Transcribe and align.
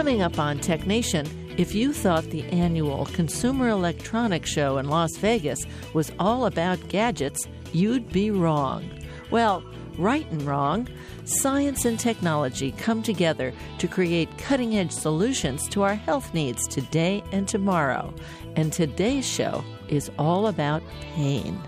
Coming 0.00 0.22
up 0.22 0.38
on 0.38 0.58
Tech 0.58 0.86
Nation, 0.86 1.26
if 1.58 1.74
you 1.74 1.92
thought 1.92 2.24
the 2.30 2.44
annual 2.44 3.04
Consumer 3.12 3.68
Electronics 3.68 4.48
Show 4.48 4.78
in 4.78 4.88
Las 4.88 5.14
Vegas 5.18 5.62
was 5.92 6.10
all 6.18 6.46
about 6.46 6.88
gadgets, 6.88 7.46
you'd 7.74 8.10
be 8.10 8.30
wrong. 8.30 8.90
Well, 9.30 9.62
right 9.98 10.26
and 10.30 10.40
wrong, 10.40 10.88
science 11.24 11.84
and 11.84 12.00
technology 12.00 12.72
come 12.72 13.02
together 13.02 13.52
to 13.76 13.88
create 13.88 14.38
cutting 14.38 14.78
edge 14.78 14.90
solutions 14.90 15.68
to 15.68 15.82
our 15.82 15.96
health 15.96 16.32
needs 16.32 16.66
today 16.66 17.22
and 17.30 17.46
tomorrow. 17.46 18.14
And 18.56 18.72
today's 18.72 19.28
show 19.28 19.62
is 19.88 20.10
all 20.18 20.46
about 20.46 20.82
pain. 21.14 21.60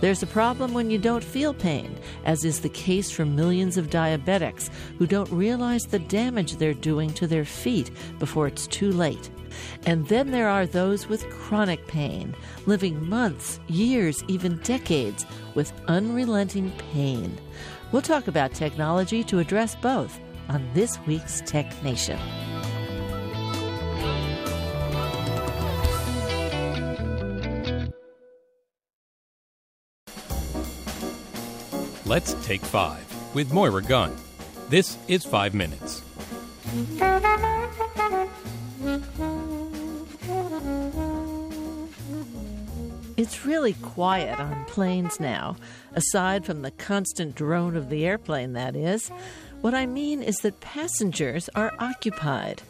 There's 0.00 0.22
a 0.22 0.28
problem 0.28 0.74
when 0.74 0.90
you 0.90 0.98
don't 0.98 1.24
feel 1.24 1.52
pain, 1.52 1.98
as 2.24 2.44
is 2.44 2.60
the 2.60 2.68
case 2.68 3.10
for 3.10 3.24
millions 3.24 3.76
of 3.76 3.90
diabetics 3.90 4.70
who 4.98 5.06
don't 5.06 5.30
realize 5.32 5.86
the 5.86 5.98
damage 5.98 6.56
they're 6.56 6.72
doing 6.72 7.12
to 7.14 7.26
their 7.26 7.44
feet 7.44 7.90
before 8.20 8.46
it's 8.46 8.68
too 8.68 8.92
late. 8.92 9.28
And 9.86 10.06
then 10.06 10.30
there 10.30 10.48
are 10.48 10.66
those 10.66 11.08
with 11.08 11.28
chronic 11.30 11.84
pain, 11.88 12.36
living 12.66 13.08
months, 13.08 13.58
years, 13.66 14.22
even 14.28 14.58
decades 14.58 15.26
with 15.54 15.72
unrelenting 15.88 16.70
pain. 16.92 17.36
We'll 17.90 18.02
talk 18.02 18.28
about 18.28 18.54
technology 18.54 19.24
to 19.24 19.40
address 19.40 19.74
both 19.74 20.20
on 20.48 20.68
this 20.74 20.98
week's 21.06 21.40
Tech 21.40 21.82
Nation. 21.82 22.18
Let's 32.08 32.32
Take 32.46 32.62
Five 32.62 33.04
with 33.34 33.52
Moira 33.52 33.82
Gunn. 33.82 34.16
This 34.70 34.96
is 35.08 35.26
Five 35.26 35.52
Minutes. 35.52 36.02
It's 43.18 43.44
really 43.44 43.74
quiet 43.74 44.40
on 44.40 44.64
planes 44.64 45.20
now, 45.20 45.56
aside 45.92 46.46
from 46.46 46.62
the 46.62 46.70
constant 46.70 47.34
drone 47.34 47.76
of 47.76 47.90
the 47.90 48.06
airplane, 48.06 48.54
that 48.54 48.74
is. 48.74 49.10
What 49.60 49.74
I 49.74 49.84
mean 49.84 50.22
is 50.22 50.38
that 50.38 50.60
passengers 50.60 51.50
are 51.54 51.74
occupied. 51.78 52.62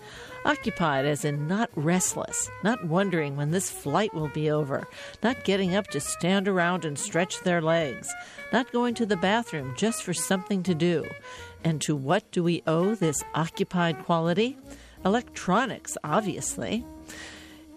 Occupied 0.44 1.04
as 1.04 1.24
in 1.24 1.46
not 1.48 1.70
restless, 1.74 2.50
not 2.62 2.84
wondering 2.84 3.36
when 3.36 3.50
this 3.50 3.70
flight 3.70 4.14
will 4.14 4.28
be 4.28 4.50
over, 4.50 4.86
not 5.22 5.44
getting 5.44 5.74
up 5.74 5.88
to 5.88 6.00
stand 6.00 6.48
around 6.48 6.84
and 6.84 6.98
stretch 6.98 7.40
their 7.40 7.60
legs, 7.60 8.08
not 8.52 8.72
going 8.72 8.94
to 8.94 9.06
the 9.06 9.16
bathroom 9.16 9.74
just 9.76 10.02
for 10.02 10.14
something 10.14 10.62
to 10.62 10.74
do. 10.74 11.04
And 11.64 11.80
to 11.82 11.96
what 11.96 12.30
do 12.30 12.42
we 12.42 12.62
owe 12.66 12.94
this 12.94 13.22
occupied 13.34 14.04
quality? 14.04 14.56
Electronics, 15.04 15.96
obviously. 16.04 16.84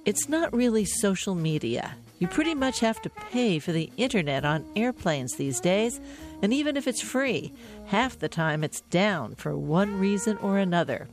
It's 0.06 0.30
not 0.30 0.54
really 0.54 0.86
social 0.86 1.36
media. 1.36 1.96
You 2.20 2.28
pretty 2.28 2.54
much 2.54 2.80
have 2.80 3.02
to 3.02 3.10
pay 3.10 3.60
for 3.60 3.72
the 3.72 3.92
internet 3.98 4.46
on 4.46 4.66
airplanes 4.76 5.36
these 5.36 5.60
days, 5.60 6.00
and 6.42 6.54
even 6.54 6.78
if 6.78 6.88
it's 6.88 7.02
free, 7.02 7.52
half 7.86 8.20
the 8.20 8.30
time 8.30 8.64
it's 8.64 8.82
down 8.82 9.36
for 9.36 9.58
one 9.58 10.00
reason 10.00 10.38
or 10.38 10.58
another. 10.58 11.08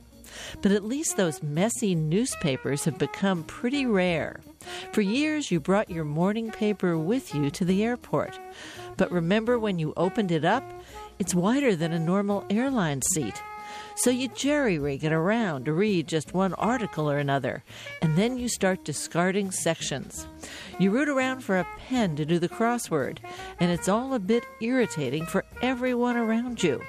But 0.61 0.71
at 0.71 0.85
least 0.85 1.17
those 1.17 1.43
messy 1.43 1.95
newspapers 1.95 2.85
have 2.85 2.97
become 2.97 3.43
pretty 3.43 3.85
rare. 3.85 4.39
For 4.91 5.01
years, 5.01 5.51
you 5.51 5.59
brought 5.59 5.89
your 5.89 6.05
morning 6.05 6.51
paper 6.51 6.97
with 6.97 7.33
you 7.33 7.49
to 7.51 7.65
the 7.65 7.83
airport. 7.83 8.39
But 8.97 9.11
remember 9.11 9.57
when 9.57 9.79
you 9.79 9.93
opened 9.95 10.31
it 10.31 10.45
up? 10.45 10.63
It's 11.19 11.35
wider 11.35 11.75
than 11.75 11.91
a 11.91 11.99
normal 11.99 12.45
airline 12.49 13.01
seat. 13.13 13.41
So 13.95 14.09
you 14.09 14.29
jerry 14.29 14.79
rig 14.79 15.03
it 15.03 15.11
around 15.11 15.65
to 15.65 15.73
read 15.73 16.07
just 16.07 16.33
one 16.33 16.53
article 16.53 17.11
or 17.11 17.17
another, 17.17 17.63
and 18.01 18.15
then 18.15 18.37
you 18.37 18.47
start 18.47 18.85
discarding 18.85 19.51
sections. 19.51 20.25
You 20.79 20.91
root 20.91 21.09
around 21.09 21.41
for 21.41 21.57
a 21.57 21.67
pen 21.77 22.15
to 22.15 22.25
do 22.25 22.39
the 22.39 22.47
crossword, 22.47 23.17
and 23.59 23.71
it's 23.71 23.89
all 23.89 24.13
a 24.13 24.19
bit 24.19 24.45
irritating 24.61 25.25
for 25.25 25.43
everyone 25.61 26.15
around 26.15 26.63
you. 26.63 26.81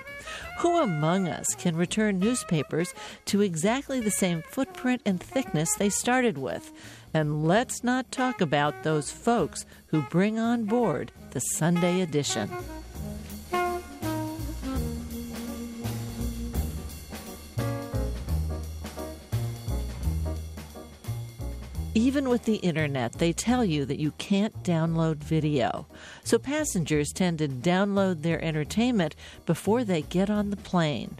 Who 0.61 0.77
among 0.77 1.27
us 1.27 1.55
can 1.55 1.75
return 1.75 2.19
newspapers 2.19 2.93
to 3.25 3.41
exactly 3.41 3.99
the 3.99 4.11
same 4.11 4.43
footprint 4.43 5.01
and 5.07 5.19
thickness 5.19 5.75
they 5.75 5.89
started 5.89 6.37
with? 6.37 6.71
And 7.15 7.49
let's 7.49 7.83
not 7.83 8.13
talk 8.13 8.43
about 8.43 8.83
those 8.83 9.11
folks 9.11 9.65
who 9.87 10.03
bring 10.03 10.39
on 10.39 10.67
board 10.67 11.13
the 11.31 11.41
Sunday 11.41 12.03
edition. 12.03 12.51
Even 21.95 22.29
with 22.29 22.45
the 22.45 22.57
internet, 22.57 23.15
they 23.15 23.33
tell 23.33 23.65
you 23.65 23.85
that 23.85 23.99
you 23.99 24.13
can't 24.13 24.63
download 24.63 25.17
video. 25.17 25.87
So 26.23 26.39
passengers 26.39 27.11
tend 27.13 27.39
to 27.39 27.49
download 27.49 28.23
their 28.23 28.41
entertainment 28.45 29.17
before 29.45 29.83
they 29.83 30.03
get 30.03 30.31
on 30.31 30.51
the 30.51 30.57
plane. 30.57 31.19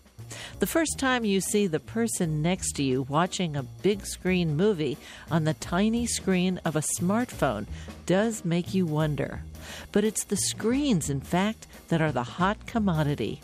The 0.61 0.69
first 0.69 0.97
time 0.97 1.25
you 1.25 1.41
see 1.41 1.67
the 1.67 1.81
person 1.81 2.41
next 2.41 2.77
to 2.77 2.85
you 2.85 3.03
watching 3.03 3.57
a 3.57 3.65
big 3.65 4.07
screen 4.07 4.57
movie 4.57 4.97
on 5.29 5.43
the 5.43 5.55
tiny 5.55 6.07
screen 6.07 6.61
of 6.65 6.77
a 6.77 6.81
smartphone 6.81 7.67
does 8.07 8.45
make 8.45 8.73
you 8.73 8.87
wonder. 8.87 9.43
But 9.91 10.05
it's 10.05 10.23
the 10.23 10.37
screens, 10.37 11.11
in 11.11 11.21
fact, 11.21 11.67
that 11.89 12.01
are 12.01 12.13
the 12.13 12.23
hot 12.23 12.67
commodity. 12.67 13.41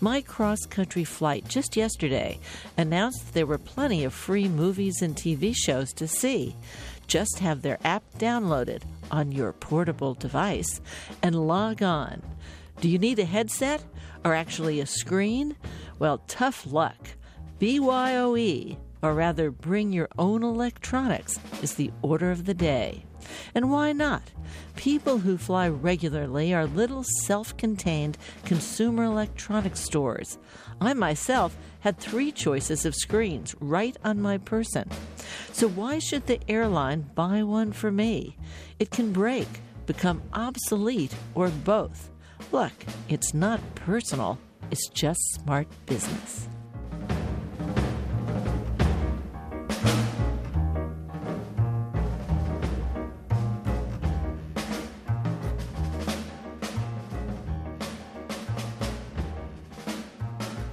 My 0.00 0.20
cross 0.20 0.58
country 0.68 1.04
flight 1.04 1.48
just 1.48 1.76
yesterday 1.76 2.38
announced 2.76 3.32
there 3.32 3.46
were 3.46 3.58
plenty 3.58 4.04
of 4.04 4.12
free 4.12 4.48
movies 4.48 5.02
and 5.02 5.14
TV 5.14 5.54
shows 5.56 5.92
to 5.94 6.06
see. 6.06 6.56
Just 7.06 7.38
have 7.38 7.62
their 7.62 7.78
app 7.84 8.02
downloaded 8.18 8.82
on 9.10 9.32
your 9.32 9.52
portable 9.52 10.14
device 10.14 10.80
and 11.22 11.46
log 11.46 11.82
on. 11.82 12.22
Do 12.80 12.88
you 12.88 12.98
need 12.98 13.18
a 13.18 13.24
headset 13.24 13.82
or 14.24 14.34
actually 14.34 14.80
a 14.80 14.86
screen? 14.86 15.56
Well, 15.98 16.18
tough 16.28 16.66
luck. 16.66 17.08
BYOE, 17.58 18.76
or 19.00 19.14
rather, 19.14 19.50
bring 19.50 19.92
your 19.92 20.08
own 20.18 20.42
electronics, 20.42 21.38
is 21.62 21.74
the 21.74 21.90
order 22.02 22.30
of 22.30 22.44
the 22.44 22.52
day. 22.52 23.05
And 23.54 23.70
why 23.70 23.92
not? 23.92 24.22
People 24.76 25.18
who 25.18 25.36
fly 25.38 25.68
regularly 25.68 26.52
are 26.54 26.66
little 26.66 27.04
self 27.24 27.56
contained 27.56 28.18
consumer 28.44 29.04
electronics 29.04 29.80
stores. 29.80 30.38
I 30.80 30.92
myself 30.94 31.56
had 31.80 31.98
three 31.98 32.32
choices 32.32 32.84
of 32.84 32.94
screens 32.94 33.54
right 33.60 33.96
on 34.04 34.20
my 34.20 34.38
person. 34.38 34.90
So 35.52 35.68
why 35.68 35.98
should 35.98 36.26
the 36.26 36.40
airline 36.48 37.10
buy 37.14 37.42
one 37.42 37.72
for 37.72 37.90
me? 37.90 38.36
It 38.78 38.90
can 38.90 39.12
break, 39.12 39.48
become 39.86 40.22
obsolete, 40.32 41.14
or 41.34 41.48
both. 41.48 42.10
Look, 42.52 42.72
it's 43.08 43.32
not 43.32 43.60
personal, 43.74 44.38
it's 44.70 44.88
just 44.88 45.20
smart 45.34 45.68
business. 45.86 46.48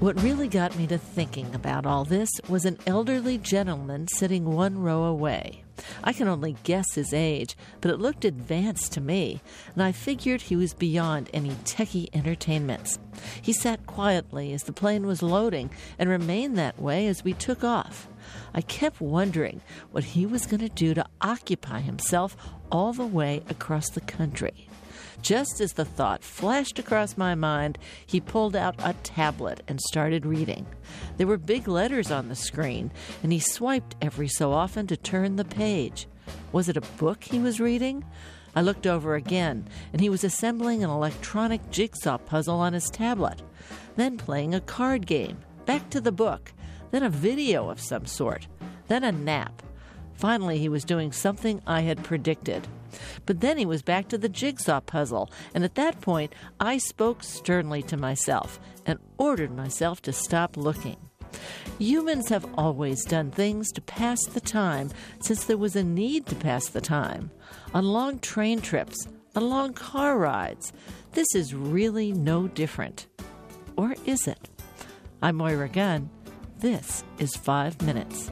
What 0.04 0.22
really 0.22 0.50
got 0.50 0.78
me 0.78 0.86
to 0.88 0.98
thinking 0.98 1.56
about 1.56 1.86
all 1.86 2.04
this 2.04 2.30
was 2.50 2.66
an 2.66 2.78
elderly 2.86 3.38
gentleman 3.38 4.10
sitting 4.10 4.44
one 4.44 4.80
row 4.80 5.06
away. 5.06 5.64
I 6.04 6.12
can 6.12 6.28
only 6.28 6.58
guess 6.66 6.94
his 6.94 7.14
age, 7.14 7.56
but 7.80 7.90
it 7.90 8.02
looked 8.02 8.26
advanced 8.26 8.92
to 8.92 9.02
me, 9.02 9.40
and 9.74 9.82
I 9.82 9.94
figured 9.94 10.42
he 10.42 10.58
was 10.58 10.74
beyond 10.74 11.30
any 11.34 11.52
techie 11.52 12.10
entertainments. 12.14 13.00
He 13.42 13.54
sat 13.54 13.86
quietly 13.86 14.52
as 14.52 14.64
the 14.64 14.74
plane 14.74 15.08
was 15.08 15.24
loading 15.24 15.70
and 15.98 16.10
remained 16.10 16.58
that 16.58 16.82
way 16.82 17.08
as 17.08 17.24
we 17.24 17.32
took 17.32 17.64
off. 17.64 18.10
I 18.54 18.60
kept 18.60 19.00
wondering 19.00 19.62
what 19.92 20.04
he 20.04 20.26
was 20.26 20.46
going 20.46 20.60
to 20.60 20.68
do 20.68 20.94
to 20.96 21.08
occupy 21.22 21.80
himself 21.80 22.36
all 22.70 22.92
the 22.92 23.08
way 23.08 23.42
across 23.50 23.90
the 23.90 24.02
country. 24.02 24.68
Just 25.24 25.62
as 25.62 25.72
the 25.72 25.86
thought 25.86 26.22
flashed 26.22 26.80
across 26.80 27.16
my 27.16 27.34
mind, 27.34 27.78
he 28.06 28.20
pulled 28.20 28.58
out 28.58 28.76
a 28.80 28.94
tablet 29.04 29.64
and 29.70 29.80
started 29.80 30.26
reading. 30.26 30.66
There 31.16 31.28
were 31.28 31.38
big 31.38 31.66
letters 31.66 32.12
on 32.12 32.28
the 32.28 32.36
screen, 32.36 32.92
and 33.24 33.32
he 33.32 33.40
swiped 33.40 33.96
every 34.02 34.28
so 34.28 34.52
often 34.52 34.86
to 34.88 34.98
turn 34.98 35.38
the 35.38 35.46
page. 35.46 36.08
Was 36.52 36.68
it 36.68 36.76
a 36.76 36.82
book 36.82 37.24
he 37.24 37.40
was 37.40 37.62
reading? 37.62 38.04
I 38.54 38.62
looked 38.62 38.86
over 38.86 39.16
again, 39.16 39.70
and 39.94 40.02
he 40.02 40.10
was 40.10 40.26
assembling 40.26 40.84
an 40.84 40.90
electronic 40.90 41.72
jigsaw 41.72 42.18
puzzle 42.18 42.60
on 42.60 42.74
his 42.74 42.90
tablet, 42.90 43.42
then 43.96 44.18
playing 44.18 44.54
a 44.54 44.60
card 44.60 45.08
game, 45.08 45.38
back 45.66 45.90
to 45.92 46.02
the 46.02 46.12
book, 46.12 46.52
then 46.92 47.02
a 47.02 47.10
video 47.10 47.70
of 47.70 47.80
some 47.80 48.06
sort, 48.06 48.48
then 48.90 49.06
a 49.06 49.12
nap. 49.14 49.64
Finally, 50.16 50.60
he 50.60 50.68
was 50.68 50.84
doing 50.84 51.14
something 51.14 51.62
I 51.66 51.80
had 51.82 52.04
predicted. 52.04 52.68
But 53.26 53.42
then 53.42 53.58
he 53.58 53.66
was 53.66 53.82
back 53.82 54.08
to 54.10 54.18
the 54.18 54.30
jigsaw 54.30 54.82
puzzle, 54.82 55.32
and 55.54 55.64
at 55.64 55.76
that 55.76 56.02
point 56.02 56.34
I 56.60 56.78
spoke 56.78 57.24
sternly 57.24 57.82
to 57.84 57.98
myself 57.98 58.60
and 58.86 59.00
ordered 59.18 59.56
myself 59.56 60.02
to 60.04 60.14
stop 60.14 60.58
looking. 60.58 60.98
Humans 61.80 62.30
have 62.30 62.46
always 62.58 63.06
done 63.06 63.32
things 63.32 63.72
to 63.72 63.82
pass 63.82 64.24
the 64.26 64.42
time 64.42 64.92
since 65.20 65.46
there 65.46 65.58
was 65.58 65.76
a 65.76 65.84
need 65.84 66.26
to 66.28 66.36
pass 66.36 66.70
the 66.70 66.82
time. 66.82 67.32
On 67.74 67.84
long 67.84 68.20
train 68.20 68.62
trips, 68.62 69.08
on 69.36 69.50
long 69.50 69.74
car 69.74 70.18
rides. 70.18 70.72
This 71.14 71.34
is 71.36 71.54
really 71.54 72.12
no 72.12 72.48
different. 72.48 73.08
Or 73.76 73.96
is 74.06 74.28
it? 74.28 74.50
I'm 75.22 75.38
Moira 75.38 75.70
Gunn. 75.70 76.10
This 76.60 77.04
is 77.18 77.36
Five 77.36 77.82
Minutes. 77.82 78.32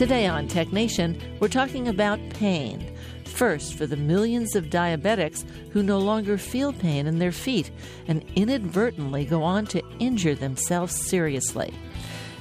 Today 0.00 0.26
on 0.26 0.48
Tech 0.48 0.72
Nation, 0.72 1.20
we're 1.40 1.48
talking 1.48 1.86
about 1.86 2.18
pain. 2.30 2.96
First, 3.26 3.74
for 3.74 3.86
the 3.86 3.98
millions 3.98 4.56
of 4.56 4.70
diabetics 4.70 5.44
who 5.72 5.82
no 5.82 5.98
longer 5.98 6.38
feel 6.38 6.72
pain 6.72 7.06
in 7.06 7.18
their 7.18 7.32
feet 7.32 7.70
and 8.08 8.24
inadvertently 8.34 9.26
go 9.26 9.42
on 9.42 9.66
to 9.66 9.82
injure 9.98 10.34
themselves 10.34 10.96
seriously. 10.96 11.74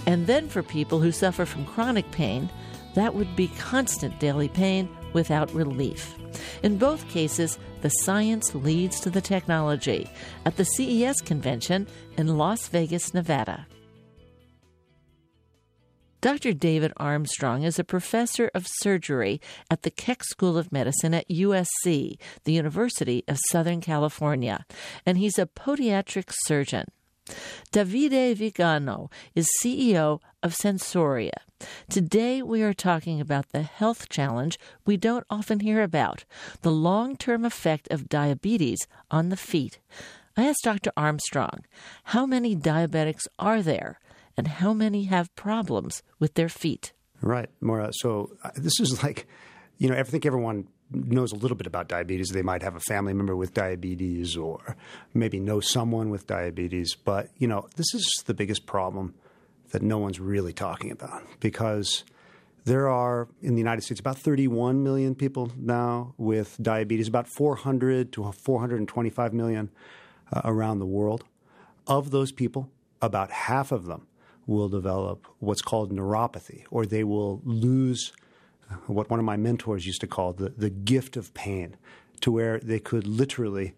And 0.06 0.26
then 0.26 0.48
for 0.48 0.64
people 0.64 1.02
who 1.02 1.12
suffer 1.12 1.46
from 1.46 1.66
chronic 1.66 2.10
pain, 2.12 2.50
that 2.96 3.14
would 3.14 3.36
be 3.36 3.50
constant 3.60 4.22
daily 4.22 4.48
pain 4.48 4.88
without 5.12 5.54
relief. 5.54 6.16
In 6.64 6.78
both 6.78 7.10
cases, 7.10 7.60
the 7.82 7.90
science 7.90 8.56
leads 8.56 9.02
to 9.02 9.10
the 9.10 9.20
technology 9.20 10.10
at 10.46 10.56
the 10.56 10.64
CES 10.64 11.20
convention 11.20 11.88
in 12.16 12.38
Las 12.38 12.70
Vegas, 12.70 13.14
Nevada. 13.14 13.68
Dr. 16.22 16.52
David 16.52 16.92
Armstrong 16.98 17.64
is 17.64 17.80
a 17.80 17.84
professor 17.86 18.52
of 18.54 18.68
surgery 18.68 19.40
at 19.72 19.84
the 19.84 19.90
Keck 19.90 20.22
School 20.26 20.58
of 20.58 20.70
Medicine 20.70 21.14
at 21.14 21.30
USC, 21.30 22.18
the 22.44 22.52
University 22.52 23.24
of 23.30 23.38
Southern 23.50 23.80
California, 23.80 24.66
and 25.06 25.18
he's 25.18 25.40
a 25.40 25.46
podiatric 25.46 26.34
surgeon. 26.44 26.88
Davide 27.72 28.36
Vigano 28.36 29.10
is 29.34 29.48
CEO 29.64 30.20
of 30.44 30.58
Sensoria. 30.58 31.40
Today 31.90 32.42
we 32.42 32.64
are 32.64 32.74
talking 32.74 33.22
about 33.22 33.50
the 33.54 33.62
health 33.62 34.10
challenge 34.10 34.60
we 34.86 34.98
don't 34.98 35.26
often 35.30 35.62
hear 35.62 35.82
about 35.82 36.26
the 36.64 36.72
long 36.72 37.16
term 37.16 37.46
effect 37.46 37.88
of 37.92 38.10
diabetes 38.10 38.80
on 39.10 39.30
the 39.30 39.38
feet. 39.38 39.80
I 40.36 40.48
asked 40.50 40.64
Dr. 40.66 40.92
Armstrong, 40.98 41.66
how 42.06 42.26
many 42.26 42.58
diabetics 42.58 43.28
are 43.38 43.62
there? 43.62 44.00
And 44.40 44.48
how 44.48 44.74
many 44.74 45.04
have 45.04 45.36
problems 45.36 46.02
with 46.18 46.36
their 46.36 46.48
feet. 46.48 46.94
Right, 47.22 47.50
Moira. 47.60 47.92
So 47.92 48.38
uh, 48.42 48.52
this 48.56 48.80
is 48.80 49.04
like, 49.04 49.28
you 49.78 49.90
know, 49.90 49.98
I 49.98 50.04
think 50.04 50.26
everyone 50.26 50.70
knows 50.92 51.34
a 51.34 51.36
little 51.36 51.58
bit 51.58 51.68
about 51.68 51.90
diabetes. 51.90 52.30
They 52.30 52.42
might 52.42 52.64
have 52.64 52.78
a 52.78 52.80
family 52.80 53.14
member 53.14 53.36
with 53.36 53.54
diabetes 53.54 54.38
or 54.38 54.78
maybe 55.14 55.42
know 55.42 55.60
someone 55.60 56.10
with 56.10 56.26
diabetes. 56.26 56.96
But, 56.96 57.32
you 57.38 57.50
know, 57.50 57.68
this 57.76 57.94
is 57.94 58.24
the 58.28 58.34
biggest 58.34 58.66
problem 58.66 59.14
that 59.72 59.82
no 59.82 59.98
one's 59.98 60.22
really 60.22 60.54
talking 60.54 60.90
about 60.90 61.22
because 61.42 62.06
there 62.64 62.88
are 62.88 63.28
in 63.42 63.56
the 63.56 63.60
United 63.60 63.82
States 63.82 64.00
about 64.00 64.18
31 64.20 64.82
million 64.82 65.16
people 65.16 65.52
now 65.58 66.14
with 66.18 66.56
diabetes, 66.62 67.10
about 67.10 67.28
400 67.28 68.14
to 68.14 68.32
425 68.32 69.34
million 69.34 69.70
uh, 70.32 70.40
around 70.46 70.80
the 70.80 70.86
world. 70.86 71.26
Of 71.88 72.12
those 72.12 72.32
people, 72.32 72.70
about 73.02 73.32
half 73.32 73.74
of 73.74 73.86
them 73.86 74.06
will 74.50 74.70
develop 74.70 75.28
what's 75.40 75.62
called 75.62 75.92
neuropathy, 75.92 76.64
or 76.72 76.86
they 76.86 77.04
will 77.04 77.40
lose 77.46 78.12
what 78.88 79.10
one 79.10 79.20
of 79.20 79.26
my 79.26 79.38
mentors 79.38 79.86
used 79.86 80.02
to 80.02 80.08
call 80.08 80.34
the, 80.34 80.50
the 80.50 80.70
gift 80.70 81.16
of 81.16 81.34
pain, 81.34 81.78
to 82.22 82.32
where 82.32 82.60
they 82.60 82.80
could 82.80 83.06
literally 83.08 83.76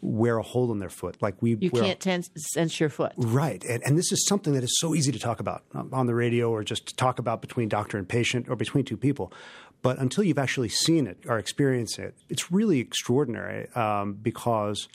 wear 0.00 0.38
a 0.38 0.42
hole 0.42 0.70
in 0.70 0.78
their 0.78 0.88
foot. 0.88 1.16
Like 1.20 1.40
we, 1.40 1.56
you 1.60 1.70
can't 1.70 2.04
a, 2.04 2.40
sense 2.40 2.78
your 2.78 2.88
foot, 2.88 3.12
right? 3.16 3.64
And, 3.64 3.82
and 3.84 3.96
this 3.96 4.12
is 4.12 4.26
something 4.26 4.52
that 4.54 4.62
is 4.62 4.78
so 4.78 4.94
easy 4.94 5.12
to 5.12 5.18
talk 5.18 5.40
about 5.40 5.62
on 5.92 6.06
the 6.06 6.14
radio, 6.14 6.50
or 6.50 6.64
just 6.64 6.86
to 6.88 6.96
talk 6.96 7.18
about 7.18 7.40
between 7.40 7.68
doctor 7.68 7.96
and 7.96 8.08
patient, 8.08 8.48
or 8.48 8.56
between 8.56 8.84
two 8.84 8.96
people. 8.96 9.32
But 9.82 9.98
until 9.98 10.24
you've 10.24 10.38
actually 10.38 10.68
seen 10.68 11.06
it 11.06 11.18
or 11.26 11.38
experienced 11.38 11.98
it, 12.00 12.16
it's 12.28 12.50
really 12.50 12.80
extraordinary 12.80 13.68
um, 13.76 14.14
because 14.14 14.88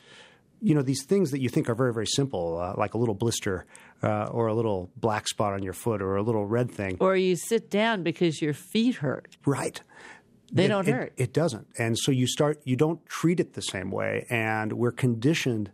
you 0.64 0.74
know 0.74 0.82
these 0.82 1.04
things 1.04 1.32
that 1.32 1.42
you 1.42 1.50
think 1.50 1.70
are 1.70 1.76
very 1.76 1.94
very 1.94 2.08
simple, 2.08 2.58
uh, 2.58 2.74
like 2.78 2.94
a 2.94 2.98
little 2.98 3.14
blister 3.14 3.66
uh, 4.02 4.26
or 4.26 4.48
a 4.48 4.54
little 4.54 4.90
black 4.96 5.28
spot 5.28 5.54
on 5.54 5.62
your 5.62 5.74
foot 5.74 6.02
or 6.02 6.16
a 6.16 6.24
little 6.24 6.46
red 6.46 6.72
thing, 6.72 6.98
or 7.00 7.16
you 7.16 7.36
sit 7.36 7.70
down 7.70 8.02
because 8.02 8.42
your 8.42 8.54
feet 8.54 8.96
hurt. 8.96 9.38
Right. 9.46 9.82
They 10.52 10.66
it, 10.66 10.68
don't 10.70 10.88
it, 10.88 10.92
hurt. 10.92 11.14
It 11.18 11.34
doesn't, 11.34 11.68
and 11.78 11.98
so 11.98 12.12
you 12.12 12.28
start. 12.28 12.62
You 12.64 12.76
don't 12.76 13.06
treat 13.06 13.40
it 13.40 13.54
the 13.54 13.62
same 13.62 13.92
way, 13.92 14.26
and 14.30 14.74
we're 14.74 14.92
conditioned 14.92 15.72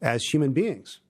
as 0.00 0.22
human 0.24 0.52
beings 0.52 1.00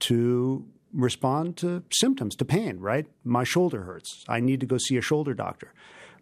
to 0.00 0.64
respond 0.92 1.56
to 1.58 1.82
symptoms, 1.92 2.34
to 2.36 2.44
pain. 2.44 2.78
Right? 2.78 3.06
My 3.24 3.44
shoulder 3.44 3.82
hurts. 3.82 4.24
I 4.28 4.40
need 4.40 4.60
to 4.60 4.66
go 4.66 4.78
see 4.78 4.96
a 4.96 5.02
shoulder 5.02 5.34
doctor. 5.34 5.72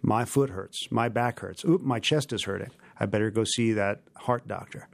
My 0.02 0.24
foot 0.24 0.50
hurts. 0.50 0.90
My 0.90 1.08
back 1.08 1.38
hurts. 1.40 1.64
Oop, 1.64 1.82
my 1.82 2.00
chest 2.00 2.32
is 2.32 2.44
hurting. 2.44 2.70
I 2.98 3.06
better 3.06 3.30
go 3.30 3.44
see 3.44 3.72
that 3.74 4.00
heart 4.16 4.48
doctor. 4.48 4.88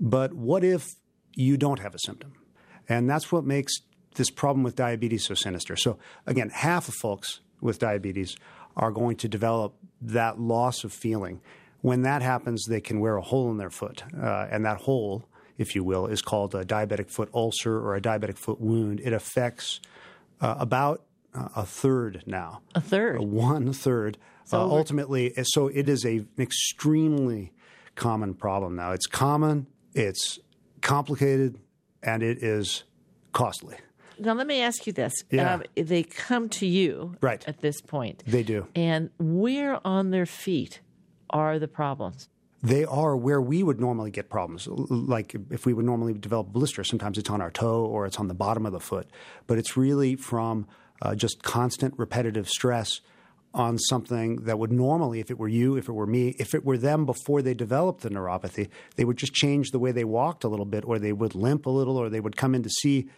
But 0.00 0.32
what 0.32 0.64
if 0.64 0.94
you 1.34 1.56
don't 1.56 1.78
have 1.78 1.94
a 1.94 1.98
symptom? 1.98 2.32
And 2.88 3.08
that's 3.08 3.30
what 3.30 3.44
makes 3.44 3.72
this 4.16 4.30
problem 4.30 4.64
with 4.64 4.74
diabetes 4.74 5.26
so 5.26 5.34
sinister. 5.34 5.76
So, 5.76 5.98
again, 6.26 6.50
half 6.50 6.88
of 6.88 6.94
folks 6.94 7.40
with 7.60 7.78
diabetes 7.78 8.36
are 8.76 8.90
going 8.90 9.16
to 9.16 9.28
develop 9.28 9.74
that 10.00 10.40
loss 10.40 10.84
of 10.84 10.92
feeling. 10.92 11.40
When 11.82 12.02
that 12.02 12.22
happens, 12.22 12.64
they 12.66 12.80
can 12.80 13.00
wear 13.00 13.16
a 13.16 13.22
hole 13.22 13.50
in 13.50 13.58
their 13.58 13.70
foot. 13.70 14.02
Uh, 14.20 14.48
and 14.50 14.64
that 14.64 14.78
hole, 14.78 15.24
if 15.58 15.74
you 15.74 15.84
will, 15.84 16.06
is 16.06 16.22
called 16.22 16.54
a 16.54 16.64
diabetic 16.64 17.10
foot 17.10 17.30
ulcer 17.34 17.78
or 17.78 17.94
a 17.94 18.00
diabetic 18.00 18.38
foot 18.38 18.60
wound. 18.60 19.00
It 19.00 19.12
affects 19.12 19.80
uh, 20.40 20.56
about 20.58 21.04
uh, 21.34 21.48
a 21.56 21.66
third 21.66 22.24
now. 22.26 22.62
A 22.74 22.80
third? 22.80 23.20
one 23.20 23.72
third. 23.72 24.18
So 24.44 24.60
uh, 24.60 24.64
ultimately, 24.64 25.32
so 25.44 25.68
it 25.68 25.88
is 25.88 26.04
a, 26.04 26.18
an 26.18 26.28
extremely 26.38 27.52
common 27.94 28.34
problem 28.34 28.76
now. 28.76 28.92
It's 28.92 29.06
common, 29.06 29.66
it's 29.94 30.38
complicated 30.80 31.58
and 32.02 32.22
it 32.22 32.42
is 32.42 32.84
costly. 33.32 33.76
Now, 34.18 34.34
let 34.34 34.46
me 34.46 34.60
ask 34.60 34.86
you 34.86 34.92
this. 34.92 35.14
Yeah. 35.30 35.54
Um, 35.54 35.62
they 35.74 36.02
come 36.02 36.50
to 36.50 36.66
you 36.66 37.16
right. 37.22 37.42
at 37.48 37.60
this 37.60 37.80
point. 37.80 38.22
They 38.26 38.42
do. 38.42 38.66
And 38.74 39.10
where 39.18 39.84
on 39.86 40.10
their 40.10 40.26
feet 40.26 40.80
are 41.30 41.58
the 41.58 41.68
problems? 41.68 42.28
They 42.62 42.84
are 42.84 43.16
where 43.16 43.40
we 43.40 43.62
would 43.62 43.80
normally 43.80 44.10
get 44.10 44.28
problems. 44.28 44.68
Like 44.68 45.34
if 45.50 45.64
we 45.64 45.72
would 45.72 45.86
normally 45.86 46.12
develop 46.12 46.48
a 46.48 46.50
blister, 46.50 46.84
sometimes 46.84 47.16
it's 47.16 47.30
on 47.30 47.40
our 47.40 47.50
toe 47.50 47.86
or 47.86 48.04
it's 48.04 48.18
on 48.18 48.28
the 48.28 48.34
bottom 48.34 48.66
of 48.66 48.72
the 48.72 48.80
foot. 48.80 49.08
But 49.46 49.56
it's 49.56 49.78
really 49.78 50.16
from 50.16 50.66
uh, 51.00 51.14
just 51.14 51.42
constant 51.42 51.94
repetitive 51.96 52.46
stress 52.48 53.00
on 53.52 53.78
something 53.78 54.36
that 54.42 54.58
would 54.58 54.70
normally, 54.70 55.20
if 55.20 55.30
it 55.30 55.38
were 55.38 55.48
you, 55.48 55.76
if 55.76 55.88
it 55.88 55.92
were 55.92 56.06
me, 56.06 56.36
if 56.38 56.54
it 56.54 56.64
were 56.64 56.78
them 56.78 57.04
before 57.04 57.42
they 57.42 57.54
developed 57.54 58.02
the 58.02 58.10
neuropathy, 58.10 58.68
they 58.96 59.04
would 59.04 59.16
just 59.16 59.34
change 59.34 59.70
the 59.70 59.78
way 59.78 59.90
they 59.90 60.04
walked 60.04 60.44
a 60.44 60.48
little 60.48 60.66
bit, 60.66 60.84
or 60.84 60.98
they 60.98 61.12
would 61.12 61.34
limp 61.34 61.66
a 61.66 61.70
little, 61.70 61.96
or 61.96 62.08
they 62.08 62.20
would 62.20 62.36
come 62.36 62.54
in 62.54 62.62
to 62.62 62.70
see. 62.70 63.08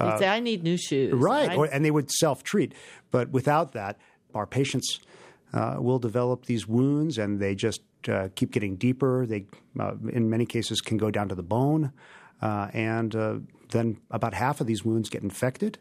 Uh, 0.00 0.18
say, 0.18 0.28
I 0.28 0.40
need 0.40 0.62
new 0.62 0.78
shoes. 0.78 1.12
Right. 1.12 1.56
Or, 1.56 1.66
and 1.66 1.84
they 1.84 1.90
would 1.90 2.10
self 2.10 2.42
treat. 2.42 2.72
But 3.10 3.30
without 3.30 3.72
that, 3.72 3.98
our 4.34 4.46
patients 4.46 5.00
uh, 5.52 5.76
will 5.78 5.98
develop 5.98 6.46
these 6.46 6.66
wounds 6.66 7.18
and 7.18 7.38
they 7.38 7.54
just 7.54 7.82
uh, 8.08 8.28
keep 8.34 8.50
getting 8.50 8.76
deeper. 8.76 9.26
They, 9.26 9.46
uh, 9.78 9.94
in 10.12 10.28
many 10.28 10.46
cases, 10.46 10.80
can 10.80 10.96
go 10.96 11.10
down 11.10 11.28
to 11.28 11.34
the 11.34 11.42
bone. 11.42 11.92
Uh, 12.42 12.68
and 12.72 13.14
uh, 13.14 13.38
then 13.70 13.98
about 14.10 14.34
half 14.34 14.60
of 14.60 14.66
these 14.66 14.84
wounds 14.84 15.08
get 15.08 15.22
infected. 15.22 15.78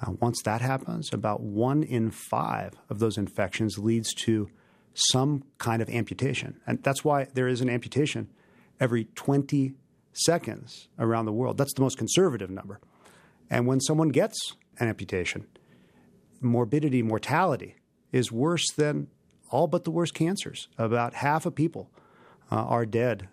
Uh, 0.00 0.12
once 0.20 0.40
that 0.44 0.60
happens, 0.60 1.12
about 1.12 1.40
one 1.40 1.82
in 1.82 2.10
five 2.10 2.74
of 2.88 2.98
those 2.98 3.18
infections 3.18 3.78
leads 3.78 4.14
to 4.14 4.48
some 4.94 5.44
kind 5.58 5.82
of 5.82 5.88
amputation. 5.88 6.60
And 6.66 6.82
that's 6.82 7.04
why 7.04 7.26
there 7.34 7.48
is 7.48 7.60
an 7.60 7.68
amputation 7.68 8.30
every 8.78 9.04
20 9.14 9.74
seconds 10.12 10.88
around 10.98 11.26
the 11.26 11.32
world. 11.32 11.58
That's 11.58 11.74
the 11.74 11.82
most 11.82 11.98
conservative 11.98 12.50
number. 12.50 12.80
And 13.50 13.66
when 13.66 13.80
someone 13.80 14.08
gets 14.08 14.36
an 14.78 14.88
amputation, 14.88 15.46
morbidity, 16.40 17.02
mortality 17.02 17.76
is 18.12 18.32
worse 18.32 18.64
than 18.76 19.08
all 19.50 19.66
but 19.66 19.84
the 19.84 19.90
worst 19.90 20.14
cancers. 20.14 20.68
About 20.78 21.14
half 21.14 21.46
of 21.46 21.54
people 21.54 21.90
uh, 22.50 22.56
are 22.56 22.86
dead 22.86 23.28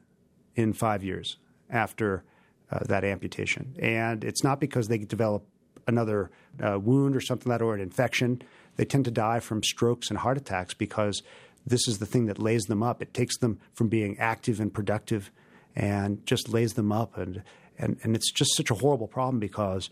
in 0.56 0.74
five 0.74 1.04
years 1.04 1.38
after 1.70 2.24
uh, 2.72 2.80
that 2.86 3.04
amputation. 3.04 3.76
And 3.80 4.24
it's 4.24 4.44
not 4.44 4.60
because 4.60 4.88
they 4.88 4.98
develop 4.98 5.46
another 5.88 6.30
uh, 6.64 6.80
wound 6.80 7.16
or 7.16 7.22
something 7.22 7.50
like 7.50 7.60
that 7.60 7.66
or 7.66 7.74
an 7.74 7.82
infection. 7.82 8.42
They 8.76 8.86
tend 8.86 9.06
to 9.06 9.12
die 9.12 9.40
from 9.40 9.64
strokes 9.64 10.10
and 10.10 10.20
heart 10.20 10.38
attacks 10.38 10.74
because 10.74 11.24
this 11.66 11.88
is 11.88 11.98
the 11.98 12.06
thing 12.06 12.28
that 12.28 12.40
lays 12.40 12.64
them 12.64 12.84
up. 12.84 13.02
It 13.02 13.14
takes 13.14 13.38
them 13.38 13.60
from 13.74 13.88
being 13.90 14.18
active 14.20 14.60
and 14.60 14.74
productive 14.74 15.32
and 15.76 16.26
just 16.26 16.50
lays 16.50 16.74
them 16.74 16.92
up. 16.92 17.18
And, 17.18 17.44
and, 17.78 17.98
and 18.04 18.16
it's 18.16 18.32
just 18.32 18.56
such 18.56 18.72
a 18.72 18.76
horrible 18.76 19.08
problem 19.08 19.40
because, 19.40 19.90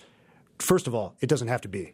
first 0.59 0.87
of 0.87 0.95
all, 0.95 1.15
it 1.19 1.27
doesn't 1.27 1.47
have 1.47 1.61
to 1.61 1.67
be. 1.67 1.93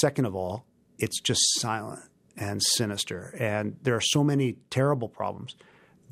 Second 0.00 0.24
of 0.24 0.34
all, 0.34 0.64
it's 0.98 1.20
just 1.20 1.40
silent 1.60 2.00
and 2.36 2.62
sinister. 2.62 3.34
And 3.38 3.76
there 3.82 3.94
are 3.94 4.00
so 4.00 4.24
many 4.24 4.56
terrible 4.70 5.08
problems 5.08 5.56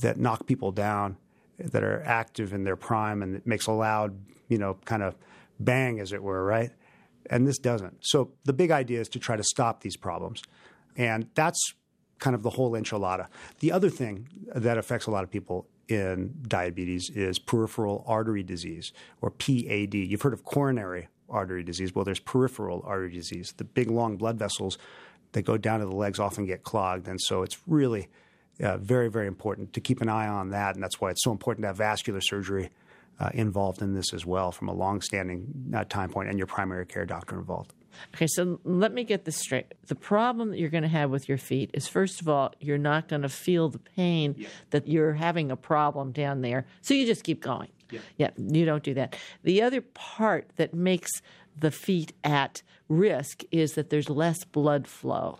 that 0.01 0.19
knock 0.19 0.47
people 0.47 0.73
down 0.73 1.17
that 1.59 1.83
are 1.83 2.03
active 2.05 2.53
in 2.53 2.65
their 2.65 2.77
prime 2.77 3.23
and 3.23 3.37
it 3.37 3.47
makes 3.47 3.67
a 3.67 3.73
loud, 3.73 4.19
you 4.49 4.59
know, 4.59 4.77
kind 4.85 5.03
of 5.03 5.15
bang, 5.59 6.01
as 6.01 6.13
it 6.13 6.23
were, 6.23 6.45
right? 6.45 6.71
And 7.29 7.47
this 7.47 7.59
doesn't. 7.59 7.99
So 8.03 8.33
the 8.45 8.53
big 8.53 8.71
idea 8.71 9.01
is 9.01 9.09
to 9.11 9.19
try 9.19 9.37
to 9.37 9.43
stop 9.43 9.81
these 9.81 9.97
problems. 9.97 10.43
And 10.97 11.29
that's 11.35 11.75
kind 12.19 12.35
of 12.35 12.43
the 12.43 12.51
whole 12.51 12.73
enchilada. 12.73 13.27
The 13.61 13.73
other 13.73 13.91
thing 13.91 14.29
that 14.55 14.79
affects 14.79 15.07
a 15.07 15.11
lot 15.11 15.25
of 15.25 15.31
people 15.31 15.67
in 15.89 16.35
diabetes 16.49 17.11
is 17.11 17.39
peripheral 17.39 18.05
artery 18.07 18.43
disease 18.43 18.93
or 19.21 19.31
PAD. 19.31 19.95
You've 19.95 20.23
heard 20.23 20.33
of 20.33 20.45
coronary 20.45 21.09
artery 21.29 21.63
disease. 21.63 21.95
Well, 21.95 22.05
there's 22.05 22.21
peripheral 22.21 22.83
artery 22.87 23.13
disease. 23.13 23.53
The 23.57 23.65
big 23.65 23.91
long 23.91 24.17
blood 24.17 24.39
vessels 24.39 24.79
that 25.33 25.43
go 25.43 25.57
down 25.57 25.81
to 25.81 25.87
the 25.87 25.95
legs 25.95 26.19
often 26.19 26.47
get 26.47 26.63
clogged. 26.63 27.09
And 27.09 27.21
so 27.21 27.43
it's 27.43 27.59
really 27.67 28.09
uh, 28.61 28.79
very, 28.79 29.09
very 29.09 29.27
important 29.27 29.73
to 29.75 29.81
keep 29.81 30.01
an 30.01 30.09
eye 30.09 30.29
on 30.29 30.51
that. 30.51 30.75
And 30.75 30.83
that's 30.83 31.01
why 31.01 31.11
it's 31.11 31.23
so 31.23 31.33
important 31.33 31.65
to 31.65 31.69
have 31.69 31.77
vascular 31.77 32.21
surgery 32.21 32.71
uh, 33.19 33.31
involved 33.35 33.83
in 33.83 33.95
this 33.95 34.13
as 34.13 34.27
well 34.27 34.53
from 34.53 34.69
a 34.69 34.75
long-standing 34.75 35.73
uh, 35.75 35.85
time 35.85 36.11
point 36.11 36.29
and 36.29 36.39
your 36.39 36.47
primary 36.47 36.87
care 36.87 37.07
doctor 37.07 37.39
involved. 37.39 37.73
Okay, 38.15 38.27
so 38.27 38.61
let 38.65 38.93
me 38.93 39.05
get 39.05 39.25
this 39.25 39.37
straight. 39.37 39.73
The 39.87 39.95
problem 39.95 40.51
that 40.51 40.59
you're 40.59 40.71
going 40.71 40.83
to 40.83 40.89
have 40.89 41.11
with 41.11 41.29
your 41.29 41.39
feet 41.39 41.71
is, 41.73 41.89
first 41.89 42.21
of 42.21 42.29
all, 42.29 42.55
you're 42.61 42.79
not 42.79 43.09
going 43.09 43.23
to 43.23 43.29
feel 43.29 43.71
the 43.71 43.79
pain 43.79 44.35
yeah. 44.37 44.49
that 44.71 44.87
you're 44.87 45.15
having 45.15 45.51
a 45.51 45.57
problem 45.57 46.13
down 46.13 46.43
there. 46.43 46.67
So 46.83 46.95
you 46.95 47.07
just 47.07 47.25
keep 47.25 47.43
going. 47.43 47.69
Yeah. 47.91 48.01
yeah, 48.17 48.31
you 48.37 48.65
don't 48.65 48.83
do 48.83 48.95
that. 48.95 49.17
The 49.45 49.63
other 49.63 49.81
part 49.81 50.51
that 50.57 50.75
makes 50.75 51.11
the 51.57 51.71
feet 51.71 52.13
at 52.25 52.63
risk 52.89 53.45
is 53.51 53.73
that 53.75 53.91
there's 53.91 54.11
less 54.11 54.45
blood 54.45 54.87
flow. 54.89 55.39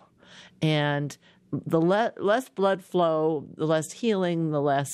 And 0.61 1.15
the 1.51 1.81
le- 1.81 2.13
less 2.17 2.49
blood 2.49 2.83
flow, 2.83 3.45
the 3.55 3.67
less 3.67 3.91
healing, 3.91 4.51
the 4.51 4.61
less 4.61 4.89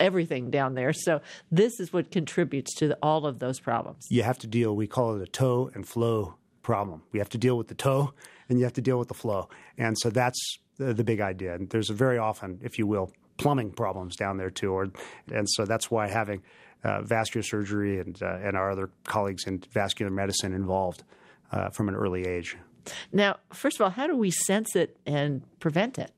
everything 0.00 0.50
down 0.50 0.74
there. 0.74 0.92
So 0.92 1.20
this 1.50 1.80
is 1.80 1.92
what 1.92 2.10
contributes 2.10 2.74
to 2.76 2.88
the, 2.88 2.98
all 3.02 3.26
of 3.26 3.38
those 3.38 3.60
problems. 3.60 4.06
You 4.10 4.22
have 4.22 4.38
to 4.38 4.46
deal. 4.46 4.74
We 4.74 4.86
call 4.86 5.16
it 5.16 5.22
a 5.22 5.30
toe 5.30 5.70
and 5.74 5.86
flow 5.86 6.34
problem. 6.62 7.02
We 7.12 7.18
have 7.18 7.28
to 7.30 7.38
deal 7.38 7.56
with 7.56 7.68
the 7.68 7.74
toe, 7.74 8.12
and 8.48 8.58
you 8.58 8.64
have 8.64 8.74
to 8.74 8.82
deal 8.82 8.98
with 8.98 9.08
the 9.08 9.14
flow. 9.14 9.48
And 9.78 9.96
so 9.98 10.10
that's 10.10 10.58
the, 10.78 10.92
the 10.92 11.04
big 11.04 11.20
idea. 11.20 11.54
And 11.54 11.70
there's 11.70 11.90
very 11.90 12.18
often, 12.18 12.60
if 12.62 12.78
you 12.78 12.86
will, 12.86 13.12
plumbing 13.36 13.70
problems 13.72 14.16
down 14.16 14.36
there 14.36 14.50
too. 14.50 14.72
Or, 14.72 14.88
and 15.32 15.48
so 15.48 15.64
that's 15.64 15.90
why 15.90 16.08
having 16.08 16.42
uh, 16.84 17.02
vascular 17.02 17.42
surgery 17.42 18.00
and 18.00 18.20
uh, 18.22 18.38
and 18.42 18.56
our 18.56 18.70
other 18.70 18.90
colleagues 19.04 19.44
in 19.46 19.62
vascular 19.72 20.10
medicine 20.10 20.54
involved 20.54 21.04
uh, 21.52 21.70
from 21.70 21.88
an 21.88 21.94
early 21.94 22.26
age. 22.26 22.56
Now, 23.12 23.38
first 23.52 23.76
of 23.76 23.84
all, 23.84 23.90
how 23.90 24.06
do 24.06 24.16
we 24.16 24.30
sense 24.30 24.76
it 24.76 24.96
and 25.06 25.42
prevent 25.58 25.98
it? 25.98 26.12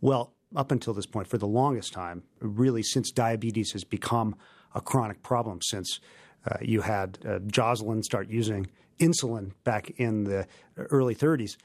Well, 0.00 0.32
up 0.56 0.72
until 0.72 0.94
this 0.94 1.06
point, 1.06 1.28
for 1.28 1.38
the 1.38 1.46
longest 1.46 1.92
time, 1.92 2.22
really 2.40 2.82
since 2.82 3.10
diabetes 3.10 3.72
has 3.72 3.84
become 3.84 4.36
a 4.74 4.80
chronic 4.80 5.22
problem, 5.22 5.60
since 5.62 6.00
uh, 6.46 6.56
you 6.60 6.82
had 6.82 7.18
uh, 7.26 7.38
Joslin 7.40 8.02
start 8.02 8.28
using 8.28 8.68
insulin 8.98 9.52
back 9.64 9.90
in 9.96 10.24
the 10.24 10.46
early 10.76 11.14
30s, 11.14 11.56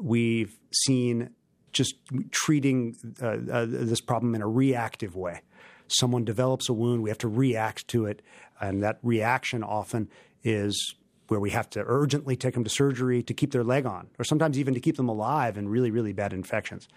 we've 0.00 0.58
seen 0.72 1.30
just 1.72 1.94
treating 2.30 2.96
uh, 3.22 3.36
uh, 3.50 3.66
this 3.68 4.00
problem 4.00 4.34
in 4.34 4.42
a 4.42 4.48
reactive 4.48 5.14
way. 5.14 5.42
Someone 5.88 6.24
develops 6.24 6.68
a 6.68 6.72
wound, 6.72 7.02
we 7.02 7.10
have 7.10 7.18
to 7.18 7.28
react 7.28 7.86
to 7.88 8.06
it, 8.06 8.22
and 8.60 8.82
that 8.82 8.98
reaction 9.02 9.62
often 9.62 10.08
is 10.42 10.94
where 11.28 11.40
we 11.40 11.50
have 11.50 11.70
to 11.70 11.82
urgently 11.86 12.36
take 12.36 12.54
them 12.54 12.64
to 12.64 12.70
surgery 12.70 13.22
to 13.22 13.34
keep 13.34 13.52
their 13.52 13.62
leg 13.62 13.86
on, 13.86 14.08
or 14.18 14.24
sometimes 14.24 14.58
even 14.58 14.74
to 14.74 14.80
keep 14.80 14.96
them 14.96 15.08
alive 15.08 15.56
in 15.56 15.68
really, 15.68 15.90
really 15.90 16.12
bad 16.12 16.32
infections. 16.32 16.88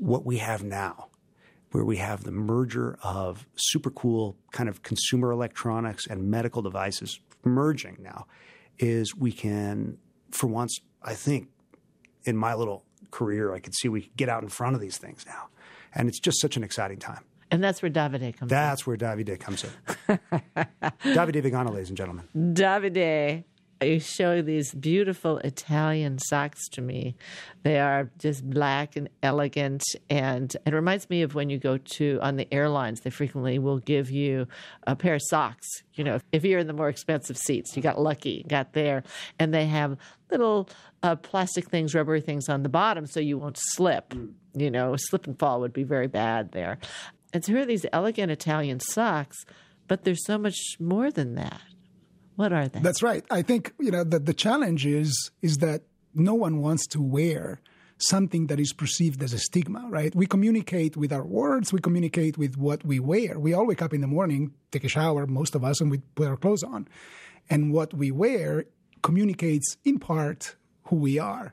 What 0.00 0.24
we 0.24 0.38
have 0.38 0.64
now, 0.64 1.08
where 1.72 1.84
we 1.84 1.98
have 1.98 2.24
the 2.24 2.32
merger 2.32 2.98
of 3.02 3.46
super 3.54 3.90
cool 3.90 4.36
kind 4.50 4.68
of 4.68 4.82
consumer 4.82 5.30
electronics 5.30 6.06
and 6.06 6.30
medical 6.30 6.62
devices 6.62 7.20
merging 7.44 7.98
now, 8.00 8.26
is 8.78 9.14
we 9.14 9.30
can, 9.30 9.98
for 10.30 10.46
once, 10.46 10.80
I 11.02 11.14
think, 11.14 11.48
in 12.24 12.36
my 12.36 12.54
little 12.54 12.84
career, 13.10 13.54
I 13.54 13.60
could 13.60 13.74
see 13.74 13.88
we 13.88 14.02
could 14.02 14.16
get 14.16 14.28
out 14.30 14.42
in 14.42 14.48
front 14.48 14.74
of 14.74 14.80
these 14.80 14.96
things 14.96 15.26
now. 15.26 15.48
And 15.94 16.08
it's 16.08 16.18
just 16.18 16.40
such 16.40 16.56
an 16.56 16.64
exciting 16.64 16.98
time. 16.98 17.24
And 17.50 17.62
that's 17.62 17.82
where 17.82 17.90
Davide 17.90 18.36
comes 18.36 18.50
that's 18.50 18.86
in. 18.86 18.86
That's 18.86 18.86
where 18.86 18.96
Davide 18.96 19.38
comes 19.38 19.64
in. 19.64 19.70
Davide 21.04 21.42
Vigano, 21.42 21.72
ladies 21.72 21.88
and 21.88 21.96
gentlemen. 21.96 22.26
Davide 22.34 23.44
you 23.82 23.98
show 23.98 24.42
these 24.42 24.74
beautiful 24.74 25.38
Italian 25.38 26.18
socks 26.18 26.68
to 26.70 26.82
me. 26.82 27.16
They 27.62 27.78
are 27.78 28.10
just 28.18 28.48
black 28.48 28.96
and 28.96 29.08
elegant, 29.22 29.82
and 30.08 30.54
it 30.66 30.74
reminds 30.74 31.08
me 31.08 31.22
of 31.22 31.34
when 31.34 31.50
you 31.50 31.58
go 31.58 31.78
to 31.78 32.18
on 32.20 32.36
the 32.36 32.52
airlines. 32.52 33.00
They 33.00 33.10
frequently 33.10 33.58
will 33.58 33.78
give 33.78 34.10
you 34.10 34.46
a 34.86 34.94
pair 34.94 35.14
of 35.14 35.22
socks. 35.28 35.66
You 35.94 36.04
know, 36.04 36.20
if 36.32 36.44
you're 36.44 36.60
in 36.60 36.66
the 36.66 36.72
more 36.72 36.88
expensive 36.88 37.38
seats, 37.38 37.76
you 37.76 37.82
got 37.82 38.00
lucky, 38.00 38.44
got 38.48 38.72
there, 38.72 39.02
and 39.38 39.54
they 39.54 39.66
have 39.66 39.96
little 40.30 40.68
uh, 41.02 41.16
plastic 41.16 41.70
things, 41.70 41.94
rubbery 41.94 42.20
things 42.20 42.48
on 42.48 42.62
the 42.62 42.68
bottom, 42.68 43.06
so 43.06 43.20
you 43.20 43.38
won't 43.38 43.58
slip. 43.58 44.10
Mm. 44.10 44.32
You 44.54 44.70
know, 44.70 44.96
slip 44.96 45.26
and 45.26 45.38
fall 45.38 45.60
would 45.60 45.72
be 45.72 45.84
very 45.84 46.08
bad 46.08 46.52
there. 46.52 46.78
And 47.32 47.44
so 47.44 47.52
here 47.52 47.62
are 47.62 47.66
these 47.66 47.86
elegant 47.92 48.32
Italian 48.32 48.80
socks, 48.80 49.44
but 49.86 50.04
there's 50.04 50.26
so 50.26 50.38
much 50.38 50.56
more 50.78 51.10
than 51.10 51.36
that. 51.36 51.60
What 52.40 52.54
are 52.54 52.68
they? 52.68 52.80
That's 52.80 53.02
right. 53.02 53.22
I 53.30 53.42
think 53.42 53.74
you 53.78 53.90
know 53.90 54.02
that 54.02 54.24
the 54.24 54.32
challenge 54.32 54.86
is 54.86 55.30
is 55.42 55.58
that 55.58 55.82
no 56.14 56.32
one 56.32 56.62
wants 56.62 56.86
to 56.94 56.98
wear 56.98 57.60
something 57.98 58.46
that 58.46 58.58
is 58.58 58.72
perceived 58.72 59.22
as 59.22 59.34
a 59.34 59.38
stigma, 59.38 59.86
right? 59.90 60.14
We 60.14 60.26
communicate 60.26 60.96
with 60.96 61.12
our 61.12 61.22
words, 61.22 61.70
we 61.70 61.80
communicate 61.80 62.38
with 62.38 62.56
what 62.56 62.82
we 62.82 62.98
wear. 62.98 63.38
We 63.38 63.52
all 63.52 63.66
wake 63.66 63.82
up 63.82 63.92
in 63.92 64.00
the 64.00 64.06
morning, 64.06 64.54
take 64.72 64.84
a 64.84 64.88
shower, 64.88 65.26
most 65.26 65.54
of 65.54 65.62
us, 65.62 65.82
and 65.82 65.90
we 65.90 65.98
put 66.14 66.28
our 66.28 66.38
clothes 66.38 66.62
on. 66.62 66.88
And 67.50 67.74
what 67.74 67.92
we 67.92 68.10
wear 68.10 68.64
communicates 69.02 69.76
in 69.84 69.98
part 69.98 70.56
who 70.84 70.96
we 70.96 71.18
are. 71.18 71.52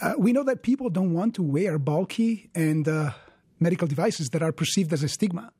Uh, 0.00 0.12
we 0.16 0.32
know 0.32 0.44
that 0.44 0.62
people 0.62 0.90
don't 0.90 1.12
want 1.12 1.34
to 1.34 1.42
wear 1.42 1.76
bulky 1.76 2.50
and 2.54 2.86
uh, 2.86 3.10
medical 3.58 3.88
devices 3.88 4.28
that 4.28 4.42
are 4.44 4.52
perceived 4.52 4.92
as 4.92 5.02
a 5.02 5.08
stigma. 5.08 5.50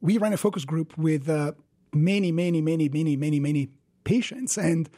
We 0.00 0.16
ran 0.16 0.32
a 0.32 0.38
focus 0.38 0.64
group 0.64 0.96
with 0.96 1.28
uh, 1.28 1.52
many, 1.94 2.32
many, 2.32 2.60
many, 2.60 2.88
many, 2.88 3.16
many, 3.16 3.40
many 3.40 3.68
patients. 4.04 4.56
And 4.56 4.88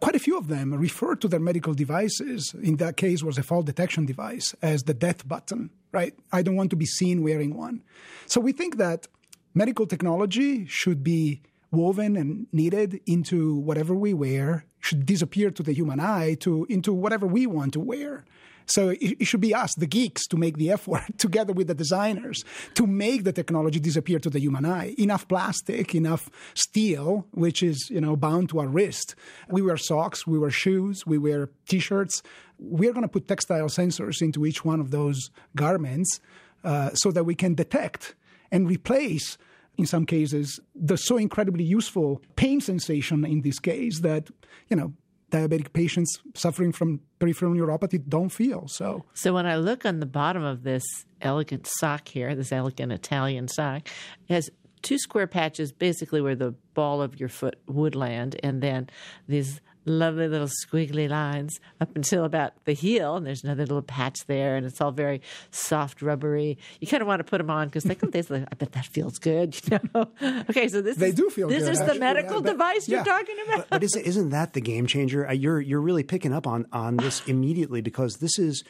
quite 0.00 0.16
a 0.16 0.20
few 0.20 0.38
of 0.38 0.48
them 0.48 0.72
refer 0.72 1.14
to 1.16 1.28
their 1.28 1.40
medical 1.40 1.74
devices, 1.74 2.54
in 2.62 2.76
that 2.76 2.96
case 2.96 3.22
was 3.22 3.38
a 3.38 3.42
fall 3.42 3.62
detection 3.62 4.06
device, 4.06 4.54
as 4.62 4.84
the 4.84 4.94
death 4.94 5.26
button, 5.28 5.70
right? 5.92 6.14
I 6.32 6.42
don't 6.42 6.56
want 6.56 6.70
to 6.70 6.76
be 6.76 6.86
seen 6.86 7.22
wearing 7.22 7.56
one. 7.56 7.82
So 8.26 8.40
we 8.40 8.52
think 8.52 8.78
that 8.78 9.08
medical 9.54 9.86
technology 9.86 10.66
should 10.66 11.02
be 11.02 11.42
woven 11.70 12.16
and 12.16 12.46
knitted 12.52 13.00
into 13.06 13.56
whatever 13.56 13.94
we 13.94 14.12
wear, 14.14 14.64
should 14.80 15.06
disappear 15.06 15.50
to 15.50 15.62
the 15.62 15.72
human 15.72 16.00
eye 16.00 16.34
to 16.40 16.66
into 16.68 16.92
whatever 16.92 17.26
we 17.26 17.46
want 17.46 17.72
to 17.74 17.80
wear. 17.80 18.24
So 18.70 18.94
it, 19.00 19.26
should 19.26 19.40
be 19.40 19.54
us, 19.54 19.74
the 19.76 19.86
geeks, 19.86 20.26
to 20.28 20.36
make 20.36 20.56
the 20.56 20.70
effort 20.70 21.02
together 21.18 21.52
with 21.52 21.66
the 21.66 21.74
designers 21.74 22.44
to 22.74 22.86
make 22.86 23.24
the 23.24 23.32
technology 23.32 23.80
disappear 23.80 24.18
to 24.20 24.30
the 24.30 24.40
human 24.40 24.64
eye. 24.64 24.94
Enough 24.96 25.26
plastic, 25.28 25.94
enough 25.94 26.30
steel, 26.54 27.26
which 27.32 27.62
is 27.62 27.88
you 27.90 28.00
know 28.00 28.16
bound 28.16 28.48
to 28.50 28.60
our 28.60 28.68
wrist. 28.68 29.14
We 29.48 29.62
wear 29.62 29.76
socks, 29.76 30.26
we 30.26 30.38
wear 30.38 30.50
shoes, 30.50 31.04
we 31.06 31.18
wear 31.18 31.50
t-shirts. 31.68 32.22
We're 32.58 32.92
going 32.92 33.02
to 33.02 33.08
put 33.08 33.26
textile 33.26 33.68
sensors 33.68 34.22
into 34.22 34.46
each 34.46 34.64
one 34.64 34.80
of 34.80 34.90
those 34.90 35.30
garments 35.56 36.20
uh, 36.62 36.90
so 36.94 37.10
that 37.10 37.24
we 37.24 37.34
can 37.34 37.54
detect 37.54 38.14
and 38.52 38.68
replace 38.68 39.38
in 39.80 39.86
some 39.86 40.04
cases, 40.04 40.60
the 40.74 40.96
so 40.96 41.16
incredibly 41.16 41.64
useful 41.64 42.20
pain 42.36 42.60
sensation 42.60 43.24
in 43.24 43.40
this 43.40 43.58
case 43.58 44.00
that, 44.00 44.28
you 44.68 44.76
know, 44.76 44.92
diabetic 45.30 45.72
patients 45.72 46.20
suffering 46.34 46.72
from 46.72 47.00
peripheral 47.18 47.54
neuropathy 47.54 48.02
don't 48.08 48.30
feel. 48.30 48.66
So, 48.68 49.04
so 49.14 49.32
when 49.32 49.46
I 49.46 49.56
look 49.56 49.84
on 49.86 50.00
the 50.00 50.06
bottom 50.06 50.42
of 50.42 50.62
this 50.62 50.84
elegant 51.20 51.66
sock 51.66 52.08
here, 52.08 52.34
this 52.34 52.52
elegant 52.52 52.92
Italian 52.92 53.48
sock, 53.48 53.88
it 54.28 54.34
has 54.34 54.50
two 54.82 54.98
square 54.98 55.26
patches, 55.26 55.72
basically 55.72 56.20
where 56.20 56.36
the 56.36 56.54
ball 56.74 57.02
of 57.02 57.18
your 57.18 57.28
foot 57.28 57.58
would 57.66 57.94
land, 57.94 58.36
and 58.42 58.62
then 58.62 58.88
these 59.28 59.60
lovely 59.90 60.28
little 60.28 60.48
squiggly 60.64 61.08
lines 61.08 61.58
up 61.80 61.94
until 61.96 62.24
about 62.24 62.52
the 62.64 62.72
heel, 62.72 63.16
and 63.16 63.26
there's 63.26 63.44
another 63.44 63.62
little 63.62 63.82
patch 63.82 64.18
there, 64.26 64.56
and 64.56 64.64
it's 64.64 64.80
all 64.80 64.92
very 64.92 65.20
soft, 65.50 66.00
rubbery. 66.02 66.58
You 66.80 66.86
kind 66.86 67.00
of 67.02 67.06
want 67.06 67.20
to 67.20 67.24
put 67.24 67.38
them 67.38 67.50
on 67.50 67.68
because 67.68 67.84
like, 67.86 68.02
oh, 68.02 68.06
they, 68.08 68.20
I 68.20 68.54
bet 68.56 68.72
that 68.72 68.86
feels 68.86 69.18
good. 69.18 69.56
You 69.70 69.78
know? 69.94 70.08
okay, 70.50 70.68
so 70.68 70.80
this 70.82 70.96
they 70.96 71.08
is, 71.10 71.14
do 71.14 71.30
feel 71.30 71.48
this 71.48 71.64
good, 71.64 71.72
is 71.72 71.80
actually, 71.80 71.94
the 71.98 72.00
medical 72.00 72.36
yeah, 72.36 72.40
but- 72.42 72.50
device 72.52 72.88
you're 72.88 73.04
talking 73.04 73.36
about. 73.46 73.56
but, 73.58 73.70
but 73.70 73.82
isn't, 73.84 74.02
isn't 74.02 74.30
that 74.30 74.52
the 74.52 74.60
game 74.60 74.86
changer? 74.86 75.28
Uh, 75.28 75.32
You're 75.32 75.60
you're 75.60 75.80
really 75.80 76.02
picking 76.02 76.32
up 76.32 76.46
on 76.46 76.66
on 76.72 76.96
this 76.96 77.22
immediately 77.26 77.80
because 77.80 78.16
this 78.16 78.38
is 78.38 78.64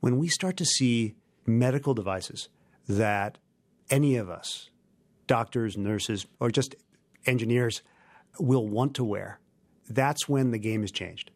when 0.00 0.18
we 0.18 0.28
start 0.28 0.56
to 0.58 0.64
see 0.64 1.14
medical 1.46 1.94
devices 1.94 2.48
that 2.88 3.38
any 3.90 4.16
of 4.16 4.30
us, 4.30 4.70
doctors, 5.26 5.76
nurses, 5.76 6.26
or 6.40 6.50
just 6.50 6.74
engineers, 7.26 7.82
will 8.38 8.66
want 8.68 8.94
to 8.94 9.04
wear. 9.04 9.38
That's 9.88 10.28
when 10.28 10.50
the 10.50 10.58
game 10.58 10.80
has 10.82 10.90
changed, 10.90 11.30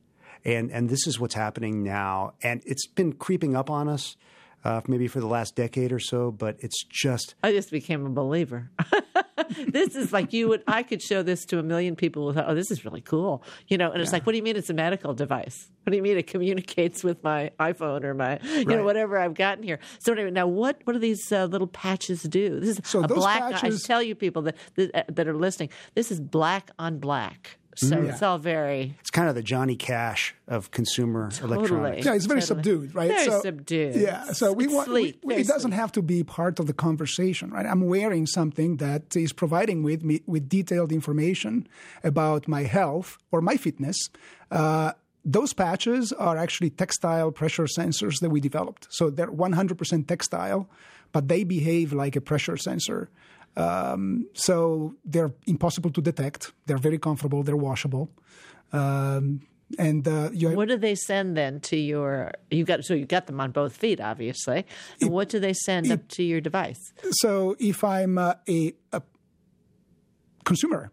and 0.45 0.71
and 0.71 0.89
this 0.89 1.07
is 1.07 1.19
what's 1.21 1.35
happening 1.35 1.83
now, 1.83 2.33
and 2.43 2.63
it's 2.67 2.87
been 2.87 3.13
creeping 3.13 3.55
up 3.57 3.71
on 3.71 3.89
us. 3.89 4.17
Uh, 4.65 4.81
maybe 4.89 5.07
for 5.07 5.21
the 5.21 5.27
last 5.27 5.55
decade 5.55 5.93
or 5.93 6.01
so, 6.01 6.33
but 6.33 6.57
it's 6.59 6.83
just 6.85 7.37
I 7.45 7.53
just 7.53 7.71
became 7.71 8.05
a 8.05 8.11
believer. 8.11 8.71
this 9.69 9.95
is 9.95 10.13
like 10.13 10.33
you 10.33 10.49
would. 10.49 10.65
I 10.67 10.83
could 10.83 11.01
show 11.01 11.23
this 11.23 11.45
to 11.47 11.61
a 11.61 11.63
million 11.63 11.95
people. 11.95 12.27
With, 12.27 12.39
oh, 12.39 12.55
this 12.57 12.71
is 12.73 12.85
really 12.85 13.01
cool. 13.01 13.45
You 13.69 13.79
know, 13.79 13.93
and 13.93 14.03
it's 14.03 14.13
like, 14.13 14.27
what 14.27 14.33
do 14.33 14.37
you 14.37 14.43
mean 14.43 14.57
it's 14.57 14.69
a 14.69 14.75
medical 14.75 15.15
device? 15.15 15.71
What 15.85 15.93
do 15.93 15.97
you 15.97 16.03
mean 16.03 16.19
it 16.19 16.27
communicates 16.27 17.05
with 17.05 17.23
my 17.23 17.53
iPhone 17.61 18.03
or 18.03 18.15
my, 18.15 18.41
you 18.43 18.65
know, 18.65 18.83
whatever 18.83 19.17
I've 19.17 19.35
gotten 19.35 19.63
here? 19.63 19.79
So 20.01 20.13
anyway, 20.13 20.33
now 20.33 20.49
what? 20.49 20.81
What 20.85 20.95
do 20.95 20.99
these 20.99 21.31
uh, 21.31 21.45
little 21.45 21.69
patches 21.69 22.25
do? 22.25 22.59
This 22.59 22.79
is 22.79 22.81
So 22.85 23.05
a 23.05 23.09
black. 23.09 23.43
I 23.43 23.53
patches- 23.53 23.79
should 23.81 23.87
tell 23.87 24.03
you 24.03 24.17
people 24.17 24.43
that 24.43 24.57
that, 24.75 24.91
uh, 24.95 25.03
that 25.09 25.29
are 25.29 25.37
listening. 25.37 25.71
This 25.95 26.11
is 26.11 26.21
black 26.21 26.73
on 26.81 26.99
black. 26.99 27.59
So 27.81 27.95
Mm-hmm. 27.97 28.11
it's 28.11 28.23
all 28.23 28.39
very 28.39 28.97
it's 29.01 29.11
kind 29.11 29.29
of 29.29 29.35
the 29.37 29.43
Johnny 29.43 29.77
Cash 29.77 30.35
of 30.49 30.71
consumer 30.73 31.31
electronics. 31.43 32.05
Yeah, 32.05 32.15
it's 32.15 32.27
very 32.27 32.41
Totally. 32.41 32.63
subdued, 32.63 32.95
right? 32.95 33.09
Very 33.11 33.25
so, 33.27 33.41
subdued. 33.41 33.95
Yeah, 33.95 34.33
so 34.33 34.53
we 34.53 34.65
It's 34.65 34.75
want. 34.75 34.89
sleek, 34.89 35.19
we- 35.23 35.35
very 35.35 35.43
it 35.43 35.47
doesn't 35.47 35.71
sleek. 35.71 35.81
have 35.81 35.93
to 35.93 36.03
be 36.03 36.25
part 36.25 36.59
of 36.59 36.67
the 36.67 36.73
conversation, 36.73 37.51
right? 37.51 37.67
I'm 37.67 37.83
wearing 37.87 38.27
something 38.27 38.79
that 38.79 39.15
is 39.17 39.33
providing 39.33 39.83
with 39.85 40.03
me 40.03 40.17
with 40.27 40.49
detailed 40.49 40.91
information 40.93 41.69
about 42.03 42.49
my 42.49 42.63
health 42.65 43.17
or 43.31 43.41
my 43.41 43.57
fitness. 43.57 43.97
Uh, 44.51 44.93
those 45.25 45.53
patches 45.53 46.13
are 46.13 46.37
actually 46.37 46.71
textile 46.71 47.31
pressure 47.31 47.65
sensors 47.79 48.15
that 48.23 48.31
we 48.31 48.41
developed. 48.41 48.89
So 48.91 49.11
they're 49.11 49.31
100% 49.31 50.07
textile, 50.09 50.69
but 51.13 51.29
they 51.29 51.45
behave 51.45 51.93
like 51.93 52.17
a 52.17 52.21
pressure 52.21 52.57
sensor. 52.57 53.09
Um, 53.57 54.29
so 54.35 54.95
they're 55.05 55.33
impossible 55.47 55.91
to 55.91 56.01
detect. 56.01 56.53
They're 56.67 56.79
very 56.79 56.99
comfortable. 56.99 57.43
They're 57.43 57.57
washable. 57.57 58.11
Um, 58.73 59.41
and 59.79 60.07
uh, 60.09 60.31
you 60.33 60.51
What 60.51 60.69
do 60.69 60.79
they 60.79 60.95
send 60.95 61.37
then 61.37 61.61
to 61.61 61.77
your? 61.77 62.33
You 62.51 62.65
got 62.65 62.85
so 62.85 62.95
you 62.95 63.05
got 63.05 63.27
them 63.27 63.41
on 63.41 63.51
both 63.51 63.77
feet, 63.77 64.01
obviously. 64.01 64.65
And 65.01 65.11
what 65.11 65.29
do 65.29 65.39
they 65.39 65.53
send 65.53 65.93
up 65.93 66.09
to 66.09 66.23
your 66.23 66.41
device? 66.41 66.81
So 67.11 67.57
if 67.59 67.85
I'm 67.85 68.17
uh, 68.17 68.35
a, 68.49 68.73
a 68.93 69.03
consumer, 70.45 70.91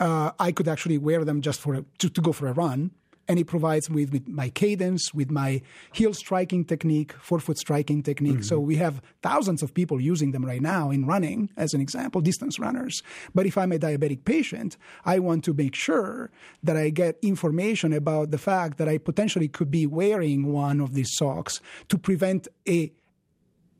uh, 0.00 0.32
I 0.38 0.50
could 0.50 0.66
actually 0.66 0.98
wear 0.98 1.24
them 1.24 1.42
just 1.42 1.60
for 1.60 1.74
a, 1.74 1.84
to, 1.98 2.08
to 2.08 2.20
go 2.20 2.32
for 2.32 2.48
a 2.48 2.52
run, 2.52 2.90
and 3.32 3.40
it 3.40 3.46
provides 3.46 3.88
me 3.88 4.04
with, 4.04 4.12
with 4.12 4.28
my 4.28 4.50
cadence, 4.50 5.14
with 5.14 5.30
my 5.30 5.62
heel 5.94 6.12
striking 6.12 6.66
technique, 6.66 7.14
forefoot 7.14 7.56
striking 7.56 8.02
technique. 8.02 8.34
Mm-hmm. 8.34 8.42
So 8.42 8.60
we 8.60 8.76
have 8.76 9.00
thousands 9.22 9.62
of 9.62 9.72
people 9.72 9.98
using 10.02 10.32
them 10.32 10.44
right 10.44 10.60
now 10.60 10.90
in 10.90 11.06
running, 11.06 11.48
as 11.56 11.72
an 11.72 11.80
example, 11.80 12.20
distance 12.20 12.58
runners. 12.58 13.02
But 13.34 13.46
if 13.46 13.56
I'm 13.56 13.72
a 13.72 13.78
diabetic 13.78 14.26
patient, 14.26 14.76
I 15.06 15.18
want 15.18 15.44
to 15.44 15.54
make 15.54 15.74
sure 15.74 16.30
that 16.62 16.76
I 16.76 16.90
get 16.90 17.16
information 17.22 17.94
about 17.94 18.32
the 18.32 18.36
fact 18.36 18.76
that 18.76 18.86
I 18.86 18.98
potentially 18.98 19.48
could 19.48 19.70
be 19.70 19.86
wearing 19.86 20.52
one 20.52 20.78
of 20.82 20.92
these 20.92 21.16
socks 21.16 21.62
to 21.88 21.96
prevent 21.96 22.48
a 22.68 22.92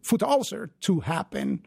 foot 0.01 0.23
ulcer 0.23 0.71
to 0.81 1.01
happen 1.01 1.61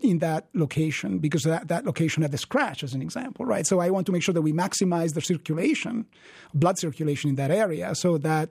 in 0.00 0.18
that 0.18 0.46
location 0.54 1.18
because 1.18 1.42
that, 1.42 1.68
that 1.68 1.84
location 1.84 2.22
had 2.22 2.30
the 2.30 2.38
scratch 2.38 2.82
as 2.84 2.94
an 2.94 3.02
example 3.02 3.44
right 3.44 3.66
so 3.66 3.80
i 3.80 3.90
want 3.90 4.06
to 4.06 4.12
make 4.12 4.22
sure 4.22 4.32
that 4.32 4.42
we 4.42 4.52
maximize 4.52 5.14
the 5.14 5.20
circulation 5.20 6.06
blood 6.54 6.78
circulation 6.78 7.30
in 7.30 7.36
that 7.36 7.50
area 7.50 7.94
so 7.94 8.16
that 8.18 8.50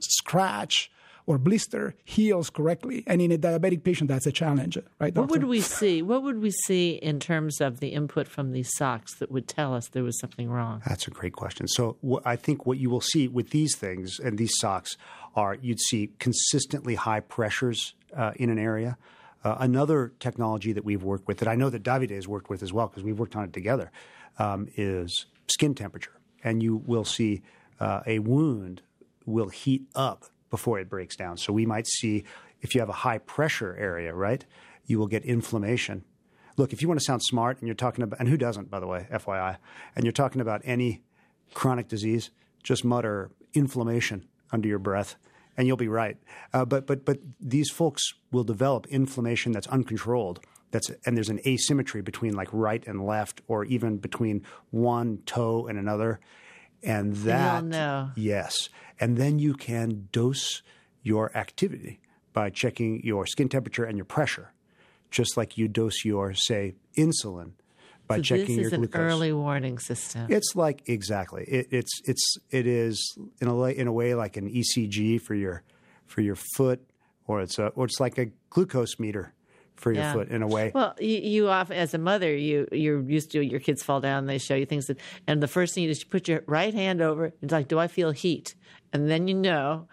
scratch 0.00 0.90
or 1.26 1.38
blister 1.38 1.94
heals 2.04 2.50
correctly 2.50 3.04
and 3.06 3.22
in 3.22 3.30
a 3.30 3.38
diabetic 3.38 3.84
patient 3.84 4.08
that's 4.08 4.26
a 4.26 4.32
challenge 4.32 4.76
right 4.98 5.14
What 5.14 5.28
doctor? 5.28 5.32
would 5.32 5.44
we 5.44 5.60
see? 5.60 6.02
What 6.02 6.24
would 6.24 6.40
we 6.42 6.50
see 6.50 6.94
in 6.94 7.20
terms 7.20 7.60
of 7.60 7.78
the 7.78 7.88
input 7.90 8.26
from 8.26 8.50
these 8.50 8.68
socks 8.76 9.14
that 9.18 9.30
would 9.30 9.46
tell 9.46 9.72
us 9.72 9.86
there 9.88 10.02
was 10.02 10.18
something 10.18 10.50
wrong? 10.50 10.82
That's 10.84 11.06
a 11.06 11.12
great 11.12 11.34
question. 11.34 11.68
So 11.68 11.96
wh- 12.04 12.26
I 12.26 12.34
think 12.34 12.66
what 12.66 12.78
you 12.78 12.90
will 12.90 13.00
see 13.00 13.28
with 13.28 13.50
these 13.50 13.76
things 13.76 14.18
and 14.18 14.36
these 14.36 14.54
socks 14.58 14.96
are 15.36 15.54
you'd 15.54 15.78
see 15.80 16.10
consistently 16.18 16.96
high 16.96 17.20
pressures 17.20 17.94
uh, 18.16 18.32
in 18.34 18.50
an 18.50 18.58
area. 18.58 18.98
Uh, 19.44 19.56
another 19.58 20.12
technology 20.20 20.72
that 20.72 20.84
we've 20.84 21.02
worked 21.02 21.26
with 21.26 21.38
that 21.38 21.48
I 21.48 21.54
know 21.54 21.68
that 21.70 21.82
Davide 21.82 22.10
has 22.10 22.28
worked 22.28 22.48
with 22.48 22.62
as 22.62 22.72
well 22.72 22.86
because 22.86 23.02
we've 23.02 23.18
worked 23.18 23.34
on 23.34 23.44
it 23.44 23.52
together 23.52 23.90
um, 24.38 24.68
is 24.76 25.26
skin 25.48 25.74
temperature, 25.74 26.20
and 26.44 26.62
you 26.62 26.76
will 26.76 27.04
see 27.04 27.42
uh, 27.80 28.00
a 28.06 28.20
wound 28.20 28.82
will 29.26 29.48
heat 29.48 29.86
up 29.94 30.24
before 30.50 30.78
it 30.78 30.88
breaks 30.88 31.16
down. 31.16 31.36
So 31.36 31.52
we 31.52 31.66
might 31.66 31.86
see 31.86 32.24
if 32.60 32.74
you 32.74 32.80
have 32.80 32.88
a 32.88 32.92
high 32.92 33.18
pressure 33.18 33.76
area, 33.76 34.14
right, 34.14 34.44
you 34.86 34.98
will 34.98 35.06
get 35.06 35.24
inflammation. 35.24 36.04
Look, 36.56 36.72
if 36.72 36.82
you 36.82 36.88
want 36.88 37.00
to 37.00 37.04
sound 37.04 37.22
smart 37.22 37.58
and 37.58 37.66
you're 37.66 37.74
talking 37.74 38.04
about, 38.04 38.20
and 38.20 38.28
who 38.28 38.36
doesn't, 38.36 38.70
by 38.70 38.78
the 38.78 38.86
way, 38.86 39.08
FYI, 39.10 39.56
and 39.96 40.04
you're 40.04 40.12
talking 40.12 40.40
about 40.40 40.60
any 40.64 41.02
chronic 41.54 41.88
disease, 41.88 42.30
just 42.62 42.84
mutter 42.84 43.30
inflammation 43.54 44.26
under 44.52 44.68
your 44.68 44.78
breath, 44.78 45.16
and 45.56 45.66
you'll 45.66 45.76
be 45.76 45.88
right. 45.88 46.16
Uh, 46.52 46.64
but 46.64 46.86
but 46.86 47.04
but 47.04 47.18
these 47.40 47.70
folks 47.70 48.02
will 48.30 48.44
develop 48.44 48.86
inflammation 48.88 49.52
that's 49.52 49.66
uncontrolled. 49.68 50.40
That's 50.70 50.90
and 51.04 51.16
there's 51.16 51.28
an 51.28 51.40
asymmetry 51.46 52.02
between 52.02 52.34
like 52.34 52.48
right 52.52 52.86
and 52.86 53.04
left, 53.04 53.42
or 53.48 53.64
even 53.64 53.98
between 53.98 54.44
one 54.70 55.18
toe 55.26 55.66
and 55.66 55.78
another, 55.78 56.20
and 56.82 57.14
that 57.16 57.64
yes, 58.16 58.68
and 58.98 59.16
then 59.16 59.38
you 59.38 59.54
can 59.54 60.08
dose 60.12 60.62
your 61.02 61.36
activity 61.36 62.00
by 62.32 62.48
checking 62.48 63.02
your 63.04 63.26
skin 63.26 63.48
temperature 63.48 63.84
and 63.84 63.98
your 63.98 64.04
pressure 64.04 64.52
just 65.12 65.36
like 65.36 65.56
you 65.56 65.68
dose 65.68 66.04
your, 66.04 66.34
say, 66.34 66.74
insulin 66.96 67.52
by 68.06 68.16
So 68.16 68.22
checking 68.22 68.56
this 68.56 68.56
your 68.58 68.66
is 68.66 68.72
an 68.72 68.80
glucose. 68.80 69.00
early 69.12 69.32
warning 69.32 69.78
system. 69.78 70.26
It's 70.30 70.54
like 70.56 70.82
exactly. 70.86 71.44
It, 71.44 71.68
it's 71.70 72.00
it's 72.04 72.36
it 72.50 72.66
is 72.66 73.16
in 73.40 73.48
a 73.48 73.54
way, 73.54 73.76
in 73.76 73.86
a 73.86 73.92
way 73.92 74.14
like 74.14 74.36
an 74.36 74.50
ECG 74.50 75.20
for 75.20 75.34
your 75.34 75.62
for 76.06 76.20
your 76.20 76.36
foot, 76.36 76.80
or 77.26 77.40
it's 77.40 77.58
a 77.58 77.66
or 77.68 77.84
it's 77.86 78.00
like 78.00 78.18
a 78.18 78.26
glucose 78.50 78.98
meter 78.98 79.32
for 79.76 79.92
your 79.92 80.02
Yeah. 80.02 80.12
foot 80.12 80.28
in 80.28 80.42
a 80.42 80.46
way. 80.46 80.70
Well, 80.74 80.94
you, 81.00 81.18
you 81.18 81.48
often, 81.48 81.76
as 81.76 81.94
a 81.94 81.98
mother, 81.98 82.34
you 82.36 82.68
you're 82.72 83.00
used 83.02 83.30
to 83.32 83.42
your 83.42 83.60
kids 83.60 83.82
fall 83.82 84.00
down. 84.00 84.26
They 84.26 84.38
show 84.38 84.54
you 84.54 84.66
things, 84.66 84.86
that, 84.86 84.98
and 85.26 85.42
the 85.42 85.48
first 85.48 85.74
thing 85.74 85.82
you 85.84 85.88
do 85.88 85.92
is 85.92 86.00
you 86.00 86.06
put 86.08 86.28
your 86.28 86.42
right 86.46 86.74
hand 86.74 87.00
over. 87.00 87.32
It's 87.40 87.52
like, 87.52 87.68
do 87.68 87.78
I 87.78 87.88
feel 87.88 88.10
heat? 88.10 88.54
And 88.92 89.10
then 89.10 89.26
you 89.28 89.34
know, 89.34 89.88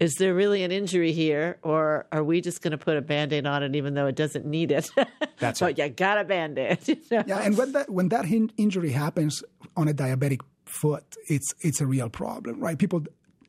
is 0.00 0.14
there 0.14 0.34
really 0.34 0.64
an 0.64 0.72
injury 0.72 1.12
here, 1.12 1.58
or 1.62 2.06
are 2.10 2.24
we 2.24 2.40
just 2.40 2.62
going 2.62 2.70
to 2.72 2.78
put 2.78 2.96
a 2.96 3.02
band-aid 3.02 3.46
on 3.46 3.62
it, 3.62 3.76
even 3.76 3.94
though 3.94 4.06
it 4.06 4.16
doesn't 4.16 4.46
need 4.46 4.72
it? 4.72 4.90
That's 5.38 5.60
but 5.64 5.78
it. 5.78 5.78
you 5.78 5.88
got 5.90 6.18
a 6.18 6.24
band-aid. 6.24 6.88
you 6.88 6.96
know? 7.10 7.22
Yeah, 7.26 7.38
and 7.40 7.56
when 7.56 7.72
that 7.72 7.90
when 7.90 8.08
that 8.08 8.24
hin- 8.24 8.50
injury 8.56 8.90
happens 8.90 9.44
on 9.76 9.88
a 9.88 9.92
diabetic 9.94 10.40
foot, 10.64 11.04
it's 11.28 11.54
it's 11.60 11.80
a 11.80 11.86
real 11.86 12.08
problem, 12.08 12.58
right? 12.60 12.78
People 12.78 13.04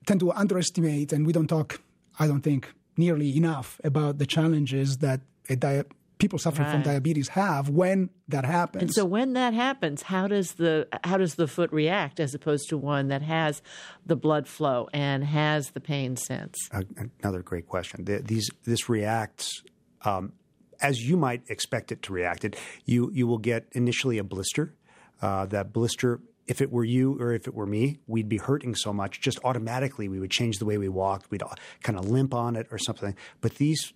tend 0.06 0.20
to 0.20 0.32
underestimate, 0.32 1.14
and 1.14 1.26
we 1.26 1.32
don't 1.34 1.48
talk, 1.48 1.80
I 2.20 2.28
don't 2.28 2.42
think, 2.42 2.74
nearly 2.98 3.36
enough 3.38 3.80
about 3.84 4.18
the 4.18 4.26
challenges 4.26 4.98
that 4.98 5.22
a 5.50 5.56
dia- 5.56 5.86
people 6.22 6.38
suffering 6.40 6.70
from 6.70 6.84
diabetes 6.84 7.30
have 7.30 7.68
when 7.68 8.10
that 8.28 8.46
happens. 8.46 8.84
And 8.84 8.94
so 8.94 9.04
when 9.04 9.34
that 9.34 9.54
happens, 9.54 10.04
how 10.04 10.28
does 10.28 10.54
the 10.54 10.88
how 11.04 11.18
does 11.18 11.36
the 11.36 11.48
foot 11.48 11.72
react 11.74 12.20
as 12.20 12.36
opposed 12.36 12.70
to 12.70 12.78
one 12.78 13.08
that 13.08 13.24
has 13.24 13.62
the 14.06 14.16
blood 14.16 14.48
flow 14.48 14.88
and 14.94 15.24
has 15.24 15.72
the 15.72 15.82
pain 15.82 16.16
sense? 16.16 16.56
A- 16.72 16.86
another 17.22 17.42
great 17.42 17.68
question. 17.68 18.06
The, 18.06 18.20
these 18.20 18.50
this 18.64 18.88
reacts 18.88 19.64
um, 20.06 20.34
as 20.80 21.00
you 21.02 21.18
might 21.18 21.42
expect 21.50 21.92
it 21.92 22.04
to 22.04 22.14
react. 22.14 22.46
It 22.46 22.56
you 22.86 23.12
you 23.14 23.26
will 23.26 23.40
get 23.40 23.68
initially 23.72 24.18
a 24.20 24.24
blister. 24.24 24.76
Uh, 25.22 25.46
that 25.48 25.72
blister, 25.72 26.20
if 26.48 26.62
it 26.62 26.72
were 26.72 26.84
you 26.84 27.16
or 27.20 27.32
if 27.34 27.48
it 27.48 27.54
were 27.54 27.68
me, 27.68 28.00
we'd 28.08 28.30
be 28.30 28.38
hurting 28.38 28.74
so 28.74 28.92
much. 28.92 29.22
Just 29.22 29.40
automatically, 29.44 30.10
we 30.10 30.20
would 30.20 30.32
change 30.32 30.58
the 30.58 30.66
way 30.66 30.78
we 30.78 30.90
walked. 30.90 31.30
We'd 31.30 31.44
kind 31.84 31.98
of 31.98 32.10
limp 32.10 32.34
on 32.34 32.56
it 32.56 32.68
or 32.72 32.80
something. 32.80 33.16
But 33.40 33.56
these 33.56 33.94
uh, 33.94 33.96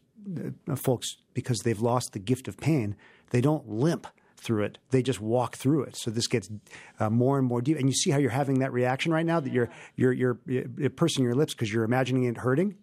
folks, 0.76 1.08
because 1.34 1.60
they've 1.60 1.82
lost 1.82 2.14
the 2.14 2.20
gift 2.20 2.48
of 2.48 2.58
pain, 2.58 2.96
they 3.30 3.42
don't 3.42 3.68
limp 3.68 4.08
through 4.38 4.64
it. 4.64 4.78
They 4.92 5.02
just 5.02 5.20
walk 5.20 5.56
through 5.56 5.84
it. 5.84 5.96
So 5.98 6.12
this 6.12 6.28
gets 6.28 6.50
uh, 7.00 7.10
more 7.10 7.38
and 7.38 7.48
more 7.48 7.62
deep. 7.62 7.78
And 7.78 7.90
you 7.90 7.94
see 7.96 8.12
how 8.12 8.18
you're 8.18 8.30
having 8.30 8.60
that 8.60 8.72
reaction 8.72 9.12
right 9.12 9.26
now 9.26 9.40
that 9.40 9.52
you're 9.52 9.70
you're 9.96 10.14
you're, 10.14 10.38
you're 10.46 10.90
pursing 10.90 11.24
your 11.24 11.36
lips 11.36 11.54
because 11.54 11.72
you're 11.74 11.84
imagining 11.84 12.26
it 12.26 12.38
hurting. 12.38 12.76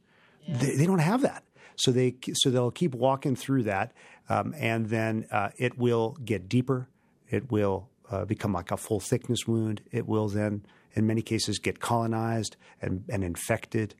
They, 0.48 0.74
they 0.74 0.86
don't 0.86 0.98
have 0.98 1.22
that. 1.22 1.44
So 1.76 1.92
they 1.92 2.16
so 2.34 2.50
they'll 2.50 2.70
keep 2.70 2.94
walking 2.94 3.36
through 3.36 3.62
that, 3.64 3.92
um, 4.28 4.54
and 4.58 4.86
then 4.86 5.26
uh, 5.30 5.50
it 5.56 5.78
will 5.78 6.16
get 6.24 6.48
deeper. 6.48 6.88
It 7.30 7.50
will 7.50 7.88
uh, 8.10 8.24
become 8.24 8.52
like 8.52 8.70
a 8.70 8.76
full 8.76 9.00
thickness 9.00 9.46
wound. 9.46 9.80
It 9.90 10.06
will 10.06 10.28
then, 10.28 10.66
in 10.94 11.06
many 11.06 11.22
cases, 11.22 11.58
get 11.58 11.80
colonized 11.80 12.56
and, 12.80 13.04
and 13.08 13.24
infected. 13.24 13.94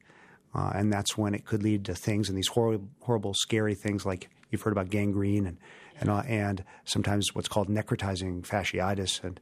Uh, 0.55 0.71
and 0.75 0.93
that's 0.93 1.17
when 1.17 1.35
it 1.35 1.45
could 1.47 1.63
lead 1.63 1.85
to 1.87 1.95
things 1.95 2.29
and 2.29 2.37
these 2.37 2.49
horrible, 2.49 2.89
horrible, 3.01 3.33
scary 3.35 3.75
things 3.75 4.05
like 4.05 4.29
you've 4.51 4.63
heard 4.63 4.73
about 4.73 4.91
gangrene 4.91 5.47
and 5.47 5.59
and, 6.01 6.11
uh, 6.11 6.23
and 6.27 6.65
sometimes 6.85 7.35
what's 7.35 7.49
called 7.49 7.69
necrotizing 7.69 8.43
fasciitis 8.43 9.23
and 9.23 9.41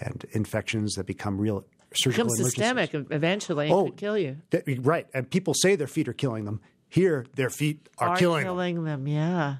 and 0.00 0.24
infections 0.32 0.94
that 0.94 1.06
become 1.06 1.38
real 1.38 1.64
surgical 1.94 2.24
Become 2.26 2.44
systemic 2.44 2.90
eventually 2.94 3.66
and 3.66 3.74
Oh, 3.74 3.84
could 3.86 3.96
kill 3.96 4.18
you. 4.18 4.38
That- 4.50 4.64
right, 4.84 5.06
and 5.14 5.28
people 5.30 5.54
say 5.54 5.76
their 5.76 5.86
feet 5.86 6.08
are 6.08 6.12
killing 6.12 6.44
them. 6.44 6.60
Here, 6.88 7.24
their 7.36 7.50
feet 7.50 7.88
are, 7.98 8.16
killing, 8.16 8.44
them. 8.44 8.84
them. 8.84 9.06
Yeah, 9.06 9.56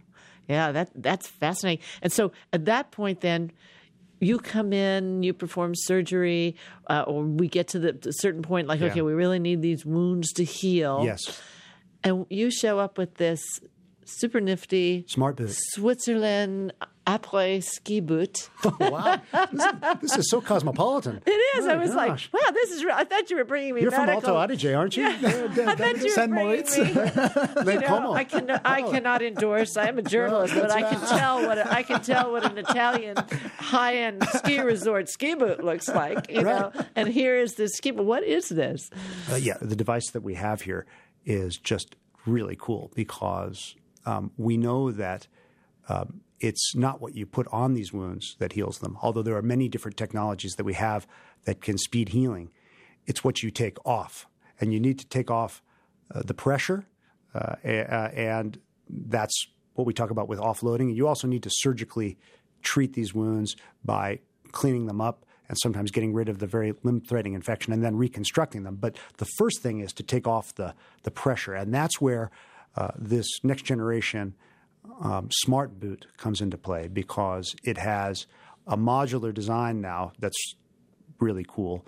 yeah. 0.48 0.72
That 0.72 0.90
that's 0.94 1.26
fascinating. 1.26 1.82
And 2.02 2.12
so 2.12 2.32
at 2.52 2.66
that 2.66 2.90
point, 2.90 3.20
then 3.22 3.52
you 4.22 4.38
come 4.38 4.72
in, 4.72 5.22
you 5.22 5.34
perform 5.34 5.72
surgery, 5.74 6.56
uh, 6.88 7.02
or 7.06 7.24
we 7.24 7.48
get 7.48 7.68
to 7.68 7.78
the 7.78 7.98
a 8.08 8.12
certain 8.12 8.40
point, 8.42 8.68
like 8.68 8.80
Yeah. 8.80 8.86
okay, 8.88 9.02
we 9.02 9.12
really 9.12 9.38
need 9.38 9.60
these 9.62 9.84
wounds 9.84 10.32
to 10.34 10.44
heal. 10.44 11.02
Yes, 11.04 11.20
and 12.04 12.24
you 12.30 12.50
show 12.50 12.78
up 12.78 12.96
with 12.98 13.14
this 13.16 13.42
super 14.04 14.40
nifty 14.40 15.04
smart 15.08 15.36
boot. 15.36 15.50
Switzerland 15.52 16.72
après 17.06 17.62
ski 17.62 18.00
boot. 18.00 18.48
wow, 18.80 19.20
this 19.32 19.64
is, 19.64 19.72
this 20.00 20.16
is 20.18 20.30
so 20.30 20.40
cosmopolitan. 20.40 21.20
It 21.26 21.30
is. 21.30 21.66
My 21.66 21.72
I 21.72 21.76
was 21.76 21.90
gosh. 21.90 22.30
like, 22.32 22.42
wow, 22.42 22.50
this 22.52 22.70
is. 22.70 22.84
Real. 22.84 22.94
I 22.94 23.04
thought 23.04 23.30
you 23.30 23.36
were 23.36 23.44
bringing 23.44 23.74
me. 23.74 23.82
You're 23.82 23.90
from 23.90 24.08
Alto 24.08 24.34
Adige, 24.36 24.76
aren't 24.76 24.96
you? 24.96 25.06
I 25.06 25.12
thought 25.12 25.96
you 25.96 26.04
were 26.04 26.08
San 26.10 26.30
bringing 26.30 26.46
Moritz. 26.46 26.78
me. 26.78 26.86
You 26.86 27.80
know, 27.80 28.12
I 28.14 28.24
can 28.24 28.50
I 28.50 28.82
cannot 28.82 29.22
endorse. 29.22 29.76
I 29.76 29.88
am 29.88 29.98
a 29.98 30.02
journalist, 30.02 30.54
but 30.54 30.70
I 30.70 30.82
can 30.82 31.00
tell 31.00 31.46
what 31.46 31.58
a, 31.58 31.72
I 31.72 31.82
can 31.82 32.02
tell 32.02 32.32
what 32.32 32.44
an 32.44 32.58
Italian 32.58 33.16
high 33.58 33.96
end 33.96 34.24
ski 34.34 34.60
resort 34.60 35.08
ski 35.08 35.34
boot 35.34 35.64
looks 35.64 35.88
like. 35.88 36.30
You 36.30 36.42
know, 36.42 36.72
and 36.94 37.08
here 37.08 37.36
is 37.36 37.54
this 37.54 37.72
ski 37.72 37.90
boot. 37.90 38.04
What 38.04 38.22
is 38.22 38.48
this? 38.48 38.90
Uh, 39.30 39.36
yeah, 39.36 39.58
the 39.60 39.76
device 39.76 40.10
that 40.10 40.22
we 40.22 40.34
have 40.34 40.62
here 40.62 40.86
is 41.24 41.56
just 41.56 41.96
really 42.26 42.56
cool 42.58 42.90
because 42.94 43.74
um, 44.06 44.30
we 44.36 44.56
know 44.56 44.90
that 44.92 45.26
um, 45.88 46.20
it's 46.42 46.74
not 46.74 47.00
what 47.00 47.14
you 47.14 47.24
put 47.24 47.46
on 47.52 47.74
these 47.74 47.92
wounds 47.92 48.34
that 48.40 48.52
heals 48.52 48.78
them, 48.80 48.98
although 49.00 49.22
there 49.22 49.36
are 49.36 49.42
many 49.42 49.68
different 49.68 49.96
technologies 49.96 50.54
that 50.56 50.64
we 50.64 50.74
have 50.74 51.06
that 51.44 51.60
can 51.60 51.78
speed 51.78 52.08
healing. 52.08 52.50
It's 53.06 53.22
what 53.22 53.42
you 53.42 53.50
take 53.50 53.78
off. 53.86 54.26
And 54.60 54.72
you 54.72 54.80
need 54.80 54.98
to 54.98 55.06
take 55.06 55.30
off 55.30 55.62
uh, 56.12 56.22
the 56.24 56.34
pressure, 56.34 56.86
uh, 57.34 57.54
uh, 57.64 58.10
and 58.14 58.58
that's 58.88 59.46
what 59.74 59.86
we 59.86 59.94
talk 59.94 60.10
about 60.10 60.28
with 60.28 60.38
offloading. 60.38 60.94
You 60.94 61.08
also 61.08 61.26
need 61.26 61.44
to 61.44 61.50
surgically 61.50 62.18
treat 62.60 62.92
these 62.92 63.14
wounds 63.14 63.56
by 63.84 64.18
cleaning 64.50 64.86
them 64.86 65.00
up 65.00 65.24
and 65.48 65.56
sometimes 65.58 65.90
getting 65.90 66.12
rid 66.12 66.28
of 66.28 66.38
the 66.38 66.46
very 66.46 66.74
limb 66.82 67.00
threatening 67.00 67.34
infection 67.34 67.72
and 67.72 67.82
then 67.82 67.96
reconstructing 67.96 68.64
them. 68.64 68.76
But 68.76 68.96
the 69.18 69.26
first 69.38 69.62
thing 69.62 69.80
is 69.80 69.92
to 69.94 70.02
take 70.02 70.26
off 70.26 70.54
the, 70.54 70.74
the 71.04 71.10
pressure. 71.10 71.54
And 71.54 71.72
that's 71.72 72.00
where 72.00 72.30
uh, 72.76 72.90
this 72.96 73.26
next 73.42 73.62
generation 73.62 74.34
um, 75.00 75.28
smart 75.30 75.78
boot 75.80 76.06
comes 76.16 76.40
into 76.40 76.58
play 76.58 76.88
because 76.88 77.54
it 77.64 77.78
has 77.78 78.26
a 78.66 78.76
modular 78.76 79.32
design 79.32 79.80
now 79.80 80.12
that's 80.18 80.54
really 81.18 81.44
cool. 81.48 81.86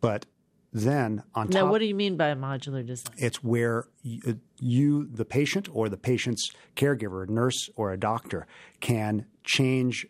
But 0.00 0.26
then 0.72 1.22
on 1.34 1.48
Now, 1.48 1.62
top, 1.62 1.70
what 1.70 1.78
do 1.78 1.86
you 1.86 1.94
mean 1.94 2.16
by 2.16 2.28
a 2.28 2.36
modular 2.36 2.84
design? 2.84 3.14
it's 3.16 3.42
where 3.42 3.86
you, 4.02 4.40
you, 4.58 5.06
the 5.06 5.24
patient, 5.24 5.68
or 5.72 5.88
the 5.88 5.96
patient's 5.96 6.50
caregiver, 6.74 7.28
nurse, 7.28 7.70
or 7.76 7.92
a 7.92 7.96
doctor, 7.98 8.46
can 8.80 9.26
change 9.42 10.06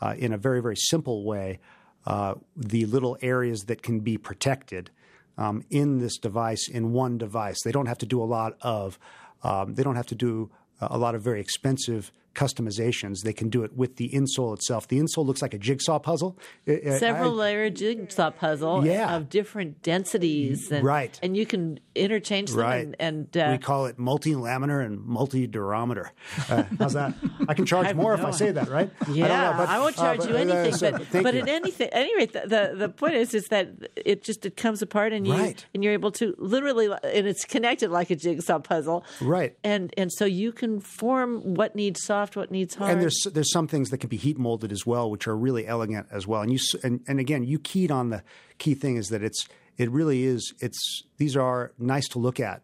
uh, 0.00 0.14
in 0.16 0.32
a 0.32 0.38
very, 0.38 0.62
very 0.62 0.76
simple 0.76 1.24
way 1.24 1.58
uh, 2.06 2.34
the 2.56 2.86
little 2.86 3.18
areas 3.20 3.64
that 3.64 3.82
can 3.82 4.00
be 4.00 4.16
protected 4.16 4.90
um, 5.38 5.62
in 5.70 5.98
this 5.98 6.18
device 6.18 6.68
in 6.68 6.92
one 6.92 7.18
device. 7.18 7.58
They 7.64 7.72
don't 7.72 7.86
have 7.86 7.98
to 7.98 8.06
do 8.06 8.22
a 8.22 8.24
lot 8.24 8.56
of, 8.62 8.98
um, 9.42 9.74
they 9.74 9.82
don't 9.82 9.96
have 9.96 10.06
to 10.06 10.14
do 10.14 10.50
a 10.80 10.98
lot 10.98 11.14
of 11.14 11.22
very 11.22 11.40
expensive 11.40 12.12
customizations. 12.36 13.22
They 13.22 13.32
can 13.32 13.48
do 13.48 13.64
it 13.64 13.76
with 13.76 13.96
the 13.96 14.08
insole 14.10 14.54
itself. 14.54 14.86
The 14.88 14.98
insole 15.00 15.26
looks 15.26 15.42
like 15.42 15.54
a 15.54 15.58
jigsaw 15.58 15.98
puzzle. 15.98 16.38
I- 16.68 16.80
I- 16.86 16.98
Several 16.98 17.32
I- 17.40 17.44
layer 17.44 17.70
jigsaw 17.70 18.30
puzzle 18.30 18.86
Yeah. 18.86 19.16
of 19.16 19.28
different 19.28 19.82
densities, 19.82 20.70
and, 20.70 20.84
Right. 20.84 21.18
And 21.22 21.36
you 21.36 21.46
can 21.46 21.80
interchange 21.94 22.50
them, 22.50 22.60
Right. 22.60 22.84
and, 22.86 22.96
and 23.00 23.36
uh, 23.36 23.48
we 23.52 23.58
call 23.58 23.86
it 23.86 23.98
multi-laminar 23.98 24.84
and 24.84 25.04
multi-durometer. 25.04 26.10
Uh, 26.50 26.64
how's 26.78 26.92
that? 26.92 27.14
I 27.48 27.54
can 27.54 27.66
charge 27.66 27.94
more 28.02 28.14
if 28.14 28.24
I 28.24 28.30
say 28.30 28.50
that, 28.52 28.68
right? 28.68 28.90
I 29.00 29.04
don't 29.06 29.14
Yeah, 29.16 29.26
know, 29.50 29.54
but- 29.58 29.68
I, 29.68 29.78
won't 29.78 29.98
uh, 29.98 30.02
charge 30.02 30.18
but, 30.18 30.28
you 30.30 30.36
uh, 30.36 30.38
anything. 30.40 30.74
so, 30.74 30.90
but 30.92 31.22
but 31.22 31.34
you. 31.34 31.44
anything, 31.46 31.88
at 31.88 31.96
any 32.02 32.14
rate, 32.16 32.32
the, 32.32 32.42
the 32.46 32.74
the 32.76 32.88
point 32.88 33.14
is 33.14 33.34
is 33.34 33.46
that 33.48 33.68
it 33.96 34.22
just 34.22 34.44
it 34.46 34.56
comes 34.56 34.82
apart 34.82 35.12
and 35.12 35.26
you 35.26 35.32
Right. 35.32 35.64
and 35.74 35.82
you're 35.82 35.92
able 35.92 36.12
to 36.12 36.34
literally 36.38 36.86
and 36.86 37.26
it's 37.26 37.44
connected 37.44 37.90
like 37.90 38.10
a 38.10 38.16
jigsaw 38.16 38.58
puzzle. 38.58 39.04
Right. 39.20 39.56
And 39.64 39.92
and 39.96 40.10
so 40.12 40.24
you 40.24 40.52
can 40.52 40.80
form 40.80 41.54
what 41.54 41.74
needs 41.74 42.02
soft, 42.02 42.25
what 42.34 42.50
needs 42.50 42.74
hard. 42.74 42.90
and 42.90 43.00
there's 43.00 43.26
there's 43.32 43.52
some 43.52 43.68
things 43.68 43.90
that 43.90 43.98
can 43.98 44.08
be 44.08 44.16
heat 44.16 44.38
molded 44.38 44.72
as 44.72 44.84
well, 44.84 45.10
which 45.10 45.28
are 45.28 45.36
really 45.36 45.66
elegant 45.66 46.06
as 46.10 46.26
well. 46.26 46.42
And 46.42 46.52
you 46.52 46.58
and, 46.82 47.00
and 47.06 47.20
again, 47.20 47.44
you 47.44 47.58
keyed 47.58 47.90
on 47.90 48.10
the 48.10 48.22
key 48.58 48.74
thing 48.74 48.96
is 48.96 49.08
that 49.08 49.22
it's 49.22 49.46
it 49.76 49.90
really 49.90 50.24
is 50.24 50.54
it's 50.60 51.02
these 51.18 51.36
are 51.36 51.72
nice 51.78 52.08
to 52.08 52.18
look 52.18 52.40
at 52.40 52.62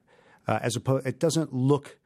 uh, 0.48 0.58
as 0.62 0.74
opposed 0.76 1.06
it 1.06 1.20
doesn't 1.20 1.52
look 1.52 1.98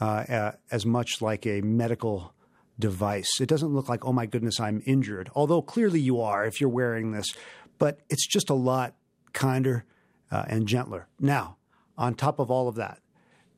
uh, 0.00 0.04
uh, 0.04 0.52
as 0.70 0.84
much 0.84 1.22
like 1.22 1.46
a 1.46 1.60
medical 1.60 2.34
device. 2.78 3.40
It 3.40 3.48
doesn't 3.48 3.72
look 3.74 3.88
like 3.88 4.04
oh 4.04 4.12
my 4.12 4.26
goodness 4.26 4.60
I'm 4.60 4.82
injured, 4.84 5.30
although 5.34 5.62
clearly 5.62 6.00
you 6.00 6.20
are 6.20 6.44
if 6.44 6.60
you're 6.60 6.70
wearing 6.70 7.12
this. 7.12 7.32
But 7.78 8.00
it's 8.10 8.26
just 8.26 8.50
a 8.50 8.54
lot 8.54 8.94
kinder 9.32 9.84
uh, 10.30 10.44
and 10.48 10.66
gentler. 10.66 11.06
Now, 11.20 11.58
on 11.96 12.14
top 12.14 12.40
of 12.40 12.50
all 12.50 12.66
of 12.66 12.74
that, 12.74 12.98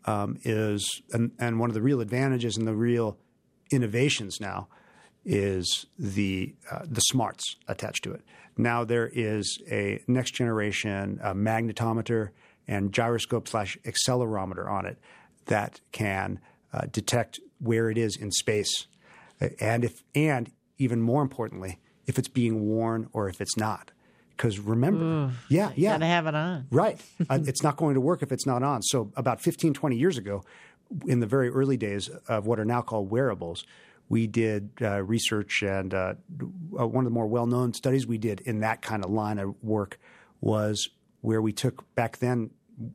um, 0.05 0.39
is 0.45 1.03
and, 1.13 1.33
and 1.39 1.59
one 1.59 1.71
of 1.71 1.75
the 1.75 1.83
real 1.83 2.01
advantages 2.01 2.57
and 2.57 2.67
the 2.67 2.75
real 2.75 3.19
innovations 3.71 4.41
now 4.41 4.69
is 5.25 5.87
the 5.99 6.55
uh, 6.71 6.81
the 6.85 7.01
smarts 7.01 7.57
attached 7.69 8.03
to 8.05 8.13
it. 8.13 8.23
Now 8.57 8.85
there 8.85 9.09
is 9.13 9.59
a 9.71 10.03
next 10.07 10.33
generation 10.33 11.21
uh, 11.23 11.35
magnetometer 11.35 12.31
and 12.67 12.93
gyroscope 12.93 13.49
slash 13.49 13.77
accelerometer 13.85 14.69
on 14.71 14.87
it 14.87 14.99
that 15.47 15.81
can 15.93 16.41
uh, 16.73 16.83
detect 16.91 17.41
where 17.59 17.91
it 17.91 17.99
is 17.99 18.17
in 18.17 18.31
space, 18.31 18.87
Uh, 19.41 19.49
and 19.61 19.85
if 19.85 20.03
and 20.15 20.51
even 20.79 21.01
more 21.03 21.23
importantly, 21.23 21.79
if 22.07 22.19
it's 22.19 22.29
being 22.29 22.67
worn 22.67 23.09
or 23.13 23.29
if 23.29 23.41
it's 23.41 23.57
not. 23.57 23.93
Because 24.37 24.59
remember, 24.59 25.33
yeah, 25.51 25.71
yeah, 25.77 25.93
gotta 25.93 26.07
have 26.07 26.27
it 26.27 26.35
on. 26.35 26.67
Right. 26.71 26.99
uh, 27.29 27.41
it's 27.47 27.63
not 27.63 27.77
going 27.77 27.93
to 27.95 28.01
work 28.01 28.23
if 28.23 28.33
it's 28.33 28.47
not 28.47 28.63
on. 28.63 28.81
So, 28.83 29.13
about 29.15 29.43
15, 29.43 29.75
20 29.75 29.97
years 29.97 30.17
ago, 30.17 30.43
in 31.07 31.21
the 31.21 31.27
very 31.27 31.49
early 31.49 31.77
days 31.77 32.09
of 32.29 32.47
what 32.47 32.59
are 32.59 32.65
now 32.65 32.83
called 32.83 33.11
wearables, 33.11 33.65
we 34.09 34.27
did 34.27 34.71
uh, 34.83 35.03
research, 35.03 35.63
and 35.63 35.95
uh, 35.95 36.15
uh, 36.79 36.87
one 36.87 37.07
of 37.07 37.11
the 37.11 37.15
more 37.15 37.27
well 37.27 37.47
known 37.47 37.73
studies 37.73 38.07
we 38.07 38.19
did 38.19 38.41
in 38.41 38.61
that 38.61 38.83
kind 38.83 39.05
of 39.05 39.11
line 39.11 39.39
of 39.39 39.55
work 39.63 40.01
was 40.41 40.89
where 41.21 41.41
we 41.41 41.53
took 41.53 41.95
back 41.95 42.19
then 42.19 42.51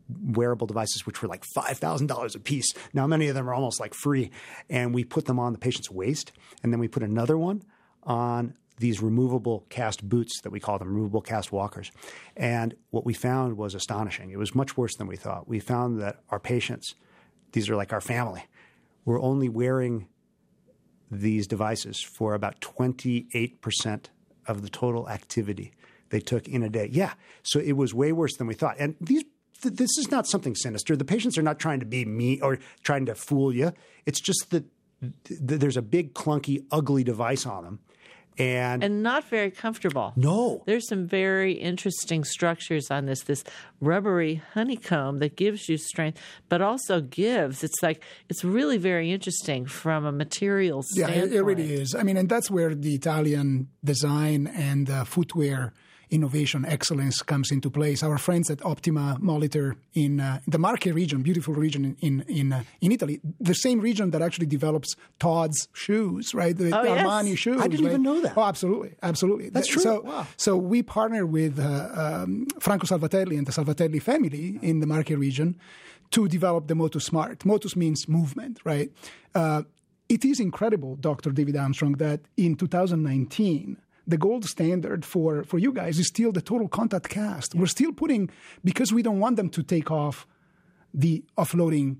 wearable 0.10 0.68
devices, 0.68 1.06
which 1.06 1.22
were 1.22 1.28
like 1.28 1.44
$5,000 1.56 2.36
a 2.36 2.40
piece. 2.40 2.74
Now, 2.94 3.08
many 3.08 3.28
of 3.28 3.36
them 3.36 3.50
are 3.50 3.54
almost 3.54 3.80
like 3.80 3.94
free. 3.94 4.32
And 4.70 4.94
we 4.94 5.04
put 5.04 5.26
them 5.26 5.40
on 5.40 5.54
the 5.54 5.60
patient's 5.60 5.92
waist, 5.92 6.32
and 6.64 6.74
then 6.74 6.80
we 6.80 6.88
put 6.88 7.04
another 7.04 7.38
one 7.38 7.64
on 8.04 8.56
these 8.78 9.02
removable 9.02 9.66
cast 9.70 10.08
boots 10.08 10.42
that 10.42 10.50
we 10.50 10.60
call 10.60 10.78
them 10.78 10.90
removable 10.90 11.22
cast 11.22 11.52
walkers. 11.52 11.92
And 12.36 12.76
what 12.90 13.06
we 13.06 13.14
found 13.14 13.58
was 13.58 13.74
astonishing. 13.74 14.32
It 14.32 14.38
was 14.38 14.54
much 14.54 14.76
worse 14.76 14.96
than 14.96 15.08
we 15.08 15.16
thought. 15.16 15.48
We 15.48 15.60
found 15.60 16.02
that 16.02 16.18
our 16.30 16.40
patients, 16.40 16.96
these 17.56 17.70
are 17.70 17.76
like 17.78 17.94
our 17.94 18.02
family, 18.02 18.44
We're 19.06 19.22
only 19.22 19.48
wearing 19.48 20.08
these 21.10 21.48
devices 21.48 22.02
for 22.02 22.34
about 22.34 22.60
28% 22.60 24.06
of 24.46 24.62
the 24.62 24.70
total 24.70 25.08
activity 25.10 25.72
they 26.10 26.20
took 26.20 26.50
in 26.50 26.63
a 26.63 26.70
day. 26.70 26.89
Yeah. 26.91 27.13
So 27.44 27.60
it 27.60 27.74
was 27.74 27.94
way 27.94 28.12
worse 28.12 28.36
than 28.36 28.48
we 28.48 28.56
thought. 28.56 28.76
And 28.78 28.96
these 29.00 29.24
th- 29.62 29.76
this 29.76 29.98
is 29.98 30.12
not 30.12 30.28
something 30.28 30.54
sinister. 30.54 30.98
The 30.98 31.06
patients 31.06 31.38
are 31.38 31.44
not 31.44 31.58
trying 31.58 31.80
to 31.80 31.86
be 31.86 32.04
me 32.04 32.41
or 32.41 32.60
trying 32.84 33.06
to 33.06 33.15
fool 33.15 33.56
you. 33.56 33.72
It's 34.06 34.20
just 34.20 34.50
that 34.50 34.65
th- 35.02 35.39
there's 35.39 35.78
a 35.78 35.82
big 35.82 36.13
clunky 36.13 36.65
ugly 36.72 37.06
device 37.06 37.46
on 37.46 37.63
them. 37.63 37.80
And, 38.38 38.84
and 38.84 39.02
not 39.04 39.24
very 39.30 39.50
comfortable. 39.52 40.12
no. 40.15 40.62
There's 40.65 40.88
some 40.89 41.08
very 41.08 41.54
interesting 41.54 42.24
structures 42.24 42.91
on 42.91 43.06
this. 43.06 43.21
This 43.24 43.43
rubbery 43.80 44.41
honeycomb 44.54 45.19
that 45.19 45.36
gives 45.38 45.69
you 45.69 45.78
strength, 45.78 46.19
but 46.50 46.62
also 46.62 47.00
gives. 47.02 47.63
It's 47.63 47.82
like 47.82 48.04
it's 48.30 48.43
really 48.43 48.78
very 48.78 49.12
interesting 49.12 49.65
from 49.65 50.06
a 50.06 50.12
material 50.12 50.84
Yeah, 50.95 51.06
standpoint. 51.08 51.32
it, 51.34 51.36
it 51.38 51.43
really 51.43 51.74
is. 51.74 51.95
I 51.95 52.04
mean, 52.04 52.17
and 52.17 52.28
that's 52.28 52.52
where 52.52 52.76
the 52.76 52.93
Italian 52.95 53.69
design 53.84 54.48
and 54.48 54.89
uh, 54.89 55.04
footwear 55.06 55.74
innovation 56.10 56.65
excellence 56.65 57.22
comes 57.22 57.52
into 57.52 57.70
place. 57.70 58.04
Our 58.04 58.18
friends 58.18 58.50
at 58.50 58.63
Optima 58.65 59.18
Molliter 59.22 59.76
in 59.94 60.20
uh, 60.20 60.39
the 60.48 60.58
Marche 60.58 60.86
region, 60.88 61.22
beautiful 61.22 61.54
region 61.54 61.96
in 62.00 62.22
in 62.28 62.54
uh, 62.54 62.63
in 62.82 62.91
Italy, 62.91 63.20
the 63.39 63.54
same 63.56 63.80
region 63.82 64.12
that 64.12 64.22
actually 64.22 64.46
develops 64.48 64.96
Tod's 65.20 65.68
shoes, 65.74 66.34
right? 66.34 66.56
The 66.58 66.78
Oh, 66.78 66.84
yes. 66.84 67.06
Armani 67.06 67.38
shoes. 67.38 67.62
I 67.62 67.68
didn't 67.68 67.86
right? 67.86 67.91
even 67.91 68.04
know 68.04 68.20
that. 68.22 68.34
Oh, 68.38 68.44
absolutely, 68.44 68.94
absolutely. 69.02 69.50
That's 69.50 69.68
true. 69.68 69.82
So, 69.82 70.02
Wow. 70.02 70.28
so 70.38 70.56
we 70.58 70.84
partner 70.84 71.26
with 71.26 71.60
uh, 71.60 72.24
um, 72.24 72.48
Franco 72.60 72.86
Salvatelli 72.88 73.38
and 73.38 73.48
the 73.48 73.52
Salvatelli 73.52 74.00
family 74.02 74.60
in 74.62 74.80
the 74.82 74.88
Marche 74.88 75.12
region 75.12 75.58
to 76.12 76.28
develop 76.28 76.68
the 76.68 76.76
Motus 76.76 77.06
Smart. 77.06 77.46
Motus 77.46 77.76
means 77.76 78.08
movement, 78.08 78.60
right? 78.63 78.91
Uh, 79.34 79.63
it 80.08 80.24
is 80.24 80.39
incredible, 80.39 80.96
Dr. 80.98 81.32
David 81.32 81.56
Armstrong, 81.56 81.94
that 81.94 82.22
in 82.38 82.56
2019, 82.56 83.78
the 84.08 84.18
gold 84.18 84.46
standard 84.46 85.04
for, 85.04 85.44
for 85.44 85.58
you 85.58 85.72
guys 85.74 85.98
is 86.00 86.08
still 86.08 86.32
the 86.32 86.41
total 86.41 86.68
contact 86.68 87.10
cast. 87.10 87.56
We're 87.56 87.65
still 87.65 87.91
putting, 87.91 88.30
because 88.63 88.94
we 88.94 89.02
don't 89.02 89.20
want 89.20 89.36
them 89.36 89.50
to 89.50 89.63
take 89.63 89.91
off 89.91 90.28
the 90.94 91.24
offloading, 91.38 91.98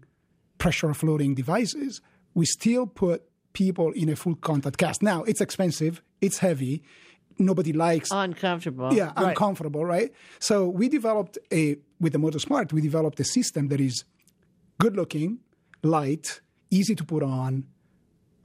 pressure 0.58 0.88
offloading 0.88 1.36
devices, 1.36 2.02
we 2.34 2.46
still 2.46 2.86
put 2.88 3.24
people 3.54 3.92
in 3.94 4.10
a 4.10 4.16
full 4.16 4.36
contact 4.36 4.78
cast. 4.78 5.02
Now, 5.02 5.24
it's 5.24 5.42
expensive, 5.42 6.02
it's 6.22 6.40
heavy, 6.40 6.84
nobody 7.38 7.74
likes 7.74 8.10
Uncomfortable. 8.12 8.94
yeah, 8.94 9.12
uncomfortable, 9.16 9.86
right? 9.86 10.12
So 10.40 10.68
we 10.68 10.90
developed 10.90 11.38
a 11.52 11.78
with 12.00 12.14
the 12.14 12.20
Motus 12.20 12.44
Smart, 12.44 12.74
we 12.74 12.82
developed 12.82 13.20
a 13.20 13.24
system 13.24 13.70
that 13.70 13.80
is 13.80 14.04
good 14.80 14.96
looking, 14.96 15.40
light, 15.82 16.42
easy 16.70 16.94
to 16.96 17.04
put 17.04 17.24
on, 17.24 17.66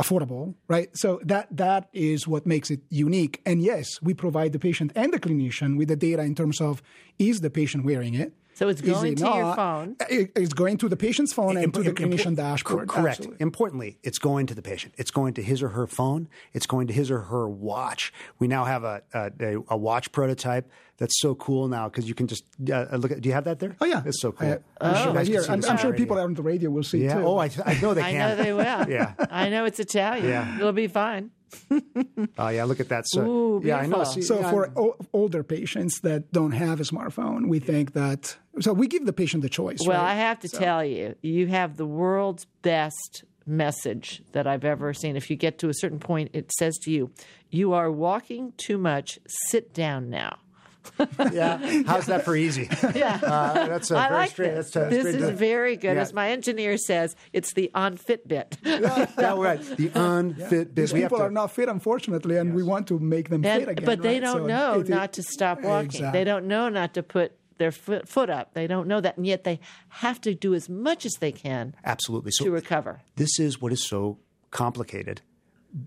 affordable, 0.01 0.55
right? 0.69 0.89
So 0.97 1.21
that 1.25 1.55
that 1.57 1.89
is 1.93 2.27
what 2.27 2.47
makes 2.47 2.71
it 2.71 2.81
unique. 2.89 3.41
And 3.45 3.63
yes, 3.63 4.01
we 4.03 4.15
provide 4.15 4.53
the 4.53 4.59
patient 4.59 4.93
and 4.95 5.13
the 5.13 5.21
clinician 5.21 5.77
with 5.77 5.89
the 5.89 5.97
data 5.97 6.23
in 6.23 6.35
terms 6.35 6.61
of 6.61 6.83
is 7.19 7.41
the 7.41 7.51
patient 7.51 7.85
wearing 7.85 8.15
it? 8.15 8.33
So 8.55 8.69
it's 8.69 8.83
going 8.83 9.13
it 9.15 9.19
to 9.19 9.25
your 9.25 9.55
phone. 9.55 9.97
It's 10.11 10.53
going 10.53 10.77
to 10.79 10.89
the 10.89 10.97
patient's 10.97 11.33
phone 11.33 11.57
and 11.57 11.73
to 11.73 11.83
the 11.83 11.89
Imp- 11.91 11.99
clinician 11.99 12.33
impor- 12.33 12.37
dashboard. 12.37 12.89
correct. 12.89 13.21
Absolutely. 13.21 13.43
Importantly, 13.43 13.99
it's 14.03 14.19
going 14.19 14.47
to 14.49 14.55
the 14.55 14.61
patient. 14.63 14.95
It's 14.99 15.11
going 15.11 15.33
to 15.35 15.43
his 15.43 15.63
or 15.63 15.71
her 15.71 15.87
phone. 15.87 16.29
It's 16.53 16.67
going 16.67 16.87
to 16.89 16.93
his 16.93 17.11
or 17.11 17.21
her 17.21 17.49
watch. 17.49 18.13
We 18.39 18.49
now 18.49 18.65
have 18.65 18.85
a 18.85 19.03
a, 19.15 19.31
a 19.69 19.77
watch 19.77 20.13
prototype 20.13 20.71
that's 20.99 21.19
so 21.21 21.35
cool 21.35 21.69
now 21.69 21.89
because 21.89 22.07
you 22.07 22.15
can 22.15 22.27
just 22.27 22.45
uh, 22.71 22.85
look 22.97 23.11
at. 23.13 23.23
Do 23.23 23.29
you 23.31 23.35
have 23.35 23.45
that 23.45 23.61
there? 23.61 23.77
Oh 23.81 23.87
yeah, 23.87 24.03
it's 24.05 24.21
so 24.21 24.33
cool. 24.33 24.49
I- 24.49 24.59
I'm 24.87 24.95
sure, 24.95 25.07
You 25.09 25.15
guys 25.15 25.27
can 25.29 25.33
here. 25.33 25.45
I'm, 25.49 25.65
I'm 25.65 25.79
sure 25.79 25.93
people 25.95 26.19
out 26.19 26.25
on 26.25 26.35
the 26.35 26.43
radio 26.43 26.69
will 26.71 26.83
see 26.83 27.05
Yeah. 27.05 27.15
too. 27.15 27.25
Oh, 27.27 27.39
I, 27.39 27.49
I 27.65 27.75
know 27.81 27.95
they 27.95 28.03
can. 28.13 28.21
I 28.21 28.35
know 28.37 28.43
they 28.43 28.53
will. 28.53 28.61
Yeah. 28.91 29.15
I 29.31 29.49
know 29.49 29.65
it's 29.65 29.81
Italian. 29.81 30.29
Yeah. 30.29 30.57
It'll 30.57 30.73
be 30.73 30.87
fine. 30.89 31.31
Oh 32.39 32.49
yeah, 32.49 32.65
look 32.65 32.81
at 32.81 32.89
that. 32.89 33.05
So 33.09 33.23
Ooh, 33.23 33.61
yeah, 33.65 33.77
I 33.77 33.87
know. 33.87 33.97
beautiful. 33.99 34.05
See, 34.15 34.23
So 34.23 34.41
yeah, 34.41 34.51
for 34.51 34.71
o- 34.77 34.97
older 35.13 35.43
patients 35.43 36.01
that 36.01 36.33
don't 36.33 36.53
have 36.53 36.81
a 36.81 36.85
smartphone, 36.85 37.49
we 37.49 37.59
think 37.59 37.93
that 37.95 38.37
so 38.61 38.73
we 38.73 38.87
give 38.87 39.07
the 39.07 39.13
patient 39.13 39.43
the 39.43 39.49
choice. 39.49 39.79
Well, 39.85 40.01
right? 40.03 40.13
I 40.13 40.15
have 40.15 40.41
to 40.41 40.49
tell 40.49 40.85
you, 40.85 41.15
you 41.23 41.47
have 41.49 41.77
the 41.77 41.87
world's 41.87 42.47
best 42.63 43.25
message 43.47 44.23
that 44.33 44.47
I've 44.47 44.65
ever 44.65 44.93
seen. 44.95 45.17
If 45.17 45.31
you 45.31 45.37
get 45.37 45.59
to 45.59 45.69
a 45.69 45.75
certain 45.75 45.99
point, 45.99 46.31
it 46.33 46.53
says 46.59 46.77
to 46.85 46.91
you, 46.91 47.11
You 47.51 47.73
are 47.73 47.91
walking 47.91 48.53
too 48.57 48.79
much. 48.79 49.19
Sit 49.49 49.73
down 49.75 50.11
now. 50.11 50.39
yeah. 51.33 51.83
How's 51.87 52.07
that 52.07 52.25
for 52.25 52.35
easy? 52.37 52.69
Yeah. 52.95 53.19
Uh, 53.23 53.67
that's 53.69 53.91
a 53.91 53.97
I 53.97 54.09
very 54.09 54.21
like 54.21 54.31
straight. 54.31 54.55
this. 54.55 54.71
That's, 54.71 54.87
uh, 54.87 54.91
this 54.91 55.01
straight 55.01 55.15
is 55.17 55.29
to- 55.29 55.33
very 55.37 55.77
good. 55.77 55.95
Yeah. 55.97 56.01
As 56.03 56.13
my 56.13 56.31
engineer 56.31 56.77
says, 56.77 57.17
it's 57.33 57.53
the 57.53 57.71
on 57.75 57.97
Fitbit. 57.99 58.57
yeah, 58.65 59.35
right. 59.39 59.61
The 59.63 59.91
unfit 59.95 60.75
These 60.75 60.93
bit. 60.93 60.97
We 60.97 61.03
people 61.03 61.19
to, 61.19 61.25
are 61.25 61.31
not 61.31 61.53
fit, 61.53 61.69
unfortunately, 61.69 62.37
and 62.37 62.55
we 62.55 62.63
want 62.63 62.87
to 62.89 62.99
make 62.99 63.29
them 63.29 63.45
And- 63.45 63.63
fit 63.65 63.69
again. 63.71 63.85
but 63.87 64.03
they 64.03 64.15
right? 64.15 64.23
don't 64.23 64.39
So 64.43 64.47
know 64.47 64.81
it- 64.81 64.89
not 64.89 65.13
to 65.15 65.23
stop 65.23 65.61
walking. 65.63 65.87
Exactly. 65.87 66.19
They 66.21 66.25
don't 66.25 66.47
know 66.47 66.69
not 66.69 66.95
to 66.95 67.03
put 67.03 67.33
their 67.59 67.73
foot, 67.73 68.09
foot 68.09 68.31
up. 68.31 68.55
They 68.55 68.67
don't 68.67 68.89
know 68.89 69.01
that. 69.03 69.17
And 69.19 69.27
yet 69.27 69.45
they 69.45 69.61
have 69.89 70.21
to 70.23 70.35
do 70.35 70.55
as 70.55 70.69
much 70.69 71.05
as 71.05 71.13
they 71.21 71.31
can 71.33 71.75
absolutely. 71.85 72.31
So 72.33 72.45
to 72.47 72.51
recover. 72.51 73.03
this 73.17 73.39
is 73.39 73.61
what 73.61 73.71
is 73.73 73.87
so 73.87 74.19
complicated, 74.51 75.21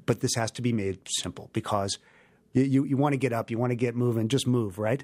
but 0.06 0.20
this 0.22 0.36
has 0.36 0.52
to 0.52 0.62
be 0.62 0.72
made 0.72 1.00
simple 1.08 1.50
because 1.52 1.98
you, 2.54 2.64
you, 2.64 2.84
you 2.86 2.98
want 2.98 3.14
to 3.14 3.18
get 3.18 3.34
up, 3.34 3.52
you 3.52 3.58
want 3.58 3.72
to 3.72 3.76
get 3.76 3.96
moving, 3.96 4.28
just 4.28 4.48
move, 4.48 4.80
right? 4.80 5.04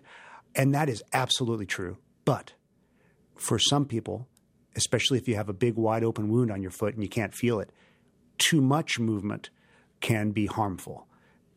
And 0.55 0.73
that 0.73 0.89
is 0.89 1.03
absolutely 1.13 1.65
true. 1.65 1.97
But 2.25 2.53
for 3.35 3.59
some 3.59 3.85
people, 3.85 4.27
especially 4.75 5.17
if 5.17 5.27
you 5.27 5.35
have 5.35 5.49
a 5.49 5.53
big, 5.53 5.75
wide 5.75 6.03
open 6.03 6.29
wound 6.29 6.51
on 6.51 6.61
your 6.61 6.71
foot 6.71 6.93
and 6.93 7.03
you 7.03 7.09
can't 7.09 7.33
feel 7.33 7.59
it, 7.59 7.71
too 8.37 8.61
much 8.61 8.99
movement 8.99 9.49
can 9.99 10.31
be 10.31 10.45
harmful, 10.45 11.07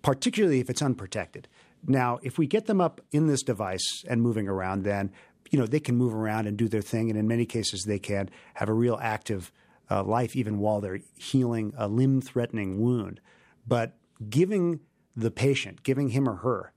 particularly 0.03 0.61
if 0.61 0.69
it's 0.69 0.83
unprotected. 0.83 1.49
Now, 1.87 2.19
if 2.23 2.39
we 2.39 2.47
get 2.47 2.67
them 2.67 2.81
up 2.81 3.01
in 3.11 3.27
this 3.27 3.43
device 3.43 4.05
and 4.09 4.23
moving 4.23 4.49
around, 4.49 4.83
then 4.85 5.13
you 5.51 5.59
know 5.59 5.67
they 5.67 5.81
can 5.81 5.97
move 5.97 6.15
around 6.15 6.47
and 6.47 6.57
do 6.57 6.69
their 6.69 6.83
thing, 6.83 7.11
and 7.11 7.19
in 7.19 7.27
many 7.29 7.45
cases 7.45 7.85
they 7.85 7.99
can 7.99 8.31
have 8.55 8.69
a 8.69 8.75
real 8.75 8.99
active 9.03 9.53
uh, 9.91 10.03
life 10.03 10.37
even 10.37 10.59
while 10.59 10.81
they're 10.81 11.01
healing 11.17 11.73
a 11.77 11.89
limb-threatening 11.89 12.81
wound. 12.81 13.21
But 13.67 13.97
giving 14.29 14.81
the 15.17 15.31
patient, 15.31 15.83
giving 15.83 16.11
him 16.11 16.29
or 16.29 16.37
her 16.37 16.73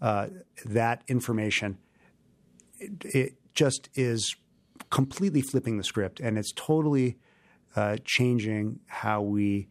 uh, 0.00 0.28
that 0.64 1.02
information, 1.08 1.78
it, 2.78 3.04
it 3.04 3.34
just 3.54 3.88
is 3.94 4.36
completely 4.90 5.40
flipping 5.40 5.78
the 5.78 5.84
script, 5.84 6.20
and 6.20 6.38
it's 6.38 6.52
totally 6.54 7.16
uh, 7.74 7.96
changing 8.04 8.80
how 8.86 9.20
we 9.22 9.68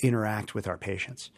interact 0.00 0.54
with 0.54 0.66
our 0.66 0.76
patients 0.78 1.30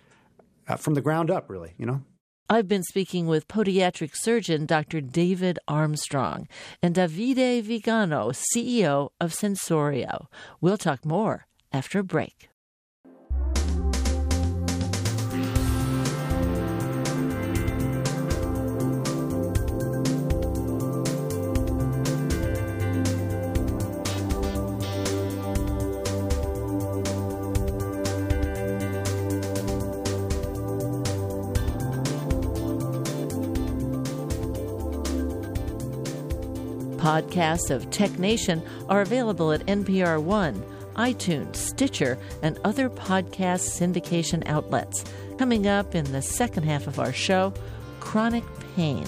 uh, 0.68 0.76
from 0.76 0.94
the 0.94 1.00
ground 1.00 1.30
up. 1.30 1.48
Really, 1.48 1.74
you 1.78 1.86
know. 1.86 2.02
I've 2.50 2.68
been 2.68 2.82
speaking 2.82 3.26
with 3.26 3.46
podiatric 3.46 4.12
surgeon 4.14 4.64
Dr. 4.64 5.02
David 5.02 5.58
Armstrong 5.68 6.48
and 6.82 6.94
Davide 6.94 7.62
Vigano, 7.62 8.32
CEO 8.32 9.10
of 9.20 9.32
Sensoria. 9.34 10.26
We'll 10.58 10.78
talk 10.78 11.04
more 11.04 11.46
after 11.72 11.98
a 11.98 12.04
break. 12.04 12.47
Podcasts 37.08 37.70
of 37.70 37.88
Tech 37.88 38.18
Nation 38.18 38.62
are 38.90 39.00
available 39.00 39.50
at 39.50 39.64
NPR 39.64 40.22
One, 40.22 40.62
iTunes, 40.96 41.56
Stitcher, 41.56 42.18
and 42.42 42.58
other 42.64 42.90
podcast 42.90 43.80
syndication 43.80 44.46
outlets. 44.46 45.06
Coming 45.38 45.66
up 45.66 45.94
in 45.94 46.04
the 46.12 46.20
second 46.20 46.64
half 46.64 46.86
of 46.86 46.98
our 46.98 47.14
show, 47.14 47.54
chronic 48.00 48.44
pain. 48.76 49.06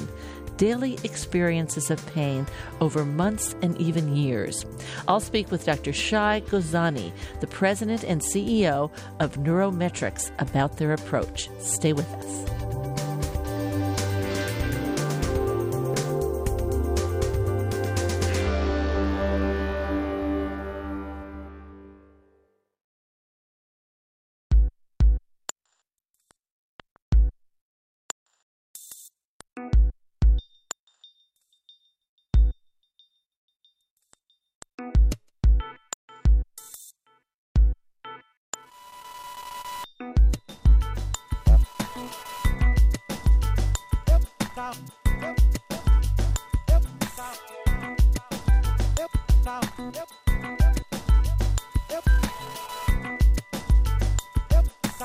Daily 0.57 0.95
experiences 1.05 1.91
of 1.91 2.07
pain 2.15 2.47
over 2.81 3.05
months 3.05 3.55
and 3.61 3.79
even 3.79 4.17
years. 4.17 4.65
I'll 5.07 5.21
speak 5.21 5.51
with 5.51 5.67
Dr. 5.67 5.93
Shai 5.93 6.41
Gozani, 6.41 7.13
the 7.41 7.49
president 7.49 8.03
and 8.03 8.23
CEO 8.23 8.91
of 9.19 9.35
NeuroMetrix, 9.35 10.31
about 10.39 10.79
their 10.79 10.95
approach. 10.95 11.51
Stay 11.59 11.93
with 11.93 12.09
us. 12.15 12.60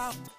out. 0.05 0.34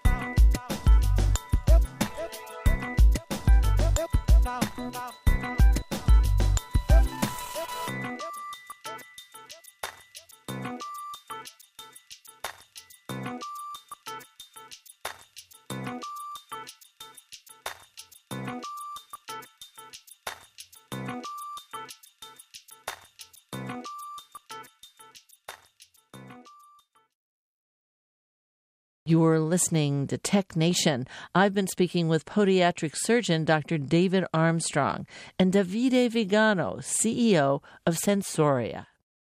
You're 29.08 29.38
listening 29.38 30.08
to 30.08 30.18
Tech 30.18 30.56
Nation. 30.56 31.06
I've 31.32 31.54
been 31.54 31.68
speaking 31.68 32.08
with 32.08 32.24
podiatric 32.24 32.96
surgeon 32.96 33.44
Dr. 33.44 33.78
David 33.78 34.24
Armstrong 34.34 35.06
and 35.38 35.52
Davide 35.52 36.10
Vigano, 36.10 36.78
CEO 36.78 37.62
of 37.86 37.94
Sensoria. 37.96 38.86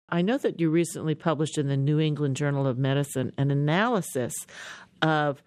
I 0.10 0.22
know 0.22 0.38
that 0.38 0.60
you 0.60 0.70
recently 0.70 1.16
published 1.16 1.58
in 1.58 1.70
the 1.70 1.76
New 1.78 2.00
England 2.00 2.36
Journal 2.36 2.68
of 2.68 2.78
Medicine 2.78 3.32
an 3.40 3.50
analysis 3.50 4.36
of 5.02 5.42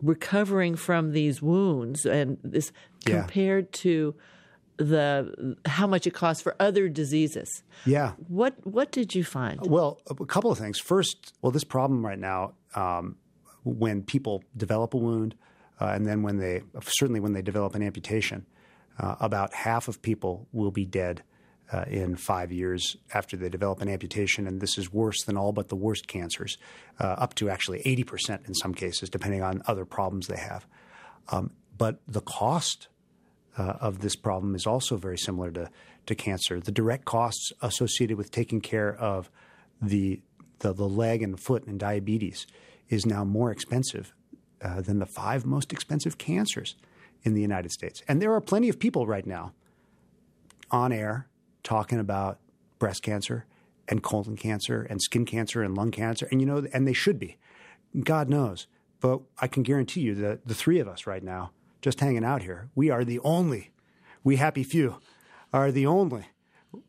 recovering 0.00 0.76
from 0.76 1.10
these 1.10 1.42
wounds 1.42 2.06
and 2.06 2.38
this 2.44 2.70
Yeah. 3.04 3.22
compared 3.22 3.72
to 3.84 4.14
the 4.76 5.56
how 5.66 5.88
much 5.88 6.06
it 6.06 6.14
costs 6.14 6.40
for 6.42 6.54
other 6.60 6.88
diseases. 6.88 7.48
Yeah. 7.84 8.12
What 8.28 8.54
what 8.64 8.92
did 8.92 9.14
you 9.14 9.24
find? 9.24 9.58
Well, 9.66 10.00
a 10.08 10.22
a 10.22 10.26
couple 10.26 10.52
of 10.52 10.58
things. 10.58 10.78
First, 10.78 11.32
well, 11.42 11.50
this 11.50 11.64
problem 11.64 12.04
right 12.06 12.18
now, 12.18 12.52
um, 12.76 13.16
when 13.66 14.02
people 14.02 14.44
develop 14.56 14.94
a 14.94 14.96
wound, 14.96 15.34
uh, 15.80 15.86
and 15.86 16.06
then 16.06 16.22
when 16.22 16.38
they 16.38 16.62
certainly 16.80 17.20
when 17.20 17.32
they 17.32 17.42
develop 17.42 17.74
an 17.74 17.82
amputation, 17.82 18.46
uh, 18.98 19.16
about 19.20 19.52
half 19.52 19.88
of 19.88 20.00
people 20.00 20.46
will 20.52 20.70
be 20.70 20.86
dead 20.86 21.22
uh, 21.72 21.84
in 21.88 22.16
five 22.16 22.52
years 22.52 22.96
after 23.12 23.36
they 23.36 23.48
develop 23.48 23.80
an 23.82 23.88
amputation, 23.88 24.46
and 24.46 24.60
this 24.60 24.78
is 24.78 24.92
worse 24.92 25.24
than 25.24 25.36
all 25.36 25.52
but 25.52 25.68
the 25.68 25.76
worst 25.76 26.06
cancers, 26.06 26.58
uh, 27.00 27.04
up 27.18 27.34
to 27.34 27.50
actually 27.50 27.82
eighty 27.84 28.04
percent 28.04 28.42
in 28.46 28.54
some 28.54 28.72
cases, 28.72 29.10
depending 29.10 29.42
on 29.42 29.62
other 29.66 29.84
problems 29.84 30.26
they 30.28 30.38
have. 30.38 30.64
Um, 31.28 31.50
but 31.76 32.00
the 32.06 32.20
cost 32.20 32.88
uh, 33.58 33.74
of 33.80 33.98
this 33.98 34.16
problem 34.16 34.54
is 34.54 34.66
also 34.66 34.96
very 34.96 35.18
similar 35.18 35.50
to, 35.50 35.70
to 36.06 36.14
cancer. 36.14 36.60
The 36.60 36.72
direct 36.72 37.04
costs 37.04 37.52
associated 37.60 38.16
with 38.16 38.30
taking 38.30 38.60
care 38.60 38.94
of 38.94 39.30
the, 39.82 40.20
the, 40.60 40.72
the 40.72 40.88
leg 40.88 41.22
and 41.22 41.38
foot 41.38 41.66
and 41.66 41.80
diabetes 41.80 42.46
is 42.88 43.06
now 43.06 43.24
more 43.24 43.50
expensive 43.50 44.12
uh, 44.62 44.80
than 44.80 44.98
the 44.98 45.06
five 45.06 45.44
most 45.44 45.72
expensive 45.72 46.18
cancers 46.18 46.76
in 47.22 47.34
the 47.34 47.42
United 47.42 47.72
States. 47.72 48.02
And 48.08 48.22
there 48.22 48.32
are 48.32 48.40
plenty 48.40 48.68
of 48.68 48.78
people 48.78 49.06
right 49.06 49.26
now 49.26 49.52
on 50.70 50.92
air 50.92 51.28
talking 51.62 51.98
about 51.98 52.38
breast 52.78 53.02
cancer 53.02 53.46
and 53.88 54.02
colon 54.02 54.36
cancer 54.36 54.82
and 54.82 55.00
skin 55.00 55.24
cancer 55.24 55.62
and 55.62 55.76
lung 55.76 55.90
cancer, 55.90 56.28
and 56.30 56.40
you 56.40 56.46
know, 56.46 56.66
and 56.72 56.86
they 56.86 56.92
should 56.92 57.18
be. 57.18 57.36
God 58.02 58.28
knows. 58.28 58.66
But 59.00 59.20
I 59.38 59.46
can 59.46 59.62
guarantee 59.62 60.00
you 60.00 60.14
that 60.16 60.46
the 60.46 60.54
three 60.54 60.80
of 60.80 60.88
us 60.88 61.06
right 61.06 61.22
now, 61.22 61.50
just 61.82 62.00
hanging 62.00 62.24
out 62.24 62.42
here, 62.42 62.70
we 62.74 62.90
are 62.90 63.04
the 63.04 63.20
only, 63.20 63.70
we 64.24 64.36
happy 64.36 64.64
few, 64.64 64.96
are 65.52 65.70
the 65.70 65.86
only 65.86 66.26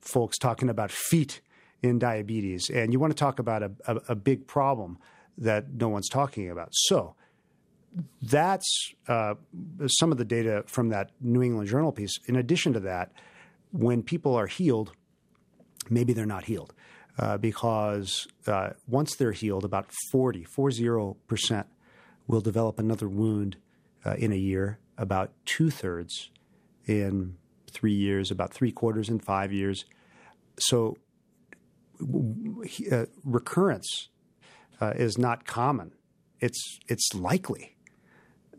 folks 0.01 0.37
talking 0.37 0.69
about 0.69 0.89
feet 0.89 1.41
in 1.81 1.99
diabetes. 1.99 2.69
And 2.69 2.93
you 2.93 2.99
want 2.99 3.11
to 3.11 3.19
talk 3.19 3.39
about 3.39 3.63
a, 3.63 3.71
a, 3.87 3.95
a 4.09 4.15
big 4.15 4.47
problem 4.47 4.97
that 5.37 5.73
no 5.73 5.89
one's 5.89 6.09
talking 6.09 6.49
about. 6.49 6.69
So 6.71 7.15
that's 8.21 8.93
uh, 9.07 9.35
some 9.87 10.11
of 10.11 10.17
the 10.17 10.25
data 10.25 10.63
from 10.67 10.89
that 10.89 11.11
New 11.21 11.41
England 11.41 11.69
Journal 11.69 11.91
piece. 11.91 12.17
In 12.25 12.35
addition 12.35 12.73
to 12.73 12.79
that, 12.81 13.11
when 13.71 14.03
people 14.03 14.35
are 14.35 14.47
healed, 14.47 14.91
maybe 15.89 16.13
they're 16.13 16.25
not 16.25 16.45
healed 16.45 16.73
uh, 17.17 17.37
because 17.37 18.27
uh, 18.45 18.71
once 18.87 19.15
they're 19.15 19.31
healed, 19.31 19.63
about 19.65 19.87
40, 20.11 20.45
40% 20.45 21.65
will 22.27 22.41
develop 22.41 22.79
another 22.79 23.07
wound 23.07 23.57
uh, 24.05 24.13
in 24.13 24.31
a 24.31 24.35
year, 24.35 24.79
about 24.97 25.31
two 25.45 25.69
thirds 25.69 26.29
in 26.85 27.37
three 27.69 27.93
years, 27.93 28.31
about 28.31 28.53
three 28.53 28.71
quarters 28.71 29.09
in 29.09 29.19
five 29.19 29.51
years. 29.51 29.85
So 30.59 30.97
uh, 32.91 33.05
recurrence 33.23 34.09
uh, 34.81 34.93
is 34.95 35.17
not 35.17 35.45
common. 35.45 35.91
It's 36.39 36.79
it's 36.87 37.13
likely. 37.13 37.75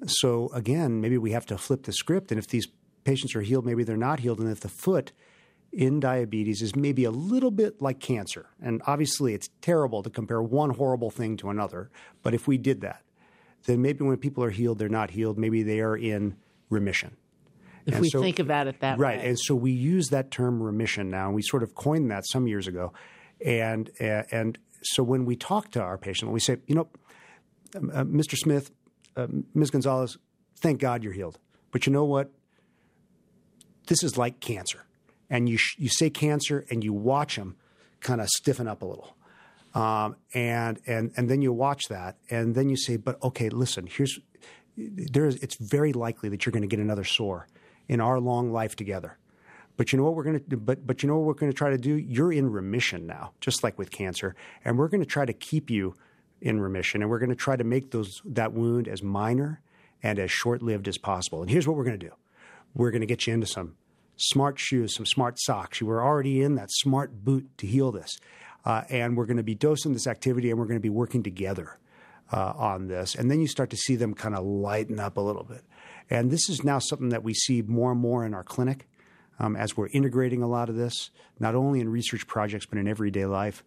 So 0.07 0.49
again, 0.55 1.01
maybe 1.01 1.19
we 1.19 1.33
have 1.33 1.47
to 1.47 1.59
flip 1.59 1.83
the 1.85 1.93
script, 1.93 2.31
and 2.31 2.39
if 2.39 2.47
these 2.49 2.67
patients 3.05 3.35
are 3.35 3.41
healed, 3.41 3.67
maybe 3.67 3.83
they're 3.85 3.97
not 3.97 4.21
healed, 4.21 4.39
and 4.39 4.49
if 4.51 4.61
the 4.61 4.69
foot 4.69 5.13
in 5.73 6.01
diabetes 6.01 6.63
is 6.63 6.75
maybe 6.77 7.05
a 7.05 7.11
little 7.11 7.51
bit 7.51 7.83
like 7.83 8.01
cancer, 8.01 8.47
and 8.63 8.81
obviously 8.87 9.35
it's 9.35 9.49
terrible 9.61 10.03
to 10.03 10.11
compare 10.11 10.41
one 10.43 10.71
horrible 10.71 11.11
thing 11.11 11.37
to 11.37 11.51
another, 11.51 11.91
but 12.23 12.33
if 12.33 12.47
we 12.47 12.57
did 12.57 12.81
that, 12.81 13.03
then 13.67 13.83
maybe 13.83 14.05
when 14.05 14.17
people 14.17 14.43
are 14.45 14.51
healed, 14.51 14.79
they're 14.79 14.89
not 14.89 15.11
healed. 15.11 15.37
Maybe 15.37 15.63
they 15.63 15.81
are 15.81 15.97
in 15.97 16.37
remission. 16.71 17.17
If 17.87 17.95
And 17.95 18.03
we 18.03 18.09
so- 18.11 18.21
think 18.23 18.39
about 18.39 18.67
it 18.67 18.81
that 18.81 18.99
way. 18.99 19.03
right. 19.03 19.19
way. 19.19 19.29
And 19.29 19.39
so 19.39 19.55
we 19.55 19.73
use 19.73 20.09
that 20.09 20.31
term 20.31 20.63
remission 20.63 21.11
now. 21.11 21.27
And 21.27 21.35
we 21.35 21.43
sort 21.43 21.63
of 21.63 21.75
coined 21.75 22.11
that 22.11 22.25
some 22.27 22.47
years 22.47 22.67
ago. 22.67 22.93
And 23.45 23.91
and 23.99 24.59
so 24.83 25.03
when 25.03 25.25
we 25.25 25.37
talk 25.37 25.71
to 25.73 25.81
our 25.81 25.99
patient, 25.99 26.31
we 26.31 26.41
say, 26.41 26.59
you 26.67 26.75
know, 26.75 26.89
um, 27.77 27.91
uh, 27.95 28.05
Mr. 28.05 28.37
Smith, 28.37 28.71
uh, 29.17 29.27
Ms. 29.55 29.71
Gonzalez, 29.71 30.19
thank 30.57 30.81
God 30.81 31.03
you're 31.03 31.13
healed. 31.13 31.39
But 31.71 31.87
you 31.87 31.93
know 31.93 32.05
what? 32.05 32.31
This 33.87 34.03
is 34.03 34.17
like 34.17 34.41
cancer. 34.41 34.85
And 35.31 35.49
you 35.49 35.59
sh- 35.59 35.77
you 35.79 35.91
say 35.91 36.09
cancer, 36.09 36.65
and 36.71 36.83
you 36.83 36.95
watch 36.95 37.37
them 37.37 37.57
kind 38.01 38.21
of 38.21 38.29
stiffen 38.29 38.67
up 38.67 38.81
a 38.81 38.87
little. 38.87 39.15
Um, 39.75 40.17
and 40.33 40.81
and 40.87 41.13
and 41.17 41.29
then 41.29 41.43
you 41.43 41.53
watch 41.53 41.85
that, 41.91 42.17
and 42.31 42.55
then 42.55 42.71
you 42.71 42.77
say, 42.79 42.97
"But 42.97 43.23
okay, 43.23 43.51
listen. 43.51 43.87
Here's 43.87 44.19
there 44.77 45.27
is. 45.27 45.37
It's 45.43 45.57
very 45.57 45.93
likely 45.93 46.31
that 46.31 46.47
you're 46.47 46.53
going 46.53 46.63
to 46.63 46.69
get 46.69 46.79
another 46.79 47.05
sore 47.05 47.47
in 47.89 48.01
our 48.01 48.19
long 48.21 48.51
life 48.53 48.75
together. 48.75 49.19
But 49.79 49.93
you 49.93 49.97
know 49.97 50.05
what 50.05 50.17
we're 50.17 50.25
going 50.25 50.41
to? 50.41 50.57
But 50.57 50.87
but 50.87 51.03
you 51.03 51.09
know 51.09 51.17
what 51.17 51.25
we're 51.25 51.35
going 51.35 51.53
to 51.53 51.57
try 51.57 51.71
to 51.71 51.79
do? 51.79 51.95
You're 51.97 52.33
in 52.33 52.51
remission 52.51 53.07
now, 53.07 53.33
just 53.41 53.63
like 53.63 53.79
with 53.79 53.91
cancer, 53.91 54.35
and 54.65 54.77
we're 54.77 54.89
going 54.89 55.01
to 55.01 55.07
try 55.07 55.25
to 55.25 55.33
keep 55.33 55.71
you 55.71 55.95
in 56.41 56.61
remission, 56.61 57.01
and 57.01 57.09
we're 57.09 57.21
going 57.21 57.31
to 57.31 57.37
try 57.37 57.57
to 57.57 57.65
make 57.65 57.93
those 57.93 58.21
that 58.25 58.53
wound 58.53 58.89
as 58.89 59.05
minor 59.05 59.63
and 60.03 60.19
as 60.19 60.33
short 60.33 60.63
lived 60.63 60.89
as 60.89 60.99
possible. 60.99 61.43
And 61.43 61.51
here's 61.51 61.67
what 61.67 61.77
we're 61.77 61.85
going 61.85 61.99
to 61.99 62.07
do: 62.07 62.13
we're 62.75 62.91
going 62.91 63.03
to 63.03 63.07
get 63.07 63.29
you 63.29 63.33
into 63.33 63.47
some 63.47 63.77
smart 64.17 64.59
shoes, 64.59 64.97
some 64.97 65.07
smart 65.07 65.39
socks. 65.39 65.81
You 65.81 65.87
were 65.87 66.03
already 66.03 66.43
in 66.43 66.57
that 66.57 66.73
smart 66.73 67.25
boot 67.25 67.49
to 67.59 67.67
heal 67.69 67.93
this. 67.93 68.19
Uh, 68.65 68.83
and 68.91 69.17
we're 69.17 69.27
going 69.27 69.37
to 69.37 69.45
be 69.45 69.55
dosing 69.55 69.93
this 69.93 70.09
activity 70.09 70.51
and 70.51 70.59
we're 70.59 70.67
going 70.67 70.77
to 70.77 70.83
be 70.83 70.91
working 70.91 71.23
together 71.23 71.79
uh, 72.33 72.53
on 72.57 72.89
this. 72.89 73.15
And 73.15 73.31
then 73.31 73.41
you 73.41 73.47
start 73.47 73.71
to 73.71 73.77
see 73.77 73.95
them 73.95 74.13
kind 74.13 74.35
of 74.35 74.45
lighten 74.45 74.99
up 74.99 75.17
a 75.17 75.21
little 75.21 75.45
bit. 75.45 75.63
And 76.11 76.33
this 76.33 76.51
is 76.51 76.65
now 76.65 76.81
something 76.81 77.11
that 77.11 77.23
we 77.23 77.33
see 77.33 77.63
more 77.63 77.93
and 77.93 78.01
more 78.01 78.27
in 78.27 78.35
our 78.35 78.43
clinic 78.43 78.89
um, 79.39 79.57
as 79.57 79.77
we're 79.77 79.89
integrating 79.89 80.43
a 80.43 80.49
lot 80.49 80.69
of 80.69 80.77
this, 80.77 81.11
not 81.39 81.55
only 81.55 81.81
in 81.81 81.89
research 81.89 82.27
projects, 82.27 82.67
but 82.67 82.79
in 82.79 82.89
everyday 82.89 83.27
life. 83.27 83.65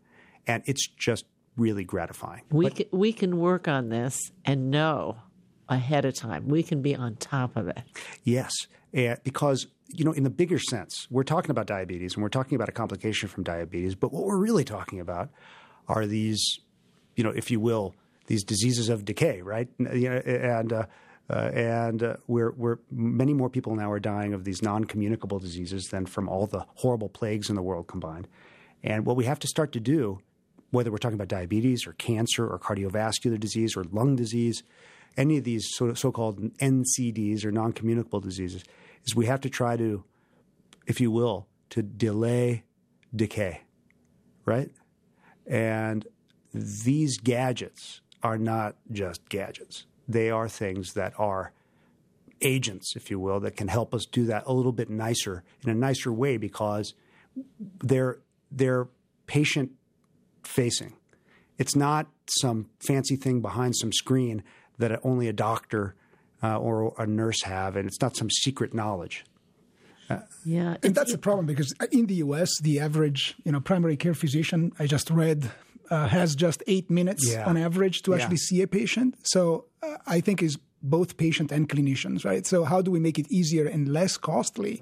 And 0.47 0.63
it's 0.65 0.87
just 0.87 1.25
really 1.57 1.83
gratifying. 1.83 2.43
we 2.49 2.69
can, 2.69 2.85
we 2.91 3.13
can 3.13 3.37
work 3.37 3.67
on 3.67 3.89
this 3.89 4.17
and 4.45 4.71
know 4.71 5.17
ahead 5.69 6.05
of 6.05 6.13
time. 6.15 6.47
We 6.47 6.63
can 6.63 6.81
be 6.81 6.95
on 6.95 7.15
top 7.15 7.55
of 7.55 7.67
it. 7.67 7.81
Yes, 8.23 8.51
and 8.93 9.19
because 9.23 9.67
you 9.93 10.05
know, 10.05 10.11
in 10.11 10.23
the 10.23 10.29
bigger 10.29 10.59
sense, 10.59 11.07
we're 11.09 11.23
talking 11.23 11.51
about 11.51 11.67
diabetes 11.67 12.13
and 12.13 12.23
we're 12.23 12.29
talking 12.29 12.55
about 12.55 12.69
a 12.69 12.71
complication 12.71 13.27
from 13.27 13.43
diabetes, 13.43 13.95
but 13.95 14.11
what 14.11 14.23
we're 14.23 14.37
really 14.37 14.63
talking 14.63 14.99
about 14.99 15.29
are 15.87 16.05
these, 16.05 16.59
you 17.15 17.23
know, 17.23 17.31
if 17.31 17.51
you 17.51 17.59
will, 17.59 17.95
these 18.27 18.43
diseases 18.43 18.89
of 18.89 19.03
decay, 19.03 19.41
right? 19.41 19.67
You 19.77 20.09
know, 20.09 20.17
And 20.17 20.71
uh, 20.71 20.85
uh, 21.29 21.51
and 21.53 22.03
uh, 22.03 22.15
we're 22.27 22.51
we're 22.51 22.77
many 22.91 23.33
more 23.33 23.49
people 23.49 23.75
now 23.75 23.91
are 23.91 23.99
dying 23.99 24.33
of 24.33 24.43
these 24.43 24.61
non-communicable 24.61 25.39
diseases 25.39 25.85
than 25.85 26.05
from 26.05 26.27
all 26.27 26.47
the 26.47 26.65
horrible 26.75 27.09
plagues 27.09 27.49
in 27.49 27.55
the 27.55 27.61
world 27.61 27.87
combined. 27.87 28.27
And 28.83 29.05
what 29.05 29.15
we 29.15 29.25
have 29.25 29.39
to 29.39 29.47
start 29.47 29.71
to 29.73 29.79
do, 29.79 30.19
whether 30.71 30.91
we're 30.91 30.97
talking 30.97 31.15
about 31.15 31.27
diabetes 31.27 31.85
or 31.85 31.93
cancer 31.93 32.47
or 32.47 32.59
cardiovascular 32.59 33.39
disease 33.39 33.77
or 33.77 33.83
lung 33.83 34.15
disease, 34.15 34.63
any 35.17 35.37
of 35.37 35.43
these 35.43 35.67
so- 35.71 35.93
so-called 35.93 36.39
NCDs 36.57 37.45
or 37.45 37.51
non-communicable 37.51 38.21
diseases, 38.21 38.63
is 39.05 39.15
we 39.15 39.25
have 39.27 39.41
to 39.41 39.49
try 39.49 39.77
to, 39.77 40.03
if 40.87 40.99
you 40.99 41.11
will, 41.11 41.47
to 41.69 41.81
delay 41.81 42.63
decay, 43.15 43.61
right? 44.45 44.71
And 45.45 46.07
these 46.53 47.17
gadgets 47.17 48.01
are 48.23 48.37
not 48.37 48.75
just 48.91 49.27
gadgets. 49.29 49.85
They 50.11 50.29
are 50.29 50.47
things 50.49 50.93
that 50.93 51.13
are 51.17 51.51
agents, 52.41 52.95
if 52.95 53.09
you 53.11 53.19
will, 53.19 53.39
that 53.41 53.55
can 53.55 53.67
help 53.67 53.93
us 53.93 54.05
do 54.11 54.25
that 54.25 54.43
a 54.45 54.53
little 54.53 54.71
bit 54.71 54.89
nicer, 54.89 55.43
in 55.63 55.69
a 55.69 55.75
nicer 55.75 56.11
way, 56.11 56.37
because 56.37 56.93
they're 57.83 58.19
they're 58.51 58.87
patient 59.27 59.71
facing. 60.43 60.93
It's 61.57 61.75
not 61.75 62.07
some 62.41 62.67
fancy 62.79 63.15
thing 63.15 63.41
behind 63.41 63.75
some 63.75 63.91
screen 63.93 64.43
that 64.79 64.99
only 65.03 65.27
a 65.27 65.33
doctor 65.33 65.95
uh, 66.43 66.57
or 66.57 66.93
a 66.97 67.05
nurse 67.05 67.43
have, 67.43 67.75
and 67.75 67.87
it's 67.87 68.01
not 68.01 68.15
some 68.17 68.29
secret 68.29 68.73
knowledge. 68.73 69.23
Yeah. 70.45 70.75
And 70.83 70.93
that's 70.93 71.11
the 71.13 71.17
problem 71.17 71.45
because 71.45 71.73
in 71.91 72.07
the 72.07 72.15
U.S., 72.15 72.49
the 72.61 72.81
average 72.81 73.35
you 73.45 73.51
know 73.53 73.61
primary 73.61 73.95
care 73.95 74.13
physician 74.13 74.73
I 74.77 74.85
just 74.87 75.09
read 75.09 75.49
uh, 75.89 76.07
has 76.07 76.35
just 76.35 76.61
eight 76.67 76.89
minutes 76.89 77.23
Yeah. 77.31 77.45
on 77.47 77.55
average 77.55 78.01
to 78.01 78.11
Yeah. 78.11 78.17
actually 78.17 78.37
see 78.37 78.61
a 78.61 78.67
patient. 78.67 79.15
So 79.23 79.65
I 80.05 80.21
think 80.21 80.41
is 80.43 80.57
both 80.83 81.17
patient 81.17 81.51
and 81.51 81.69
clinicians, 81.69 82.25
right? 82.25 82.45
So 82.45 82.63
how 82.63 82.81
do 82.81 82.91
we 82.91 82.99
make 82.99 83.19
it 83.19 83.31
easier 83.31 83.67
and 83.67 83.87
less 83.87 84.17
costly 84.17 84.81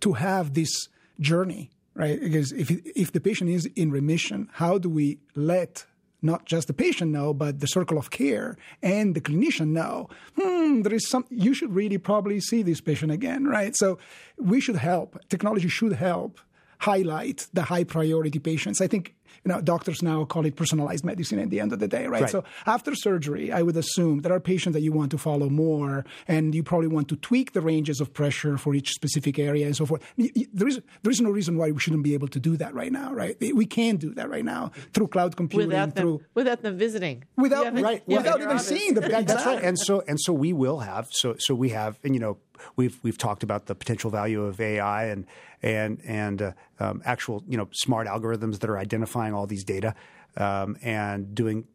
to 0.00 0.14
have 0.14 0.54
this 0.54 0.88
journey, 1.18 1.70
right? 1.94 2.20
Because 2.20 2.52
if 2.52 2.70
if 2.70 3.12
the 3.12 3.20
patient 3.20 3.50
is 3.50 3.66
in 3.76 3.90
remission, 3.90 4.48
how 4.54 4.78
do 4.78 4.88
we 4.88 5.18
let 5.34 5.86
not 6.22 6.44
just 6.44 6.66
the 6.66 6.74
patient 6.74 7.10
know, 7.10 7.32
but 7.32 7.60
the 7.60 7.66
circle 7.66 7.98
of 7.98 8.10
care 8.10 8.56
and 8.82 9.14
the 9.14 9.20
clinician 9.20 9.68
know, 9.68 10.08
hmm, 10.38 10.82
there 10.82 10.92
is 10.92 11.08
some, 11.08 11.24
you 11.30 11.54
should 11.54 11.74
really 11.74 11.98
probably 11.98 12.40
see 12.40 12.62
this 12.62 12.80
patient 12.80 13.10
again, 13.10 13.46
right? 13.46 13.74
So 13.76 13.98
we 14.36 14.60
should 14.60 14.76
help. 14.76 15.18
Technology 15.28 15.68
should 15.68 15.94
help 15.94 16.40
highlight 16.80 17.46
the 17.52 17.62
high 17.62 17.84
priority 17.84 18.38
patients. 18.38 18.80
I 18.80 18.86
think 18.86 19.14
you 19.44 19.50
know, 19.50 19.60
doctors 19.60 20.02
now 20.02 20.24
call 20.24 20.44
it 20.46 20.56
personalized 20.56 21.04
medicine 21.04 21.38
at 21.38 21.50
the 21.50 21.60
end 21.60 21.72
of 21.72 21.78
the 21.78 21.88
day, 21.88 22.06
right? 22.06 22.22
right? 22.22 22.30
So 22.30 22.44
after 22.66 22.94
surgery, 22.94 23.52
I 23.52 23.62
would 23.62 23.76
assume 23.76 24.20
there 24.20 24.32
are 24.32 24.40
patients 24.40 24.74
that 24.74 24.82
you 24.82 24.92
want 24.92 25.10
to 25.12 25.18
follow 25.18 25.48
more, 25.48 26.04
and 26.28 26.54
you 26.54 26.62
probably 26.62 26.88
want 26.88 27.08
to 27.08 27.16
tweak 27.16 27.52
the 27.52 27.60
ranges 27.60 28.00
of 28.00 28.12
pressure 28.12 28.58
for 28.58 28.74
each 28.74 28.90
specific 28.92 29.38
area 29.38 29.66
and 29.66 29.76
so 29.76 29.86
forth. 29.86 30.02
There 30.16 30.68
is 30.68 30.80
there 31.02 31.10
is 31.10 31.20
no 31.20 31.30
reason 31.30 31.56
why 31.56 31.70
we 31.70 31.80
shouldn't 31.80 32.02
be 32.02 32.14
able 32.14 32.28
to 32.28 32.40
do 32.40 32.56
that 32.56 32.74
right 32.74 32.92
now, 32.92 33.12
right? 33.12 33.36
We 33.40 33.66
can 33.66 33.96
do 33.96 34.14
that 34.14 34.28
right 34.28 34.44
now 34.44 34.72
through 34.92 35.08
cloud 35.08 35.36
computing, 35.36 35.68
without 35.68 35.94
them, 35.94 36.02
through 36.02 36.20
without 36.34 36.62
them 36.62 36.76
visiting, 36.76 37.24
without 37.36 37.72
right, 37.80 38.06
without 38.06 38.40
even 38.40 38.58
seeing 38.58 38.94
the. 38.94 39.00
That, 39.00 39.26
that's 39.26 39.46
right, 39.46 39.62
and 39.62 39.78
so 39.78 40.02
and 40.06 40.18
so 40.20 40.32
we 40.32 40.52
will 40.52 40.80
have 40.80 41.08
so 41.10 41.34
so 41.38 41.54
we 41.54 41.70
have 41.70 41.98
and 42.04 42.14
you 42.14 42.20
know 42.20 42.38
we've 42.76 42.98
we've 43.02 43.18
talked 43.18 43.42
about 43.42 43.66
the 43.66 43.74
potential 43.74 44.10
value 44.10 44.44
of 44.44 44.60
AI 44.60 45.06
and 45.06 45.26
and 45.62 46.00
and 46.04 46.42
uh, 46.42 46.52
um, 46.78 47.02
actual 47.04 47.42
you 47.46 47.56
know 47.56 47.68
smart 47.72 48.06
algorithms 48.06 48.60
that 48.60 48.70
are 48.70 48.78
identifying 48.78 49.19
all 49.34 49.46
these 49.46 49.64
data. 49.64 49.94
Um, 50.36 50.76
and 50.80 51.34
doing 51.34 51.66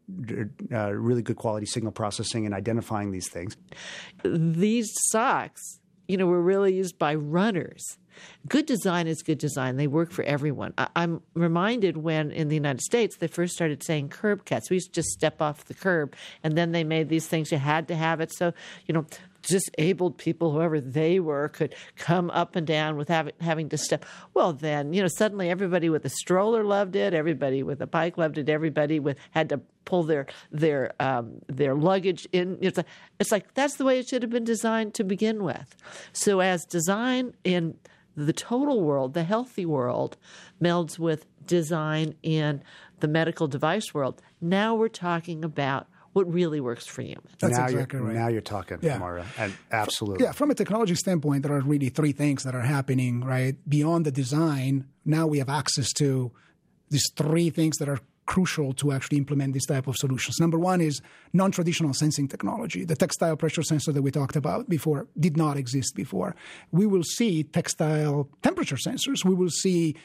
uh, 0.72 0.90
really 0.90 1.20
good 1.20 1.36
quality 1.36 1.66
signal 1.66 1.92
processing 1.92 2.46
and 2.46 2.54
identifying 2.54 3.10
these 3.10 3.28
things. 3.28 3.54
These 4.24 4.90
socks, 5.10 5.78
you 6.08 6.16
know, 6.16 6.24
were 6.24 6.40
really 6.40 6.74
used 6.74 6.98
by 6.98 7.16
runners. 7.16 7.84
Good 8.48 8.66
design 8.66 9.06
is 9.06 9.22
good 9.22 9.38
design. 9.38 9.76
They 9.76 9.86
work 9.86 10.10
for 10.10 10.22
everyone. 10.24 10.72
I- 10.78 10.88
am 10.96 11.22
reminded 11.34 11.96
when 11.96 12.30
in 12.30 12.48
the 12.48 12.54
United 12.54 12.80
States 12.80 13.16
they 13.16 13.26
first 13.26 13.54
started 13.54 13.82
saying 13.82 14.08
curb 14.08 14.44
cuts. 14.44 14.70
We 14.70 14.76
used 14.76 14.94
to 14.94 15.00
just 15.00 15.08
step 15.08 15.42
off 15.42 15.64
the 15.64 15.74
curb, 15.74 16.14
and 16.42 16.56
then 16.56 16.72
they 16.72 16.84
made 16.84 17.08
these 17.08 17.26
things 17.26 17.50
you 17.52 17.58
had 17.58 17.88
to 17.88 17.96
have 17.96 18.20
it. 18.20 18.32
So 18.34 18.52
you 18.86 18.94
know, 18.94 19.04
disabled 19.46 20.18
people, 20.18 20.52
whoever 20.52 20.80
they 20.80 21.20
were, 21.20 21.48
could 21.48 21.74
come 21.96 22.30
up 22.30 22.56
and 22.56 22.66
down 22.66 22.96
without 22.96 23.32
having 23.40 23.68
to 23.68 23.78
step. 23.78 24.04
Well, 24.34 24.52
then, 24.52 24.92
you 24.92 25.00
know, 25.00 25.08
suddenly 25.08 25.48
everybody 25.48 25.88
with 25.88 26.04
a 26.04 26.10
stroller 26.10 26.64
loved 26.64 26.96
it, 26.96 27.14
everybody 27.14 27.62
with 27.62 27.80
a 27.80 27.86
bike 27.86 28.18
loved 28.18 28.38
it, 28.38 28.48
everybody 28.48 28.98
with 28.98 29.16
had 29.30 29.48
to 29.50 29.60
pull 29.84 30.02
their 30.02 30.26
their 30.50 30.92
um, 31.00 31.40
their 31.46 31.74
luggage 31.74 32.26
in. 32.32 32.58
It's 32.60 32.76
like, 32.76 32.86
it's 33.20 33.32
like 33.32 33.54
that's 33.54 33.76
the 33.76 33.84
way 33.84 33.98
it 33.98 34.08
should 34.08 34.22
have 34.22 34.30
been 34.30 34.44
designed 34.44 34.94
to 34.94 35.04
begin 35.04 35.44
with. 35.44 35.76
So, 36.12 36.40
as 36.40 36.64
design 36.64 37.34
in 37.44 37.76
the 38.16 38.32
total 38.32 38.82
world, 38.82 39.14
the 39.14 39.24
healthy 39.24 39.66
world, 39.66 40.16
melds 40.60 40.98
with 40.98 41.26
design 41.46 42.14
in 42.22 42.62
the 43.00 43.08
medical 43.08 43.46
device 43.46 43.94
world, 43.94 44.20
now 44.40 44.74
we're 44.74 44.88
talking 44.88 45.44
about 45.44 45.86
what 46.16 46.32
really 46.32 46.60
works 46.60 46.86
for 46.86 47.02
you. 47.02 47.16
That's 47.40 47.58
now 47.58 47.66
exactly 47.66 47.98
you're, 47.98 48.08
right. 48.08 48.16
Now 48.16 48.28
you're 48.28 48.40
talking, 48.40 48.78
yeah. 48.80 48.96
Moira. 48.96 49.26
And 49.36 49.52
absolutely. 49.70 50.24
Yeah, 50.24 50.32
from 50.32 50.50
a 50.50 50.54
technology 50.54 50.94
standpoint, 50.94 51.42
there 51.42 51.52
are 51.52 51.60
really 51.60 51.90
three 51.90 52.12
things 52.12 52.42
that 52.44 52.54
are 52.54 52.62
happening, 52.62 53.20
right? 53.20 53.56
Beyond 53.68 54.06
the 54.06 54.10
design, 54.10 54.86
now 55.04 55.26
we 55.26 55.38
have 55.38 55.50
access 55.50 55.92
to 55.98 56.32
these 56.88 57.06
three 57.16 57.50
things 57.50 57.76
that 57.76 57.88
are 57.90 58.00
crucial 58.24 58.72
to 58.72 58.92
actually 58.92 59.18
implement 59.18 59.52
this 59.52 59.66
type 59.66 59.86
of 59.86 59.96
solutions. 59.96 60.40
Number 60.40 60.58
one 60.58 60.80
is 60.80 61.02
non-traditional 61.34 61.92
sensing 61.92 62.28
technology. 62.28 62.86
The 62.86 62.96
textile 62.96 63.36
pressure 63.36 63.62
sensor 63.62 63.92
that 63.92 64.00
we 64.00 64.10
talked 64.10 64.36
about 64.36 64.70
before 64.70 65.06
did 65.20 65.36
not 65.36 65.58
exist 65.58 65.94
before. 65.94 66.34
We 66.72 66.86
will 66.86 67.04
see 67.04 67.44
textile 67.44 68.30
temperature 68.42 68.76
sensors. 68.76 69.22
We 69.22 69.34
will 69.34 69.50
see 69.50 69.96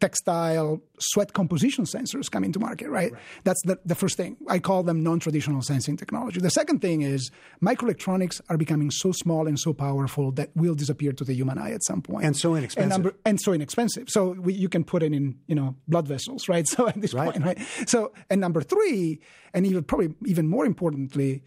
textile 0.00 0.80
sweat 0.98 1.32
composition 1.32 1.84
sensors 1.84 2.30
coming 2.30 2.52
to 2.52 2.58
market, 2.58 2.88
right? 2.88 3.12
right. 3.12 3.22
That's 3.44 3.60
the, 3.64 3.78
the 3.84 3.94
first 3.94 4.16
thing. 4.16 4.36
I 4.48 4.58
call 4.58 4.82
them 4.82 5.02
non 5.02 5.20
traditional 5.20 5.62
sensing 5.62 5.96
technology. 5.96 6.40
The 6.40 6.50
second 6.50 6.80
thing 6.80 7.02
is 7.02 7.30
microelectronics 7.62 8.40
are 8.48 8.56
becoming 8.56 8.90
so 8.90 9.12
small 9.12 9.46
and 9.46 9.58
so 9.58 9.72
powerful 9.72 10.32
that 10.32 10.50
will 10.54 10.74
disappear 10.74 11.12
to 11.12 11.24
the 11.24 11.34
human 11.34 11.58
eye 11.58 11.72
at 11.72 11.84
some 11.84 12.02
point. 12.02 12.24
And 12.24 12.36
so 12.36 12.54
inexpensive. 12.54 12.92
And, 12.92 13.02
number, 13.04 13.16
and 13.24 13.40
so 13.40 13.52
inexpensive. 13.52 14.08
So 14.08 14.32
we, 14.32 14.54
you 14.54 14.68
can 14.68 14.84
put 14.84 15.02
it 15.02 15.12
in, 15.12 15.38
you 15.46 15.54
know, 15.54 15.76
blood 15.88 16.08
vessels, 16.08 16.48
right? 16.48 16.66
So 16.74 16.88
at 16.88 17.00
this 17.00 17.14
right. 17.14 17.30
point, 17.30 17.44
right? 17.44 17.58
So, 17.86 18.12
and 18.28 18.40
number 18.40 18.60
three, 18.60 19.20
and 19.52 19.64
even 19.64 19.84
probably 19.84 20.12
even 20.26 20.48
more 20.48 20.66
importantly, 20.66 21.44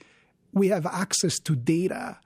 we 0.54 0.70
have 0.70 0.86
access 0.86 1.38
to 1.40 1.56
data 1.56 2.18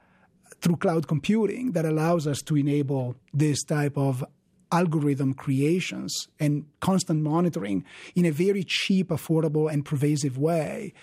through 0.62 0.78
cloud 0.78 1.08
computing 1.08 1.72
that 1.72 1.86
allows 1.86 2.28
us 2.28 2.42
to 2.44 2.56
enable 2.56 3.16
this 3.34 3.64
type 3.64 3.98
of 3.98 4.24
algorithm 4.72 5.34
creations 5.34 6.28
and 6.40 6.66
constant 6.80 7.22
monitoring 7.22 7.84
in 8.16 8.26
a 8.26 8.32
very 8.32 8.64
cheap, 8.64 9.10
affordable, 9.10 9.72
and 9.72 9.86
pervasive 9.86 10.38
way, 10.38 10.94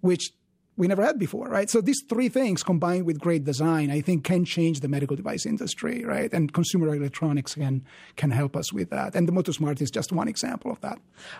which 0.00 0.30
we 0.76 0.86
never 0.86 1.02
had 1.02 1.18
before, 1.18 1.48
right? 1.48 1.70
So 1.70 1.80
these 1.80 2.02
three 2.08 2.28
things 2.28 2.62
combined 2.62 3.06
with 3.06 3.18
great 3.18 3.44
design, 3.44 3.90
I 3.90 4.00
think, 4.00 4.24
can 4.24 4.44
change 4.44 4.80
the 4.80 4.88
medical 4.88 5.16
device 5.16 5.46
industry, 5.46 6.04
right? 6.04 6.32
And 6.32 6.52
consumer 6.52 6.94
electronics 6.94 7.54
can 7.54 7.84
can 8.16 8.30
help 8.30 8.56
us 8.56 8.72
with 8.72 8.90
that. 8.90 9.14
And 9.14 9.26
the 9.26 9.32
Motus 9.32 9.56
Smart 9.56 9.80
is 9.80 9.90
just 9.90 10.12
one 10.12 10.28
example 10.28 10.70
of 10.70 10.80
that. 10.82 10.98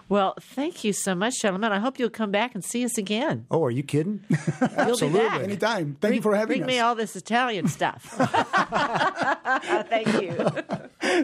Well, 0.08 0.34
thank 0.40 0.84
you 0.84 0.92
so 0.92 1.14
much, 1.14 1.34
gentlemen. 1.40 1.72
I 1.72 1.78
hope 1.78 1.98
you'll 1.98 2.10
come 2.10 2.30
back 2.30 2.54
and 2.54 2.64
see 2.64 2.84
us 2.84 2.96
again. 2.96 3.46
Oh, 3.50 3.64
are 3.64 3.70
you 3.70 3.82
kidding? 3.82 4.24
Absolutely. 4.60 5.44
Anytime. 5.44 5.86
Thank 5.86 6.00
bring, 6.00 6.14
you 6.14 6.22
for 6.22 6.34
having 6.34 6.48
bring 6.48 6.62
us. 6.62 6.66
Bring 6.66 6.76
me 6.76 6.80
all 6.80 6.94
this 6.94 7.16
Italian 7.16 7.68
stuff. 7.68 8.14
thank 9.88 10.08
you. 10.22 10.32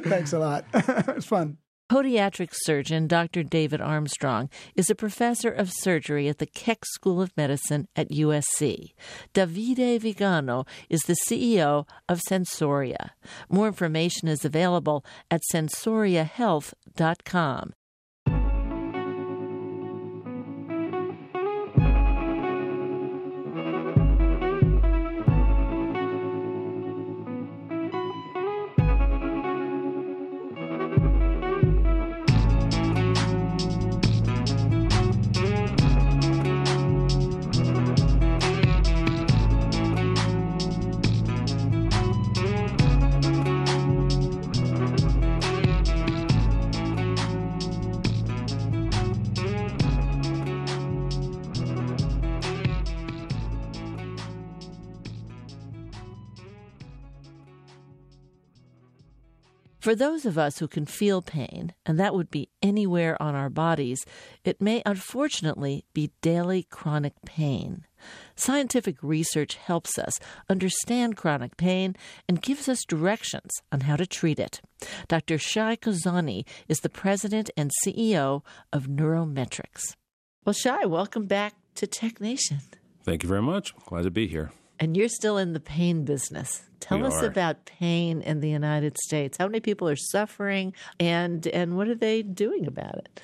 Thanks 0.02 0.32
a 0.32 0.38
lot. 0.38 0.64
it's 0.74 1.26
fun. 1.26 1.56
Podiatric 1.92 2.48
surgeon 2.54 3.06
Dr. 3.06 3.42
David 3.42 3.82
Armstrong 3.82 4.48
is 4.74 4.88
a 4.88 4.94
professor 4.94 5.50
of 5.50 5.70
surgery 5.70 6.26
at 6.26 6.38
the 6.38 6.46
Keck 6.46 6.86
School 6.86 7.20
of 7.20 7.36
Medicine 7.36 7.86
at 7.94 8.08
USC. 8.08 8.94
Davide 9.34 10.00
Vigano 10.00 10.64
is 10.88 11.02
the 11.02 11.18
CEO 11.28 11.86
of 12.08 12.22
Sensoria. 12.22 13.10
More 13.50 13.66
information 13.66 14.26
is 14.26 14.42
available 14.42 15.04
at 15.30 15.42
sensoriahealth.com. 15.52 17.74
For 59.82 59.96
those 59.96 60.24
of 60.24 60.38
us 60.38 60.60
who 60.60 60.68
can 60.68 60.86
feel 60.86 61.22
pain, 61.22 61.74
and 61.84 61.98
that 61.98 62.14
would 62.14 62.30
be 62.30 62.48
anywhere 62.62 63.20
on 63.20 63.34
our 63.34 63.50
bodies, 63.50 64.06
it 64.44 64.60
may 64.60 64.80
unfortunately 64.86 65.84
be 65.92 66.12
daily 66.20 66.62
chronic 66.62 67.14
pain. 67.26 67.84
Scientific 68.36 69.02
research 69.02 69.56
helps 69.56 69.98
us 69.98 70.20
understand 70.48 71.16
chronic 71.16 71.56
pain 71.56 71.96
and 72.28 72.40
gives 72.40 72.68
us 72.68 72.84
directions 72.84 73.50
on 73.72 73.80
how 73.80 73.96
to 73.96 74.06
treat 74.06 74.38
it. 74.38 74.60
Dr. 75.08 75.36
Shai 75.36 75.74
Gozani 75.74 76.46
is 76.68 76.78
the 76.78 76.88
president 76.88 77.50
and 77.56 77.72
CEO 77.84 78.42
of 78.72 78.86
NeuroMetrix. 78.86 79.96
Well, 80.44 80.52
Shai, 80.52 80.84
welcome 80.84 81.26
back 81.26 81.54
to 81.74 81.88
Tech 81.88 82.20
Nation. 82.20 82.60
Thank 83.02 83.24
you 83.24 83.28
very 83.28 83.42
much. 83.42 83.74
Glad 83.86 84.04
to 84.04 84.12
be 84.12 84.28
here. 84.28 84.52
And 84.82 84.96
you're 84.96 85.08
still 85.08 85.38
in 85.38 85.52
the 85.52 85.60
pain 85.60 86.04
business. 86.04 86.64
Tell 86.80 86.98
we 86.98 87.06
us 87.06 87.22
are. 87.22 87.26
about 87.26 87.66
pain 87.66 88.20
in 88.20 88.40
the 88.40 88.50
United 88.50 88.98
States. 88.98 89.38
How 89.38 89.46
many 89.46 89.60
people 89.60 89.88
are 89.88 89.94
suffering, 89.94 90.72
and 90.98 91.46
and 91.46 91.76
what 91.76 91.86
are 91.86 91.94
they 91.94 92.22
doing 92.22 92.66
about 92.66 92.96
it? 92.96 93.20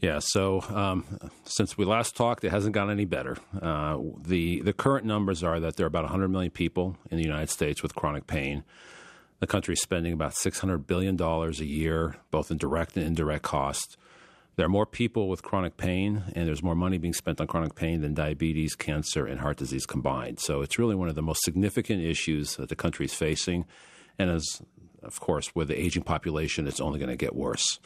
Yeah, 0.00 0.18
so 0.20 0.62
um, 0.62 1.04
since 1.44 1.76
we 1.76 1.84
last 1.84 2.16
talked, 2.16 2.42
it 2.42 2.50
hasn't 2.50 2.74
gotten 2.74 2.90
any 2.90 3.04
better. 3.04 3.36
Uh, 3.60 3.98
the 4.18 4.62
the 4.62 4.72
current 4.72 5.04
numbers 5.04 5.44
are 5.44 5.60
that 5.60 5.76
there 5.76 5.84
are 5.84 5.88
about 5.88 6.04
100 6.04 6.28
million 6.28 6.50
people 6.50 6.96
in 7.10 7.18
the 7.18 7.22
United 7.22 7.50
States 7.50 7.82
with 7.82 7.94
chronic 7.94 8.26
pain. 8.26 8.64
The 9.40 9.46
country 9.46 9.74
is 9.74 9.82
spending 9.82 10.14
about 10.14 10.34
600 10.34 10.86
billion 10.86 11.16
dollars 11.16 11.60
a 11.60 11.66
year, 11.66 12.16
both 12.30 12.50
in 12.50 12.56
direct 12.56 12.96
and 12.96 13.04
indirect 13.04 13.42
costs. 13.42 13.98
There 14.56 14.66
are 14.66 14.70
more 14.70 14.84
people 14.84 15.28
with 15.28 15.42
chronic 15.42 15.78
pain, 15.78 16.24
and 16.34 16.46
there's 16.46 16.62
more 16.62 16.74
money 16.74 16.98
being 16.98 17.14
spent 17.14 17.40
on 17.40 17.46
chronic 17.46 17.74
pain 17.74 18.02
than 18.02 18.12
diabetes, 18.12 18.74
cancer, 18.74 19.24
and 19.24 19.40
heart 19.40 19.56
disease 19.56 19.86
combined. 19.86 20.40
So 20.40 20.60
it's 20.60 20.78
really 20.78 20.94
one 20.94 21.08
of 21.08 21.14
the 21.14 21.22
most 21.22 21.42
significant 21.42 22.02
issues 22.02 22.56
that 22.56 22.68
the 22.68 22.76
country 22.76 23.06
is 23.06 23.14
facing. 23.14 23.64
And 24.18 24.30
as, 24.30 24.60
of 25.02 25.20
course, 25.20 25.54
with 25.54 25.68
the 25.68 25.80
aging 25.80 26.02
population, 26.02 26.66
it's 26.66 26.80
only 26.80 26.98
going 26.98 27.08
to 27.08 27.16
get 27.16 27.34
worse. 27.34 27.80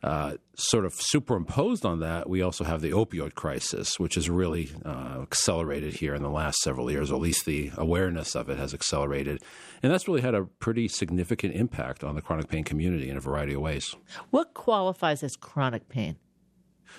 Uh, 0.00 0.34
sort 0.54 0.84
of 0.84 0.94
superimposed 0.94 1.84
on 1.84 1.98
that, 2.00 2.28
we 2.30 2.40
also 2.40 2.62
have 2.62 2.80
the 2.80 2.90
opioid 2.90 3.34
crisis, 3.34 3.98
which 3.98 4.14
has 4.14 4.30
really 4.30 4.70
uh, 4.84 5.18
accelerated 5.22 5.94
here 5.94 6.14
in 6.14 6.22
the 6.22 6.30
last 6.30 6.58
several 6.58 6.88
years, 6.88 7.10
or 7.10 7.16
at 7.16 7.20
least 7.20 7.46
the 7.46 7.72
awareness 7.76 8.36
of 8.36 8.48
it 8.48 8.58
has 8.58 8.72
accelerated. 8.72 9.42
And 9.82 9.92
that's 9.92 10.06
really 10.06 10.20
had 10.20 10.34
a 10.34 10.44
pretty 10.44 10.86
significant 10.86 11.54
impact 11.54 12.04
on 12.04 12.14
the 12.14 12.22
chronic 12.22 12.48
pain 12.48 12.62
community 12.62 13.10
in 13.10 13.16
a 13.16 13.20
variety 13.20 13.54
of 13.54 13.60
ways. 13.60 13.94
What 14.30 14.54
qualifies 14.54 15.24
as 15.24 15.34
chronic 15.34 15.88
pain? 15.88 16.16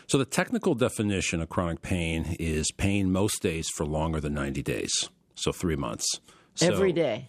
So, 0.08 0.18
the 0.18 0.26
technical 0.26 0.76
definition 0.76 1.42
of 1.42 1.50
chronic 1.50 1.82
pain 1.82 2.36
is 2.40 2.72
pain 2.72 3.12
most 3.12 3.42
days 3.42 3.70
for 3.70 3.86
longer 3.86 4.20
than 4.20 4.34
90 4.34 4.62
days, 4.62 5.10
so 5.36 5.52
three 5.52 5.76
months. 5.76 6.06
So, 6.56 6.68
Every 6.68 6.92
day. 6.92 7.28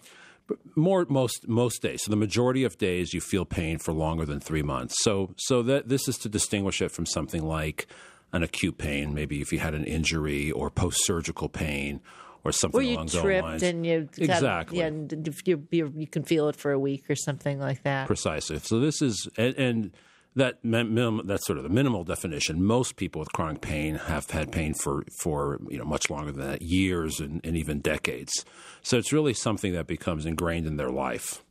More 0.75 1.05
most 1.09 1.47
most 1.47 1.81
days. 1.81 2.03
So 2.03 2.09
the 2.11 2.15
majority 2.17 2.63
of 2.63 2.77
days 2.77 3.13
you 3.13 3.21
feel 3.21 3.45
pain 3.45 3.77
for 3.79 3.93
longer 3.93 4.25
than 4.25 4.39
three 4.39 4.63
months. 4.63 4.95
So 5.03 5.33
so 5.37 5.61
that 5.63 5.89
this 5.89 6.07
is 6.07 6.17
to 6.19 6.29
distinguish 6.29 6.81
it 6.81 6.91
from 6.91 7.05
something 7.05 7.43
like 7.43 7.87
an 8.33 8.43
acute 8.43 8.77
pain, 8.77 9.13
maybe 9.13 9.41
if 9.41 9.51
you 9.51 9.59
had 9.59 9.73
an 9.73 9.83
injury 9.83 10.51
or 10.51 10.69
post 10.69 11.05
surgical 11.05 11.49
pain 11.49 11.99
or 12.43 12.51
something 12.51 12.77
Where 12.77 12.83
you 12.85 12.95
along 12.95 13.07
those 13.07 13.21
tripped 13.21 13.43
lines. 13.43 13.63
and 13.63 13.85
you 13.85 14.01
got- 14.17 14.19
Exactly. 14.19 14.79
yeah, 14.79 14.89
you, 14.89 15.67
you 15.71 15.93
you 15.95 16.07
can 16.07 16.23
feel 16.23 16.47
it 16.49 16.55
for 16.55 16.71
a 16.71 16.79
week 16.79 17.09
or 17.09 17.15
something 17.15 17.59
like 17.59 17.83
that. 17.83 18.07
Precisely. 18.07 18.57
So 18.59 18.79
this 18.79 19.01
is 19.01 19.27
and, 19.37 19.53
and 19.55 19.91
that 20.35 20.59
that's 20.63 21.45
sort 21.45 21.57
of 21.57 21.63
the 21.63 21.69
minimal 21.69 22.03
definition. 22.03 22.63
Most 22.63 22.95
people 22.95 23.19
with 23.19 23.33
chronic 23.33 23.61
pain 23.61 23.95
have 23.95 24.29
had 24.29 24.51
pain 24.51 24.73
for 24.73 25.03
for 25.21 25.59
you 25.69 25.77
know 25.77 25.85
much 25.85 26.09
longer 26.09 26.31
than 26.31 26.47
that, 26.47 26.61
years 26.61 27.19
and, 27.19 27.41
and 27.43 27.57
even 27.57 27.79
decades. 27.79 28.45
So 28.81 28.97
it's 28.97 29.11
really 29.11 29.33
something 29.33 29.73
that 29.73 29.87
becomes 29.87 30.25
ingrained 30.25 30.67
in 30.67 30.77
their 30.77 30.89
life. 30.89 31.43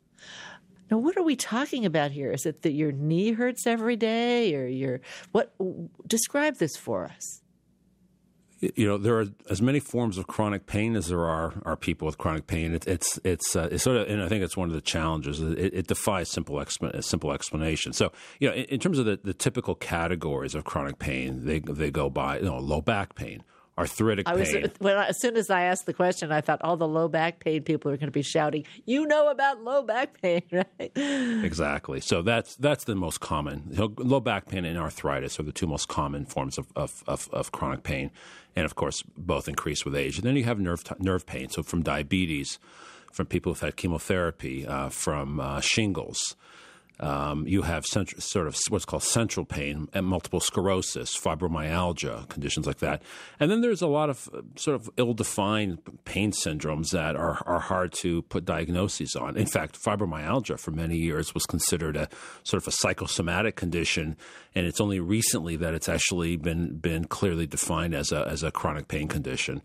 Now, 0.89 0.97
what 0.97 1.15
are 1.15 1.23
we 1.23 1.37
talking 1.37 1.85
about 1.85 2.11
here? 2.11 2.31
Is 2.31 2.45
it 2.45 2.63
that 2.63 2.73
your 2.73 2.91
knee 2.91 3.31
hurts 3.31 3.65
every 3.65 3.95
day, 3.95 4.55
or 4.55 4.67
your 4.67 4.99
what? 5.31 5.53
Describe 6.07 6.57
this 6.57 6.75
for 6.75 7.05
us. 7.05 7.40
You 8.61 8.87
know 8.87 8.97
there 8.97 9.19
are 9.19 9.25
as 9.49 9.61
many 9.61 9.79
forms 9.79 10.17
of 10.17 10.27
chronic 10.27 10.67
pain 10.67 10.95
as 10.95 11.07
there 11.07 11.25
are 11.25 11.53
are 11.65 11.75
people 11.75 12.05
with 12.05 12.17
chronic 12.17 12.47
pain. 12.47 12.73
It, 12.73 12.87
it's 12.87 13.19
it's 13.23 13.55
uh, 13.55 13.69
it's 13.71 13.83
sort 13.83 13.97
of, 13.97 14.07
and 14.07 14.21
I 14.21 14.29
think 14.29 14.43
it's 14.43 14.55
one 14.55 14.69
of 14.69 14.75
the 14.75 14.81
challenges. 14.81 15.41
It, 15.41 15.73
it 15.73 15.87
defies 15.87 16.29
simple 16.29 16.57
exp- 16.57 17.03
simple 17.03 17.33
explanation. 17.33 17.93
So 17.93 18.11
you 18.39 18.49
know, 18.49 18.55
in, 18.55 18.65
in 18.65 18.79
terms 18.79 18.99
of 18.99 19.05
the, 19.05 19.19
the 19.23 19.33
typical 19.33 19.75
categories 19.75 20.53
of 20.53 20.63
chronic 20.63 20.99
pain, 20.99 21.45
they 21.45 21.59
they 21.59 21.89
go 21.89 22.09
by 22.09 22.37
you 22.37 22.45
know 22.45 22.57
low 22.57 22.81
back 22.81 23.15
pain, 23.15 23.43
arthritic 23.77 24.27
I 24.27 24.35
was 24.35 24.51
pain. 24.51 24.71
when 24.79 24.97
I, 24.97 25.07
as 25.07 25.19
soon 25.19 25.37
as 25.37 25.49
I 25.49 25.63
asked 25.63 25.85
the 25.85 25.93
question, 25.93 26.31
I 26.31 26.41
thought 26.41 26.61
all 26.61 26.77
the 26.77 26.87
low 26.87 27.07
back 27.07 27.39
pain 27.39 27.63
people 27.63 27.91
are 27.91 27.97
going 27.97 28.07
to 28.07 28.11
be 28.11 28.21
shouting, 28.21 28.65
"You 28.85 29.05
know 29.05 29.29
about 29.29 29.63
low 29.63 29.83
back 29.83 30.21
pain, 30.21 30.43
right?" 30.51 30.91
Exactly. 30.95 32.01
So 32.01 32.21
that's 32.21 32.55
that's 32.55 32.83
the 32.83 32.95
most 32.95 33.19
common. 33.19 33.69
Low 33.71 34.19
back 34.19 34.47
pain 34.47 34.65
and 34.65 34.77
arthritis 34.77 35.39
are 35.39 35.43
the 35.43 35.51
two 35.51 35.67
most 35.67 35.87
common 35.87 36.25
forms 36.25 36.57
of, 36.57 36.67
of, 36.75 37.03
of, 37.07 37.29
of 37.31 37.51
chronic 37.51 37.83
pain, 37.83 38.11
and 38.55 38.65
of 38.65 38.75
course, 38.75 39.03
both 39.17 39.47
increase 39.47 39.85
with 39.85 39.95
age. 39.95 40.17
And 40.17 40.25
then 40.25 40.35
you 40.35 40.43
have 40.43 40.59
nerve 40.59 40.83
nerve 40.99 41.25
pain. 41.25 41.49
So 41.49 41.63
from 41.63 41.83
diabetes, 41.83 42.59
from 43.11 43.25
people 43.25 43.51
who've 43.51 43.61
had 43.61 43.75
chemotherapy, 43.75 44.65
uh, 44.65 44.89
from 44.89 45.39
uh, 45.39 45.61
shingles. 45.61 46.35
Um, 47.01 47.47
you 47.47 47.63
have 47.63 47.83
central, 47.85 48.21
sort 48.21 48.47
of 48.47 48.55
what's 48.69 48.85
called 48.85 49.03
central 49.03 49.45
pain 49.45 49.87
and 49.91 50.05
multiple 50.05 50.39
sclerosis, 50.39 51.17
fibromyalgia, 51.17 52.29
conditions 52.29 52.67
like 52.67 52.77
that. 52.77 53.01
And 53.39 53.49
then 53.49 53.61
there's 53.61 53.81
a 53.81 53.87
lot 53.87 54.11
of 54.11 54.29
uh, 54.33 54.41
sort 54.55 54.75
of 54.75 54.89
ill-defined 54.97 55.79
pain 56.05 56.31
syndromes 56.31 56.91
that 56.91 57.15
are, 57.15 57.41
are 57.47 57.59
hard 57.59 57.91
to 58.01 58.21
put 58.23 58.45
diagnoses 58.45 59.15
on. 59.15 59.35
In 59.35 59.47
fact, 59.47 59.81
fibromyalgia 59.81 60.59
for 60.59 60.69
many 60.69 60.97
years 60.97 61.33
was 61.33 61.45
considered 61.45 61.97
a 61.97 62.07
sort 62.43 62.61
of 62.61 62.67
a 62.67 62.71
psychosomatic 62.71 63.55
condition, 63.55 64.15
and 64.53 64.67
it's 64.67 64.79
only 64.79 64.99
recently 64.99 65.55
that 65.55 65.73
it's 65.73 65.89
actually 65.89 66.37
been 66.37 66.77
been 66.77 67.05
clearly 67.05 67.47
defined 67.47 67.95
as 67.95 68.11
a 68.11 68.27
as 68.27 68.43
a 68.43 68.51
chronic 68.51 68.87
pain 68.87 69.07
condition. 69.07 69.61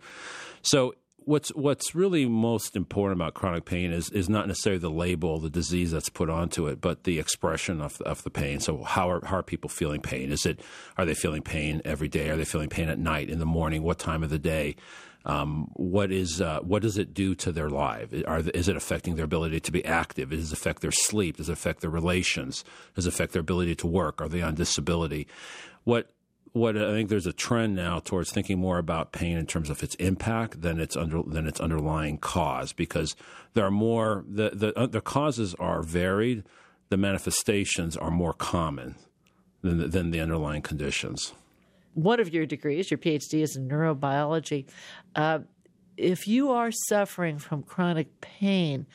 So 0.63 0.95
what's 1.27 1.51
what's 1.51 1.95
really 1.95 2.25
most 2.25 2.77
important 2.77 3.21
about 3.21 3.35
chronic 3.35 3.65
pain 3.65 3.93
is 3.93 4.09
is 4.11 4.29
not 4.29 4.47
necessarily 4.47 4.79
the 4.79 4.91
label, 4.91 5.39
the 5.39 5.51
disease 5.51 5.91
that's 5.91 6.09
put 6.09 6.31
onto 6.31 6.67
it, 6.69 6.81
but 6.81 7.05
the 7.05 7.19
expression 7.19 7.81
of 7.83 8.01
of 8.03 8.23
the 8.23 8.31
pain. 8.31 8.61
So 8.61 8.83
how 8.83 9.11
are 9.11 9.25
how 9.27 9.39
are 9.39 9.43
people 9.43 9.69
feeling 9.69 10.01
pain? 10.01 10.33
Is 10.33 10.47
it 10.47 10.61
are 10.97 11.05
they 11.05 11.15
feeling 11.15 11.43
pain 11.43 11.83
every 11.85 12.09
day? 12.09 12.31
Are 12.31 12.37
they 12.37 12.45
feeling 12.45 12.71
pain 12.71 12.89
at 12.89 12.99
night, 12.99 13.29
in 13.29 13.39
the 13.39 13.47
morning? 13.47 13.83
What 13.83 13.99
time 13.99 14.23
of 14.23 14.31
the 14.31 14.39
day? 14.39 14.77
Um, 15.25 15.73
what 15.75 16.13
is 16.13 16.41
uh, 16.41 16.61
what 16.61 16.83
does 16.83 16.97
it 16.97 17.13
do 17.13 17.35
to 17.35 17.51
their 17.51 17.69
life? 17.69 18.15
Are, 18.29 18.39
is 18.39 18.69
it 18.69 18.77
affecting 18.77 19.17
their 19.17 19.25
ability 19.25 19.59
to 19.59 19.73
be 19.73 19.85
active? 19.85 20.31
Does 20.31 20.53
it 20.53 20.57
affect 20.57 20.83
their 20.83 20.93
sleep? 20.93 21.39
Does 21.39 21.49
it 21.49 21.55
affect 21.55 21.81
their 21.81 21.91
relations? 21.91 22.65
Does 22.95 23.07
it 23.07 23.13
affect 23.13 23.33
their 23.33 23.41
ability 23.41 23.75
to 23.77 23.89
work? 23.89 24.23
Are 24.23 24.29
they 24.29 24.43
on 24.43 24.55
disability? 24.55 25.27
What 25.83 26.13
what 26.57 26.75
I 26.75 26.93
think 26.93 27.11
there's 27.11 27.27
a 27.27 27.35
trend 27.35 27.77
now 27.77 27.99
towards 27.99 28.33
thinking 28.33 28.59
more 28.59 28.79
about 28.79 29.13
pain 29.13 29.37
in 29.37 29.47
terms 29.47 29.69
of 29.69 29.83
its 29.83 29.95
impact 29.97 30.63
than 30.63 30.81
its 30.81 30.97
under 30.97 31.23
than 31.23 31.47
its 31.47 31.61
underlying 31.61 32.17
cause 32.17 32.73
because 32.73 33.15
there 33.53 33.67
are 33.67 33.71
more 33.71 34.25
the 34.27 34.51
the 34.55 34.79
uh, 34.79 34.87
the 34.87 35.03
causes 35.03 35.55
are 35.57 35.83
varied, 35.83 36.45
the 36.89 36.97
manifestations 36.97 37.95
are 37.95 38.11
more 38.11 38.33
common 38.33 38.95
than 39.61 39.79
the, 39.79 39.89
than 39.89 40.11
the 40.11 40.21
underlying 40.21 40.63
conditions. 40.63 41.35
One 41.93 42.21
of 42.21 42.33
your 42.33 42.47
degrees, 42.47 42.91
your 42.91 42.99
PhD, 42.99 43.43
is 43.43 43.57
in 43.57 43.69
neurobiology. 43.69 44.67
Uh, 45.15 45.41
if 45.99 46.27
you 46.27 46.53
are 46.53 46.71
suffering 46.71 47.39
from 47.39 47.63
chronic 47.65 48.21
pain, 48.23 48.87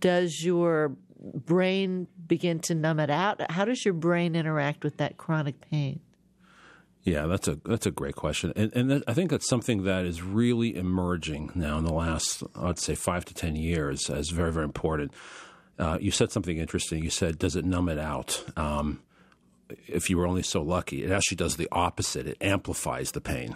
does 0.00 0.44
your 0.44 0.96
brain 1.20 2.08
begin 2.26 2.58
to 2.60 2.74
numb 2.74 2.98
it 2.98 3.10
out? 3.10 3.48
How 3.50 3.64
does 3.64 3.84
your 3.84 3.94
brain 3.94 4.34
interact 4.34 4.82
with 4.82 4.96
that 4.96 5.16
chronic 5.16 5.60
pain? 5.70 6.00
Yeah, 7.06 7.26
that's 7.26 7.46
a 7.46 7.54
that's 7.64 7.86
a 7.86 7.92
great 7.92 8.16
question, 8.16 8.52
and 8.56 8.72
and 8.74 8.90
that, 8.90 9.04
I 9.06 9.14
think 9.14 9.30
that's 9.30 9.48
something 9.48 9.84
that 9.84 10.04
is 10.04 10.22
really 10.22 10.74
emerging 10.74 11.52
now 11.54 11.78
in 11.78 11.84
the 11.84 11.92
last, 11.92 12.42
I'd 12.56 12.80
say, 12.80 12.96
five 12.96 13.24
to 13.26 13.32
ten 13.32 13.54
years 13.54 14.10
as 14.10 14.30
very 14.30 14.50
very 14.50 14.64
important. 14.64 15.12
Uh, 15.78 15.98
you 16.00 16.10
said 16.10 16.32
something 16.32 16.58
interesting. 16.58 17.04
You 17.04 17.10
said, 17.10 17.38
"Does 17.38 17.54
it 17.54 17.64
numb 17.64 17.88
it 17.88 18.00
out?" 18.00 18.44
Um, 18.56 19.02
if 19.86 20.10
you 20.10 20.18
were 20.18 20.26
only 20.26 20.42
so 20.42 20.62
lucky, 20.62 21.04
it 21.04 21.12
actually 21.12 21.36
does 21.36 21.56
the 21.56 21.68
opposite. 21.70 22.26
It 22.26 22.38
amplifies 22.40 23.12
the 23.12 23.20
pain. 23.20 23.54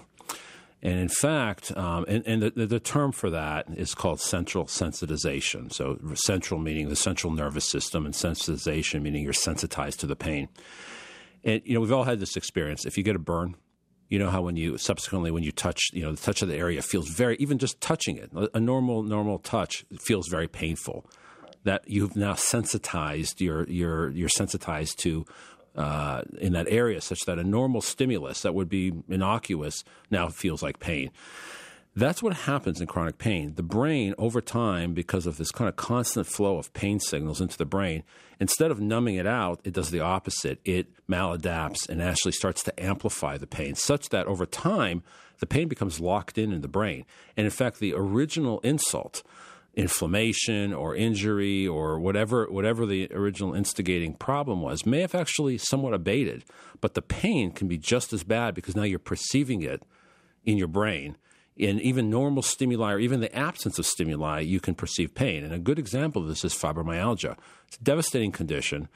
And 0.81 1.01
in 1.01 1.09
fact, 1.09 1.77
um, 1.77 2.05
and, 2.07 2.25
and 2.27 2.43
the, 2.43 2.67
the 2.67 2.81
term 2.81 3.11
for 3.11 3.31
that 3.31 3.67
is 3.77 3.97
called 3.97 4.21
central 4.21 4.67
sensitization. 4.67 5.73
So, 5.73 5.99
central 6.15 6.61
meaning 6.61 6.89
the 6.89 6.95
central 6.95 7.33
nervous 7.33 7.69
system, 7.69 8.07
and 8.07 8.15
sensitization 8.15 9.03
meaning 9.03 9.25
you're 9.25 9.33
sensitized 9.33 9.99
to 10.01 10.07
the 10.07 10.15
pain. 10.15 10.49
And 11.45 11.63
you 11.65 11.75
know, 11.75 11.81
we've 11.81 11.93
all 11.93 12.05
had 12.05 12.21
this 12.21 12.37
experience. 12.37 12.85
If 12.87 12.99
you 12.99 13.05
get 13.05 13.17
a 13.17 13.21
burn, 13.21 13.57
you 14.09 14.19
know 14.19 14.31
how 14.31 14.43
when 14.43 14.57
you 14.57 14.77
subsequently 14.77 15.31
when 15.31 15.43
you 15.43 15.53
touch, 15.53 15.81
you 15.93 16.03
know, 16.03 16.13
the 16.13 16.21
touch 16.21 16.43
of 16.43 16.49
the 16.49 16.57
area 16.57 16.83
feels 16.83 17.09
very 17.09 17.37
even 17.39 17.59
just 17.59 17.81
touching 17.81 18.17
it, 18.17 18.31
a 18.55 18.61
normal 18.61 19.03
normal 19.03 19.39
touch 19.39 19.85
feels 20.01 20.29
very 20.29 20.49
painful. 20.49 21.07
That 21.65 21.83
you've 21.87 22.17
now 22.17 22.35
sensitized 22.35 23.41
your 23.41 23.69
your 23.69 24.11
you're 24.11 24.31
sensitized 24.31 24.99
to 25.01 25.25
uh, 25.77 26.23
in 26.39 26.53
that 26.55 26.67
area, 26.69 27.01
such 27.01 27.21
that 27.27 27.39
a 27.39 27.45
normal 27.45 27.81
stimulus 27.81 28.43
that 28.43 28.55
would 28.55 28.69
be 28.69 28.93
innocuous 29.09 29.85
now 30.11 30.29
feels 30.29 30.63
like 30.63 30.81
pain. 30.81 31.11
That's 31.97 32.23
what 32.23 32.35
happens 32.35 32.81
in 32.81 32.87
chronic 32.87 33.19
pain. 33.19 33.55
The 33.57 33.65
brain, 33.65 34.15
over 34.17 34.41
time, 34.41 34.95
because 34.95 35.27
of 35.27 35.39
this 35.39 35.51
kind 35.51 35.69
of 35.69 35.75
constant 35.75 36.29
flow 36.29 36.57
of 36.57 36.73
pain 36.73 37.01
signals 37.01 37.41
into 37.41 37.59
the 37.59 37.67
brain, 37.67 38.05
instead 38.39 38.71
of 38.71 38.81
numbing 38.81 39.17
it 39.17 39.27
out, 39.27 39.61
it 39.65 39.73
does 39.73 39.91
the 39.91 39.99
opposite. 39.99 40.61
It 40.65 40.87
maladapts 41.09 41.89
and 41.89 42.01
actually 42.01 42.33
starts 42.33 42.63
to 42.65 42.83
amplify 42.83 43.39
the 43.39 43.49
pain, 43.49 43.75
such 43.75 44.11
that 44.11 44.29
over 44.29 44.47
time, 44.47 45.03
the 45.41 45.47
pain 45.47 45.67
becomes 45.67 45.99
locked 45.99 46.39
in 46.39 46.53
in 46.53 46.61
the 46.61 46.69
brain. 46.69 47.07
And 47.37 47.45
in 47.45 47.51
fact, 47.51 47.81
the 47.81 47.95
original 47.95 48.61
insult, 48.61 49.25
inflammation 49.75 50.73
or 50.73 50.95
injury 50.95 51.67
or 51.67 52.01
whatever 52.01 52.51
whatever 52.51 52.85
the 52.87 53.09
original 53.13 53.55
instigating 53.55 54.15
problem 54.15 54.61
was 54.61 54.85
may 54.85 55.01
have 55.01 55.15
actually 55.15 55.57
somewhat 55.57 55.95
abated 55.95 56.45
but 56.81 56.95
the 56.95 57.03
pain 57.03 57.53
can 57.53 57.69
be 57.69 57.79
just 57.79 58.13
as 58.13 58.25
bad 58.25 58.53
because 58.53 58.75
now 58.75 58.83
you're 58.83 58.99
perceiving 58.99 59.63
it 59.63 59.85
in 60.45 60.57
your 60.57 60.67
brain 60.67 61.17
in 61.61 61.79
even 61.81 62.09
normal 62.09 62.43
stimuli 62.43 62.93
or 62.93 62.99
even 62.99 63.21
the 63.21 63.35
absence 63.37 63.79
of 63.79 63.87
stimuli 63.87 64.41
you 64.41 64.61
can 64.61 64.75
perceive 64.75 65.15
pain 65.15 65.45
and 65.45 65.53
a 65.53 65.59
good 65.59 65.79
example 65.79 66.23
of 66.23 66.29
this 66.29 66.45
is 66.45 66.55
fibromyalgia 66.55 67.37
it's 67.69 67.77
a 67.77 67.85
devastating 67.85 68.33
condition 68.33 68.89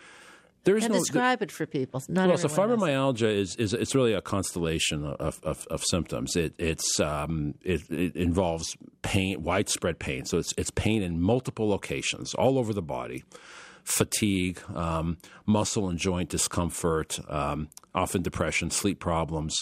there 0.65 0.77
is 0.77 0.85
And 0.85 0.95
no 0.95 0.99
describe 0.99 1.43
it 1.43 1.53
for 1.53 1.67
people. 1.67 2.03
Not 2.09 2.29
well, 2.29 2.39
so 2.39 2.49
fibromyalgia 2.49 3.31
is, 3.31 3.55
is 3.57 3.75
it's 3.75 3.95
really 3.95 4.15
a 4.15 4.23
constellation 4.23 5.05
of, 5.05 5.39
of, 5.43 5.67
of 5.71 5.85
symptoms. 5.85 6.37
It 6.37 6.55
it's 6.59 6.99
um, 7.01 7.55
it, 7.63 7.83
it 7.91 8.17
involves 8.17 8.75
pain, 9.03 9.43
widespread 9.43 9.99
pain. 9.99 10.25
So 10.25 10.39
it's 10.39 10.55
it's 10.57 10.71
pain 10.71 11.03
in 11.03 11.21
multiple 11.21 11.69
locations 11.69 12.33
all 12.35 12.59
over 12.59 12.73
the 12.73 12.83
body, 12.83 13.25
fatigue, 13.85 14.59
um, 14.75 15.19
muscle 15.45 15.91
and 15.91 15.99
joint 15.99 16.31
discomfort, 16.31 17.21
um, 17.29 17.69
often 17.95 18.23
depression, 18.23 18.71
sleep 18.71 19.01
problems. 19.01 19.55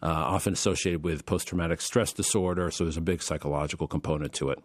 Uh, 0.00 0.06
often 0.06 0.52
associated 0.52 1.02
with 1.02 1.26
post 1.26 1.48
traumatic 1.48 1.80
stress 1.80 2.12
disorder, 2.12 2.70
so 2.70 2.84
there's 2.84 2.96
a 2.96 3.00
big 3.00 3.20
psychological 3.20 3.88
component 3.88 4.32
to 4.32 4.50
it. 4.50 4.60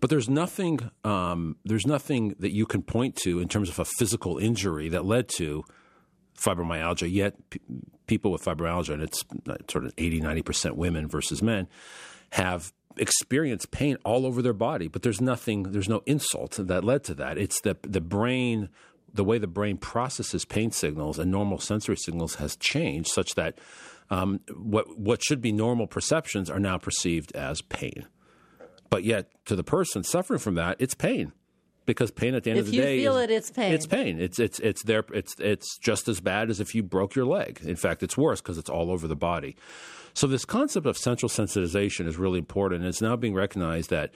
But 0.00 0.10
there's 0.10 0.28
nothing 0.28 0.90
um, 1.04 1.56
there's 1.64 1.86
nothing 1.86 2.34
that 2.38 2.52
you 2.52 2.66
can 2.66 2.82
point 2.82 3.16
to 3.16 3.38
in 3.40 3.48
terms 3.48 3.68
of 3.68 3.78
a 3.78 3.84
physical 3.84 4.38
injury 4.38 4.88
that 4.88 5.04
led 5.04 5.28
to 5.36 5.64
fibromyalgia. 6.38 7.10
Yet 7.10 7.34
p- 7.50 7.60
people 8.06 8.30
with 8.30 8.42
fibromyalgia, 8.44 8.94
and 8.94 9.02
it's 9.02 9.24
sort 9.70 9.84
of 9.84 9.92
80, 9.96 10.20
90% 10.20 10.72
women 10.76 11.08
versus 11.08 11.42
men, 11.42 11.68
have 12.30 12.72
experienced 12.96 13.70
pain 13.70 13.96
all 14.04 14.26
over 14.26 14.42
their 14.42 14.52
body, 14.52 14.88
but 14.88 15.02
there's 15.02 15.20
nothing, 15.20 15.64
there's 15.64 15.88
no 15.88 16.02
insult 16.06 16.58
that 16.58 16.84
led 16.84 17.04
to 17.04 17.14
that. 17.14 17.38
It's 17.38 17.60
the 17.60 17.76
the 17.82 18.00
brain, 18.00 18.68
the 19.14 19.24
way 19.24 19.38
the 19.38 19.46
brain 19.46 19.76
processes 19.76 20.44
pain 20.44 20.70
signals 20.70 21.18
and 21.18 21.30
normal 21.30 21.58
sensory 21.58 21.96
signals 21.96 22.36
has 22.36 22.56
changed 22.56 23.10
such 23.10 23.34
that 23.34 23.58
um, 24.10 24.40
what 24.54 24.98
what 24.98 25.22
should 25.22 25.40
be 25.40 25.52
normal 25.52 25.86
perceptions 25.86 26.50
are 26.50 26.60
now 26.60 26.78
perceived 26.78 27.34
as 27.34 27.62
pain. 27.62 28.06
But 28.90 29.04
yet, 29.04 29.30
to 29.46 29.56
the 29.56 29.64
person 29.64 30.04
suffering 30.04 30.38
from 30.38 30.54
that, 30.56 30.76
it's 30.78 30.94
pain 30.94 31.32
because 31.86 32.10
pain 32.10 32.34
at 32.34 32.44
the 32.44 32.50
end 32.50 32.58
If 32.58 32.66
of 32.66 32.70
the 32.72 32.76
day, 32.76 32.96
if 32.96 33.00
you 33.00 33.08
feel 33.08 33.16
is, 33.18 33.24
it, 33.24 33.30
it's 33.30 33.50
pain. 33.50 33.72
It's 33.72 33.86
pain. 33.86 34.20
It's 34.20 34.38
it's 34.38 34.60
it's 34.60 34.82
there. 34.82 35.04
It's 35.12 35.34
it's 35.38 35.78
just 35.78 36.08
as 36.08 36.20
bad 36.20 36.50
as 36.50 36.60
if 36.60 36.74
you 36.74 36.82
broke 36.82 37.14
your 37.14 37.26
leg. 37.26 37.60
In 37.64 37.76
fact, 37.76 38.02
it's 38.02 38.16
worse 38.16 38.40
because 38.40 38.58
it's 38.58 38.70
all 38.70 38.90
over 38.90 39.08
the 39.08 39.16
body. 39.16 39.56
So 40.14 40.26
this 40.26 40.44
concept 40.44 40.86
of 40.86 40.96
central 40.98 41.28
sensitization 41.28 42.06
is 42.06 42.16
really 42.16 42.38
important. 42.38 42.82
And 42.82 42.88
it's 42.88 43.00
now 43.00 43.16
being 43.16 43.34
recognized 43.34 43.90
that 43.90 44.10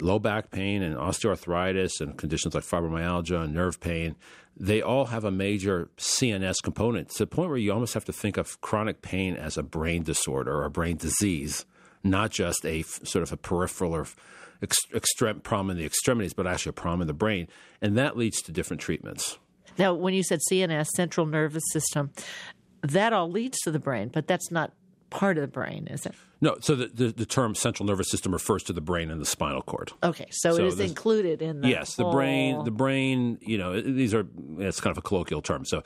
low 0.00 0.18
back 0.18 0.50
pain 0.50 0.82
and 0.82 0.96
osteoarthritis 0.96 2.00
and 2.00 2.16
conditions 2.16 2.54
like 2.54 2.64
fibromyalgia 2.64 3.44
and 3.44 3.54
nerve 3.54 3.80
pain, 3.80 4.16
they 4.56 4.80
all 4.80 5.06
have 5.06 5.24
a 5.24 5.30
major 5.30 5.88
CNS 5.96 6.62
component 6.62 7.10
to 7.10 7.18
the 7.18 7.26
point 7.26 7.48
where 7.48 7.58
you 7.58 7.72
almost 7.72 7.94
have 7.94 8.04
to 8.04 8.12
think 8.12 8.36
of 8.36 8.60
chronic 8.60 9.02
pain 9.02 9.36
as 9.36 9.56
a 9.56 9.62
brain 9.62 10.02
disorder 10.02 10.52
or 10.52 10.64
a 10.64 10.70
brain 10.70 10.96
disease, 10.96 11.64
not 12.02 12.30
just 12.30 12.64
a 12.64 12.82
sort 12.82 13.22
of 13.22 13.32
a 13.32 13.36
peripheral 13.36 13.92
or 13.92 14.06
ex- 14.62 14.76
extreme 14.94 15.40
problem 15.40 15.70
in 15.70 15.76
the 15.76 15.84
extremities, 15.84 16.34
but 16.34 16.46
actually 16.46 16.70
a 16.70 16.74
problem 16.74 17.02
in 17.02 17.06
the 17.06 17.12
brain. 17.12 17.48
And 17.82 17.98
that 17.98 18.16
leads 18.16 18.40
to 18.42 18.52
different 18.52 18.80
treatments. 18.80 19.38
Now, 19.76 19.94
when 19.94 20.14
you 20.14 20.22
said 20.22 20.40
CNS, 20.50 20.86
central 20.94 21.26
nervous 21.26 21.64
system, 21.72 22.12
that 22.82 23.12
all 23.12 23.30
leads 23.30 23.58
to 23.60 23.70
the 23.70 23.80
brain, 23.80 24.08
but 24.12 24.28
that's 24.28 24.50
not 24.52 24.72
part 25.14 25.38
of 25.38 25.42
the 25.42 25.48
brain, 25.48 25.86
is 25.88 26.04
it? 26.04 26.14
No, 26.40 26.56
so 26.60 26.74
the, 26.74 26.88
the, 26.88 27.12
the 27.12 27.26
term 27.26 27.54
central 27.54 27.86
nervous 27.86 28.10
system 28.10 28.32
refers 28.32 28.62
to 28.64 28.72
the 28.72 28.80
brain 28.80 29.10
and 29.10 29.20
the 29.20 29.26
spinal 29.26 29.62
cord. 29.62 29.92
Okay, 30.02 30.26
so, 30.30 30.56
So 30.56 30.64
it 30.64 30.66
is 30.66 30.80
included 30.80 31.40
in 31.40 31.60
the 31.60 31.68
yes, 31.68 31.94
the 31.94 32.04
brain. 32.04 32.64
The 32.64 32.70
brain. 32.70 33.38
You 33.40 33.56
know, 33.56 33.80
these 33.80 34.12
are. 34.12 34.26
It's 34.58 34.80
kind 34.80 34.92
of 34.92 34.98
a 34.98 35.02
colloquial 35.02 35.40
term. 35.40 35.64
So, 35.64 35.82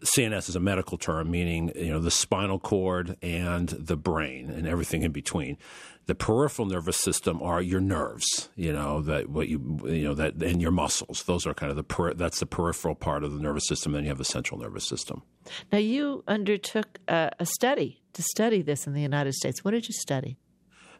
CNS 0.00 0.48
is 0.48 0.56
a 0.56 0.60
medical 0.60 0.96
term 0.96 1.30
meaning 1.30 1.70
you 1.74 1.90
know 1.90 2.00
the 2.00 2.10
spinal 2.10 2.58
cord 2.58 3.16
and 3.20 3.68
the 3.68 3.96
brain 3.96 4.48
and 4.50 4.66
everything 4.66 5.02
in 5.02 5.12
between. 5.12 5.58
The 6.06 6.14
peripheral 6.14 6.66
nervous 6.66 6.96
system 6.96 7.40
are 7.42 7.62
your 7.62 7.80
nerves. 7.80 8.48
You 8.56 8.72
know 8.72 9.02
that 9.02 9.28
what 9.28 9.48
you 9.48 9.80
you 9.84 10.04
know 10.04 10.14
that 10.14 10.42
and 10.42 10.62
your 10.62 10.70
muscles. 10.70 11.24
Those 11.24 11.46
are 11.46 11.54
kind 11.54 11.70
of 11.70 11.76
the 11.76 11.84
per, 11.84 12.14
that's 12.14 12.40
the 12.40 12.46
peripheral 12.46 12.94
part 12.94 13.22
of 13.22 13.34
the 13.34 13.40
nervous 13.40 13.68
system. 13.68 13.92
Then 13.92 14.04
you 14.04 14.08
have 14.08 14.18
the 14.18 14.24
central 14.24 14.58
nervous 14.58 14.88
system. 14.88 15.22
Now, 15.70 15.78
you 15.78 16.24
undertook 16.26 16.98
a, 17.08 17.30
a 17.38 17.46
study 17.46 18.01
to 18.14 18.22
study 18.22 18.62
this 18.62 18.86
in 18.86 18.92
the 18.92 19.02
United 19.02 19.34
States. 19.34 19.64
What 19.64 19.72
did 19.72 19.88
you 19.88 19.94
study? 19.94 20.38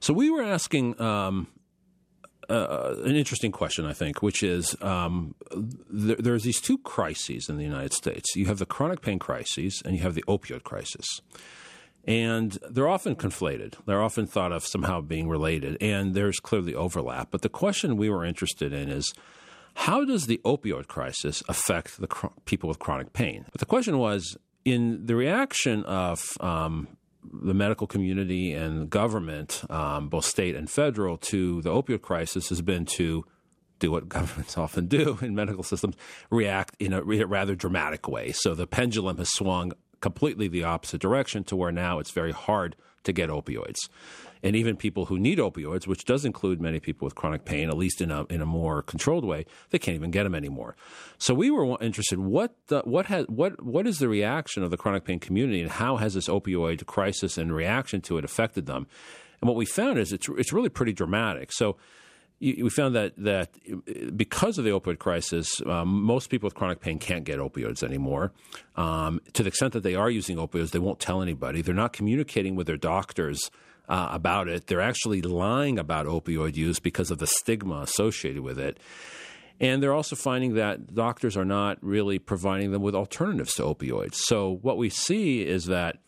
So 0.00 0.12
we 0.12 0.30
were 0.30 0.42
asking 0.42 1.00
um, 1.00 1.48
uh, 2.48 2.96
an 3.04 3.14
interesting 3.14 3.52
question, 3.52 3.86
I 3.86 3.92
think, 3.92 4.22
which 4.22 4.42
is 4.42 4.76
um, 4.82 5.34
th- 5.52 6.18
there's 6.18 6.42
these 6.42 6.60
two 6.60 6.78
crises 6.78 7.48
in 7.48 7.56
the 7.56 7.64
United 7.64 7.92
States. 7.92 8.34
You 8.34 8.46
have 8.46 8.58
the 8.58 8.66
chronic 8.66 9.00
pain 9.00 9.18
crisis, 9.18 9.80
and 9.82 9.94
you 9.94 10.02
have 10.02 10.14
the 10.14 10.24
opioid 10.24 10.64
crisis. 10.64 11.20
And 12.04 12.58
they're 12.68 12.88
often 12.88 13.14
conflated. 13.14 13.74
They're 13.86 14.02
often 14.02 14.26
thought 14.26 14.50
of 14.50 14.66
somehow 14.66 15.00
being 15.00 15.28
related, 15.28 15.80
and 15.80 16.14
there's 16.14 16.40
clearly 16.40 16.74
overlap. 16.74 17.28
But 17.30 17.42
the 17.42 17.48
question 17.48 17.96
we 17.96 18.10
were 18.10 18.24
interested 18.24 18.72
in 18.72 18.88
is 18.88 19.14
how 19.74 20.04
does 20.04 20.26
the 20.26 20.40
opioid 20.44 20.88
crisis 20.88 21.42
affect 21.48 22.00
the 22.00 22.08
cr- 22.08 22.26
people 22.44 22.68
with 22.68 22.80
chronic 22.80 23.12
pain? 23.12 23.46
But 23.52 23.60
the 23.60 23.66
question 23.66 23.98
was 23.98 24.36
in 24.64 25.06
the 25.06 25.16
reaction 25.16 25.84
of 25.84 26.24
um, 26.40 26.88
the 27.30 27.54
medical 27.54 27.86
community 27.86 28.52
and 28.52 28.90
government, 28.90 29.62
um, 29.70 30.08
both 30.08 30.24
state 30.24 30.56
and 30.56 30.70
federal, 30.70 31.16
to 31.18 31.62
the 31.62 31.70
opioid 31.70 32.02
crisis 32.02 32.48
has 32.48 32.62
been 32.62 32.84
to 32.84 33.24
do 33.78 33.90
what 33.90 34.08
governments 34.08 34.56
often 34.56 34.86
do 34.86 35.18
in 35.22 35.34
medical 35.34 35.62
systems 35.62 35.96
react 36.30 36.76
in 36.78 36.92
a 36.92 37.02
rather 37.02 37.54
dramatic 37.54 38.08
way. 38.08 38.32
So 38.32 38.54
the 38.54 38.66
pendulum 38.66 39.18
has 39.18 39.30
swung 39.30 39.72
completely 40.00 40.48
the 40.48 40.64
opposite 40.64 41.00
direction 41.00 41.44
to 41.44 41.56
where 41.56 41.72
now 41.72 41.98
it's 41.98 42.10
very 42.10 42.32
hard 42.32 42.76
to 43.04 43.12
get 43.12 43.30
opioids. 43.30 43.88
And 44.42 44.56
even 44.56 44.76
people 44.76 45.06
who 45.06 45.18
need 45.18 45.38
opioids, 45.38 45.86
which 45.86 46.04
does 46.04 46.24
include 46.24 46.60
many 46.60 46.80
people 46.80 47.06
with 47.06 47.14
chronic 47.14 47.44
pain, 47.44 47.68
at 47.68 47.76
least 47.76 48.00
in 48.00 48.10
a 48.10 48.24
in 48.24 48.40
a 48.40 48.46
more 48.46 48.82
controlled 48.82 49.24
way, 49.24 49.46
they 49.70 49.78
can't 49.78 49.94
even 49.94 50.10
get 50.10 50.24
them 50.24 50.34
anymore. 50.34 50.74
So 51.18 51.32
we 51.32 51.50
were 51.50 51.76
interested 51.80 52.18
what 52.18 52.54
the, 52.66 52.80
what 52.80 53.06
has 53.06 53.26
what 53.28 53.62
what 53.62 53.86
is 53.86 53.98
the 53.98 54.08
reaction 54.08 54.62
of 54.62 54.70
the 54.70 54.76
chronic 54.76 55.04
pain 55.04 55.20
community, 55.20 55.62
and 55.62 55.70
how 55.70 55.96
has 55.96 56.14
this 56.14 56.28
opioid 56.28 56.84
crisis 56.86 57.38
and 57.38 57.54
reaction 57.54 58.00
to 58.02 58.18
it 58.18 58.24
affected 58.24 58.66
them? 58.66 58.86
And 59.40 59.48
what 59.48 59.56
we 59.56 59.66
found 59.66 59.98
is 59.98 60.12
it's 60.12 60.28
it's 60.36 60.52
really 60.52 60.68
pretty 60.68 60.92
dramatic. 60.92 61.52
So 61.52 61.76
we 62.42 62.68
found 62.70 62.96
that 62.96 63.12
that 63.18 63.50
because 64.16 64.58
of 64.58 64.64
the 64.64 64.70
opioid 64.70 64.98
crisis, 64.98 65.62
um, 65.64 66.02
most 66.02 66.28
people 66.28 66.48
with 66.48 66.54
chronic 66.54 66.80
pain 66.80 66.98
can't 66.98 67.24
get 67.24 67.38
opioids 67.38 67.84
anymore. 67.84 68.32
Um, 68.74 69.20
to 69.34 69.44
the 69.44 69.48
extent 69.48 69.72
that 69.74 69.84
they 69.84 69.94
are 69.94 70.10
using 70.10 70.38
opioids, 70.38 70.70
they 70.70 70.80
won't 70.80 70.98
tell 70.98 71.22
anybody. 71.22 71.62
They're 71.62 71.74
not 71.74 71.92
communicating 71.92 72.56
with 72.56 72.66
their 72.66 72.76
doctors 72.76 73.50
uh, 73.92 74.08
about 74.10 74.48
it. 74.48 74.68
They're 74.68 74.80
actually 74.80 75.20
lying 75.20 75.78
about 75.78 76.06
opioid 76.06 76.56
use 76.56 76.80
because 76.80 77.10
of 77.10 77.18
the 77.18 77.26
stigma 77.26 77.82
associated 77.82 78.40
with 78.40 78.58
it. 78.58 78.80
And 79.60 79.82
they're 79.82 79.92
also 79.92 80.16
finding 80.16 80.54
that 80.54 80.94
doctors 80.94 81.36
are 81.36 81.44
not 81.44 81.76
really 81.82 82.18
providing 82.18 82.72
them 82.72 82.80
with 82.80 82.94
alternatives 82.94 83.52
to 83.56 83.64
opioids. 83.64 84.14
So 84.14 84.58
what 84.62 84.78
we 84.78 84.88
see 84.88 85.42
is 85.42 85.66
that 85.66 85.98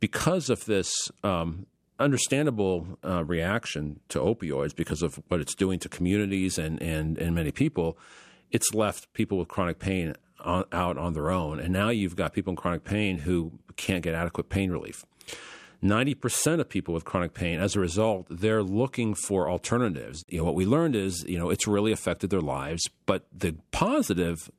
because 0.00 0.50
of 0.50 0.64
this 0.64 0.92
um, 1.22 1.66
understandable 2.00 2.98
uh, 3.04 3.24
reaction 3.24 4.00
to 4.08 4.18
opioids, 4.18 4.74
because 4.74 5.00
of 5.00 5.22
what 5.28 5.40
it's 5.40 5.54
doing 5.54 5.78
to 5.78 5.88
communities 5.88 6.58
and, 6.58 6.82
and, 6.82 7.16
and 7.16 7.32
many 7.32 7.52
people, 7.52 7.96
it's 8.50 8.74
left 8.74 9.12
people 9.12 9.38
with 9.38 9.46
chronic 9.46 9.78
pain 9.78 10.14
on, 10.40 10.64
out 10.72 10.98
on 10.98 11.12
their 11.12 11.30
own. 11.30 11.60
And 11.60 11.72
now 11.72 11.90
you've 11.90 12.16
got 12.16 12.32
people 12.32 12.50
in 12.50 12.56
chronic 12.56 12.82
pain 12.82 13.18
who 13.18 13.52
can't 13.76 14.02
get 14.02 14.16
adequate 14.16 14.48
pain 14.48 14.72
relief. 14.72 15.04
90% 15.84 16.60
of 16.60 16.68
people 16.68 16.94
with 16.94 17.04
chronic 17.04 17.34
pain, 17.34 17.60
as 17.60 17.76
a 17.76 17.80
result, 17.80 18.26
they're 18.30 18.62
looking 18.62 19.14
for 19.14 19.50
alternatives. 19.50 20.24
You 20.28 20.38
know, 20.38 20.44
what 20.44 20.54
we 20.54 20.64
learned 20.64 20.96
is, 20.96 21.24
you 21.28 21.38
know, 21.38 21.50
it's 21.50 21.66
really 21.66 21.92
affected 21.92 22.30
their 22.30 22.40
lives, 22.40 22.88
but 23.04 23.26
the 23.30 23.56
positive 23.70 24.50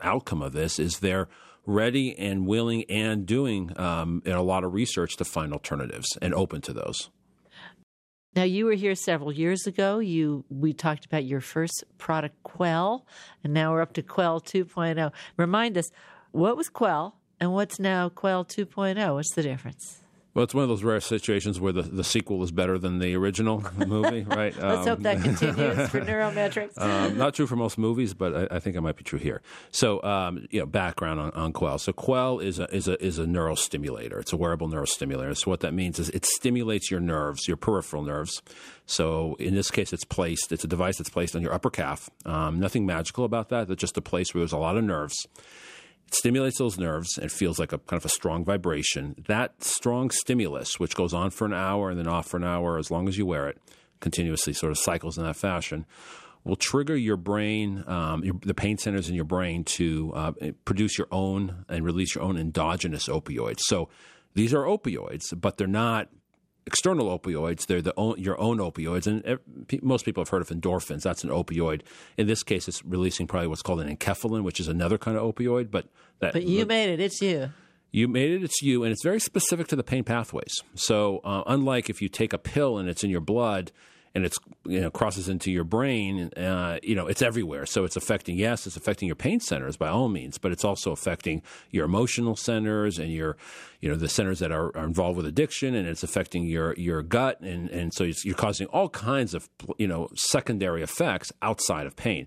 outcome 0.00 0.42
of 0.42 0.52
this 0.52 0.78
is 0.80 0.98
they're 0.98 1.28
ready 1.64 2.18
and 2.18 2.46
willing 2.46 2.84
and 2.90 3.24
doing 3.24 3.72
um, 3.78 4.22
a 4.26 4.42
lot 4.42 4.64
of 4.64 4.74
research 4.74 5.16
to 5.16 5.24
find 5.24 5.52
alternatives 5.52 6.08
and 6.20 6.34
open 6.34 6.60
to 6.62 6.72
those. 6.72 7.08
Now, 8.36 8.42
you 8.42 8.64
were 8.64 8.72
here 8.72 8.96
several 8.96 9.32
years 9.32 9.66
ago. 9.66 10.00
You 10.00 10.44
we 10.48 10.72
talked 10.72 11.04
about 11.06 11.24
your 11.24 11.40
first 11.40 11.84
product, 11.98 12.42
Quell, 12.42 13.06
and 13.44 13.54
now 13.54 13.72
we're 13.72 13.80
up 13.80 13.92
to 13.92 14.02
Quell 14.02 14.40
2.0. 14.40 15.12
Remind 15.36 15.78
us, 15.78 15.90
what 16.32 16.56
was 16.56 16.68
Quell 16.68 17.16
and 17.38 17.52
what's 17.52 17.78
now 17.78 18.08
Quell 18.08 18.44
2.0? 18.44 19.14
What's 19.14 19.34
the 19.34 19.42
difference? 19.42 20.03
Well, 20.34 20.42
it's 20.42 20.52
one 20.52 20.64
of 20.64 20.68
those 20.68 20.82
rare 20.82 21.00
situations 21.00 21.60
where 21.60 21.72
the, 21.72 21.82
the 21.82 22.02
sequel 22.02 22.42
is 22.42 22.50
better 22.50 22.76
than 22.76 22.98
the 22.98 23.14
original 23.14 23.62
movie, 23.86 24.22
right? 24.24 24.52
Let's 24.56 24.80
Um, 24.80 24.86
hope 24.88 24.98
that 25.02 25.22
continues 25.22 25.88
for 25.90 26.00
NeuroMetrix. 26.04 26.76
um, 26.76 27.16
not 27.16 27.34
true 27.34 27.46
for 27.46 27.54
most 27.54 27.78
movies, 27.78 28.14
but 28.14 28.34
I, 28.52 28.56
I 28.56 28.58
think 28.58 28.74
it 28.74 28.80
might 28.80 28.96
be 28.96 29.04
true 29.04 29.20
here. 29.20 29.42
So, 29.70 30.02
um, 30.02 30.44
you 30.50 30.58
know, 30.58 30.66
background 30.66 31.20
on, 31.20 31.30
on 31.32 31.52
Quell. 31.52 31.78
So, 31.78 31.92
Quell 31.92 32.40
is 32.40 32.58
a 32.58 32.64
is 32.74 32.88
a 32.88 33.00
is 33.00 33.20
a 33.20 33.26
neurostimulator. 33.26 34.18
It's 34.20 34.32
a 34.32 34.36
wearable 34.36 34.68
neurostimulator. 34.68 35.36
So, 35.36 35.52
what 35.52 35.60
that 35.60 35.72
means 35.72 36.00
is 36.00 36.10
it 36.10 36.24
stimulates 36.26 36.90
your 36.90 36.98
nerves, 37.00 37.46
your 37.46 37.56
peripheral 37.56 38.02
nerves. 38.02 38.42
So, 38.86 39.36
in 39.38 39.54
this 39.54 39.70
case, 39.70 39.92
it's 39.92 40.04
placed. 40.04 40.50
It's 40.50 40.64
a 40.64 40.68
device 40.68 40.98
that's 40.98 41.10
placed 41.10 41.36
on 41.36 41.42
your 41.42 41.52
upper 41.54 41.70
calf. 41.70 42.10
Um, 42.26 42.58
nothing 42.58 42.84
magical 42.84 43.24
about 43.24 43.50
that. 43.50 43.70
It's 43.70 43.80
just 43.80 43.96
a 43.96 44.02
place 44.02 44.34
where 44.34 44.40
there's 44.40 44.52
a 44.52 44.58
lot 44.58 44.76
of 44.76 44.82
nerves. 44.82 45.28
It 46.08 46.14
stimulates 46.14 46.58
those 46.58 46.78
nerves 46.78 47.18
and 47.18 47.30
feels 47.30 47.58
like 47.58 47.72
a 47.72 47.78
kind 47.78 48.00
of 48.00 48.04
a 48.04 48.10
strong 48.10 48.44
vibration. 48.44 49.14
That 49.26 49.62
strong 49.62 50.10
stimulus, 50.10 50.78
which 50.78 50.94
goes 50.94 51.12
on 51.14 51.30
for 51.30 51.44
an 51.44 51.54
hour 51.54 51.90
and 51.90 51.98
then 51.98 52.08
off 52.08 52.28
for 52.28 52.36
an 52.36 52.44
hour 52.44 52.78
as 52.78 52.90
long 52.90 53.08
as 53.08 53.18
you 53.18 53.26
wear 53.26 53.48
it, 53.48 53.58
continuously 54.00 54.52
sort 54.52 54.70
of 54.70 54.78
cycles 54.78 55.16
in 55.18 55.24
that 55.24 55.36
fashion, 55.36 55.86
will 56.44 56.56
trigger 56.56 56.96
your 56.96 57.16
brain, 57.16 57.82
um, 57.86 58.22
your, 58.22 58.34
the 58.42 58.54
pain 58.54 58.76
centers 58.76 59.08
in 59.08 59.14
your 59.14 59.24
brain 59.24 59.64
to 59.64 60.12
uh, 60.14 60.32
produce 60.64 60.98
your 60.98 61.08
own 61.10 61.64
and 61.68 61.84
release 61.84 62.14
your 62.14 62.22
own 62.22 62.36
endogenous 62.36 63.08
opioids. 63.08 63.60
So 63.60 63.88
these 64.34 64.52
are 64.52 64.64
opioids, 64.64 65.22
but 65.34 65.56
they're 65.56 65.66
not 65.66 66.08
external 66.66 67.16
opioids. 67.16 67.66
They're 67.66 67.82
the 67.82 67.94
own, 67.96 68.18
your 68.18 68.40
own 68.40 68.58
opioids, 68.58 69.06
and 69.06 69.38
most 69.82 70.04
people 70.04 70.22
have 70.22 70.28
heard 70.28 70.42
of 70.42 70.48
endorphins. 70.48 71.02
That's 71.02 71.24
an 71.24 71.30
opioid. 71.30 71.82
In 72.16 72.26
this 72.26 72.42
case, 72.42 72.68
it's 72.68 72.84
releasing 72.84 73.26
probably 73.26 73.48
what's 73.48 73.62
called 73.62 73.80
an 73.80 73.94
enkephalin, 73.94 74.42
which 74.42 74.60
is 74.60 74.68
another 74.68 74.98
kind 74.98 75.16
of 75.16 75.22
opioid. 75.34 75.70
But 75.70 75.86
that, 76.20 76.32
But 76.32 76.44
you 76.44 76.66
made 76.66 76.90
it. 76.90 77.00
It's 77.00 77.20
you. 77.20 77.50
you 77.90 78.08
made 78.08 78.30
it. 78.32 78.44
It's 78.44 78.62
you, 78.62 78.82
and 78.84 78.92
it's 78.92 79.02
very 79.04 79.20
specific 79.20 79.68
to 79.68 79.76
the 79.76 79.84
pain 79.84 80.04
pathways. 80.04 80.54
So, 80.74 81.20
uh, 81.24 81.42
unlike 81.46 81.90
if 81.90 82.00
you 82.00 82.08
take 82.08 82.32
a 82.32 82.38
pill 82.38 82.78
and 82.78 82.88
it's 82.88 83.04
in 83.04 83.10
your 83.10 83.20
blood, 83.20 83.70
and 84.14 84.24
it's 84.24 84.38
you 84.64 84.80
know 84.80 84.90
crosses 84.90 85.28
into 85.28 85.50
your 85.50 85.64
brain, 85.64 86.30
uh, 86.36 86.78
you 86.82 86.94
know 86.94 87.06
it's 87.06 87.22
everywhere. 87.22 87.66
So 87.66 87.84
it's 87.84 87.96
affecting 87.96 88.36
yes, 88.36 88.66
it's 88.66 88.76
affecting 88.76 89.06
your 89.06 89.16
pain 89.16 89.40
centers 89.40 89.76
by 89.76 89.88
all 89.88 90.08
means, 90.08 90.38
but 90.38 90.52
it's 90.52 90.64
also 90.64 90.92
affecting 90.92 91.42
your 91.70 91.84
emotional 91.84 92.36
centers 92.36 92.98
and 92.98 93.12
your 93.12 93.36
you 93.80 93.88
know 93.88 93.96
the 93.96 94.08
centers 94.08 94.38
that 94.38 94.52
are, 94.52 94.76
are 94.76 94.84
involved 94.84 95.16
with 95.16 95.26
addiction, 95.26 95.74
and 95.74 95.88
it's 95.88 96.02
affecting 96.02 96.44
your 96.44 96.74
your 96.74 97.02
gut, 97.02 97.40
and 97.40 97.68
and 97.70 97.92
so 97.92 98.04
you're 98.24 98.34
causing 98.34 98.66
all 98.68 98.88
kinds 98.88 99.34
of 99.34 99.48
you 99.78 99.88
know 99.88 100.08
secondary 100.14 100.82
effects 100.82 101.32
outside 101.42 101.86
of 101.86 101.96
pain 101.96 102.26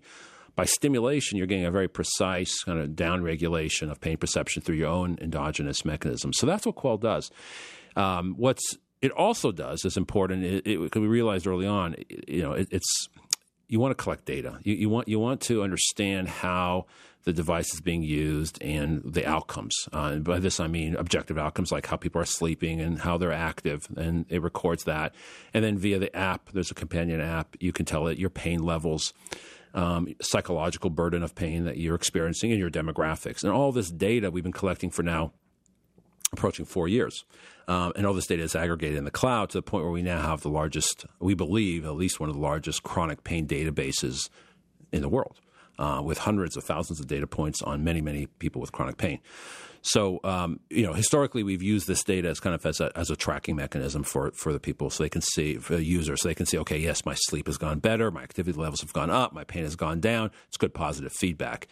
by 0.58 0.66
stimulation, 0.66 1.38
you're 1.38 1.48
getting 1.48 1.66
a 1.66 1.72
very 1.72 1.88
precise 1.88 2.64
kind 2.64 2.80
of 2.80 2.96
down 2.96 3.22
regulation 3.22 3.92
of 3.92 4.02
pain 4.02 4.18
perception 4.18 4.64
through 4.64 4.76
your 4.76 4.90
own 4.90 5.16
endogenous 5.22 5.86
mechanism. 5.86 6.34
So 6.34 6.48
that's 6.48 6.66
what 6.66 6.76
Quell 6.76 6.98
does. 6.98 7.30
Um, 7.96 8.34
what's 8.38 8.78
it 9.02 9.12
also 9.12 9.52
does 9.52 9.86
is 9.86 9.98
important. 9.98 10.44
It, 10.44 10.68
it, 10.68 10.96
we 10.96 11.08
realized 11.08 11.48
early 11.48 11.68
on, 11.68 11.96
you 12.28 12.42
know, 12.42 12.54
it, 12.54 12.68
it's 12.72 13.10
you 13.68 13.80
want 13.80 13.98
to 13.98 14.02
collect 14.02 14.26
data. 14.26 14.60
You, 14.64 14.76
you, 14.76 14.90
want 14.90 15.08
you 15.08 15.20
want 15.20 15.42
to 15.42 15.62
understand 15.62 16.28
how 16.28 16.86
the 17.26 17.34
device 17.34 17.74
is 17.74 17.82
being 17.82 18.04
used 18.04 18.62
and 18.64 19.02
the 19.04 19.26
outcomes. 19.26 19.76
Uh, 19.92 20.12
and 20.14 20.24
by 20.24 20.40
this 20.40 20.60
I 20.60 20.68
mean 20.68 20.96
objective 20.96 21.38
outcomes 21.38 21.72
like 21.72 21.86
how 21.86 21.98
people 21.98 22.22
are 22.22 22.26
sleeping 22.26 22.80
and 22.80 23.00
how 23.00 23.18
they're 23.18 23.34
active, 23.34 23.88
and 23.98 24.26
it 24.30 24.42
records 24.42 24.86
that. 24.86 25.14
And 25.54 25.64
then 25.64 25.78
via 25.78 26.00
the 26.00 26.16
app, 26.16 26.52
there's 26.54 26.72
a 26.72 26.76
companion 26.76 27.20
app. 27.20 27.58
You 27.60 27.74
can 27.74 27.86
tell 27.86 28.08
it 28.08 28.18
your 28.18 28.30
pain 28.30 28.64
levels 28.64 29.14
um, 29.74 30.08
psychological 30.22 30.90
burden 30.90 31.22
of 31.22 31.36
pain 31.36 31.66
that 31.66 31.78
you're 31.78 31.96
experiencing 31.96 32.52
and 32.52 32.60
your 32.60 32.72
demographics. 32.72 33.44
And 33.44 33.52
all 33.52 33.72
this 33.72 33.92
data 33.92 34.32
we've 34.32 34.44
been 34.44 34.54
collecting 34.54 34.90
for 34.90 35.04
now 35.04 35.34
approaching 36.34 36.66
four 36.66 36.88
years. 36.88 37.26
Um, 37.68 37.92
and 37.96 38.08
all 38.08 38.14
this 38.14 38.28
data 38.28 38.44
is 38.44 38.56
aggregated 38.56 38.98
in 38.98 39.04
the 39.04 39.12
cloud 39.12 39.50
to 39.50 39.58
the 39.58 39.62
point 39.62 39.84
where 39.84 39.92
we 39.92 40.02
now 40.02 40.22
have 40.22 40.42
the 40.42 40.50
largest, 40.50 41.06
we 41.20 41.34
believe, 41.34 41.86
at 41.86 41.96
least 41.96 42.20
one 42.20 42.30
of 42.30 42.36
the 42.36 42.42
largest 42.42 42.84
chronic 42.84 43.24
pain 43.24 43.46
databases 43.46 44.30
in 44.94 45.02
the 45.02 45.10
world, 45.10 45.42
uh, 45.78 46.02
with 46.04 46.20
hundreds 46.20 46.56
of 46.56 46.64
thousands 46.64 47.00
of 47.02 47.08
data 47.08 47.28
points 47.28 47.62
on 47.62 47.84
many, 47.84 48.00
many 48.00 48.28
people 48.40 48.62
with 48.62 48.72
chronic 48.72 48.98
pain. 48.98 49.20
So, 49.82 50.20
um, 50.24 50.60
you 50.70 50.84
know, 50.84 50.94
historically, 50.94 51.44
we've 51.44 51.62
used 51.62 51.88
this 51.88 52.04
data 52.04 52.30
as 52.30 52.40
kind 52.40 52.56
of 52.56 52.66
as 52.66 52.80
a, 52.80 52.92
as 52.98 53.10
a 53.10 53.16
tracking 53.16 53.56
mechanism 53.56 54.04
for, 54.04 54.32
for 54.32 54.52
the 54.52 54.60
people 54.60 54.90
so 54.90 55.04
they 55.04 55.10
can 55.10 55.22
see, 55.22 55.56
for 55.58 55.76
the 55.76 55.84
user, 55.84 56.18
so 56.18 56.28
they 56.28 56.36
can 56.36 56.46
see, 56.46 56.58
okay, 56.58 56.78
yes, 56.78 57.06
my 57.06 57.14
sleep 57.14 57.48
has 57.48 57.58
gone 57.58 57.80
better, 57.80 58.12
my 58.12 58.24
activity 58.24 58.58
levels 58.58 58.82
have 58.82 58.94
gone 58.94 59.10
up, 59.10 59.34
my 59.34 59.44
pain 59.44 59.64
has 59.64 59.76
gone 59.76 60.00
down. 60.00 60.32
It's 60.48 60.58
good 60.58 60.74
positive 60.74 61.14
feedback 61.14 61.68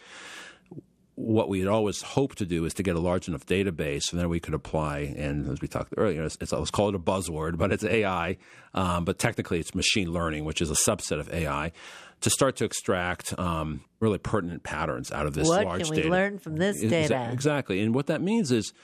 what 1.16 1.48
we 1.48 1.60
had 1.60 1.68
always 1.68 2.02
hoped 2.02 2.36
to 2.38 2.46
do 2.46 2.66
is 2.66 2.74
to 2.74 2.82
get 2.82 2.94
a 2.94 3.00
large 3.00 3.26
enough 3.26 3.46
database, 3.46 4.12
and 4.12 4.20
then 4.20 4.28
we 4.28 4.38
could 4.38 4.52
apply. 4.52 5.14
And 5.16 5.48
as 5.48 5.62
we 5.62 5.66
talked 5.66 5.94
earlier, 5.96 6.22
it's, 6.22 6.36
it's, 6.42 6.52
let's 6.52 6.70
call 6.70 6.90
it 6.90 6.94
a 6.94 6.98
buzzword, 6.98 7.56
but 7.56 7.72
it's 7.72 7.84
AI. 7.84 8.36
Um, 8.74 9.06
but 9.06 9.18
technically, 9.18 9.58
it's 9.58 9.74
machine 9.74 10.12
learning, 10.12 10.44
which 10.44 10.60
is 10.60 10.70
a 10.70 10.74
subset 10.74 11.18
of 11.18 11.32
AI, 11.32 11.72
to 12.20 12.30
start 12.30 12.56
to 12.56 12.66
extract 12.66 13.36
um, 13.38 13.80
really 13.98 14.18
pertinent 14.18 14.62
patterns 14.62 15.10
out 15.10 15.24
of 15.26 15.32
this 15.32 15.48
what 15.48 15.64
large 15.64 15.84
can 15.84 15.90
we 15.90 15.96
data. 15.96 16.08
learn 16.10 16.38
from 16.38 16.56
this 16.56 16.82
data? 16.82 17.30
Exactly. 17.32 17.80
And 17.80 17.94
what 17.94 18.08
that 18.08 18.20
means 18.20 18.52
is 18.52 18.74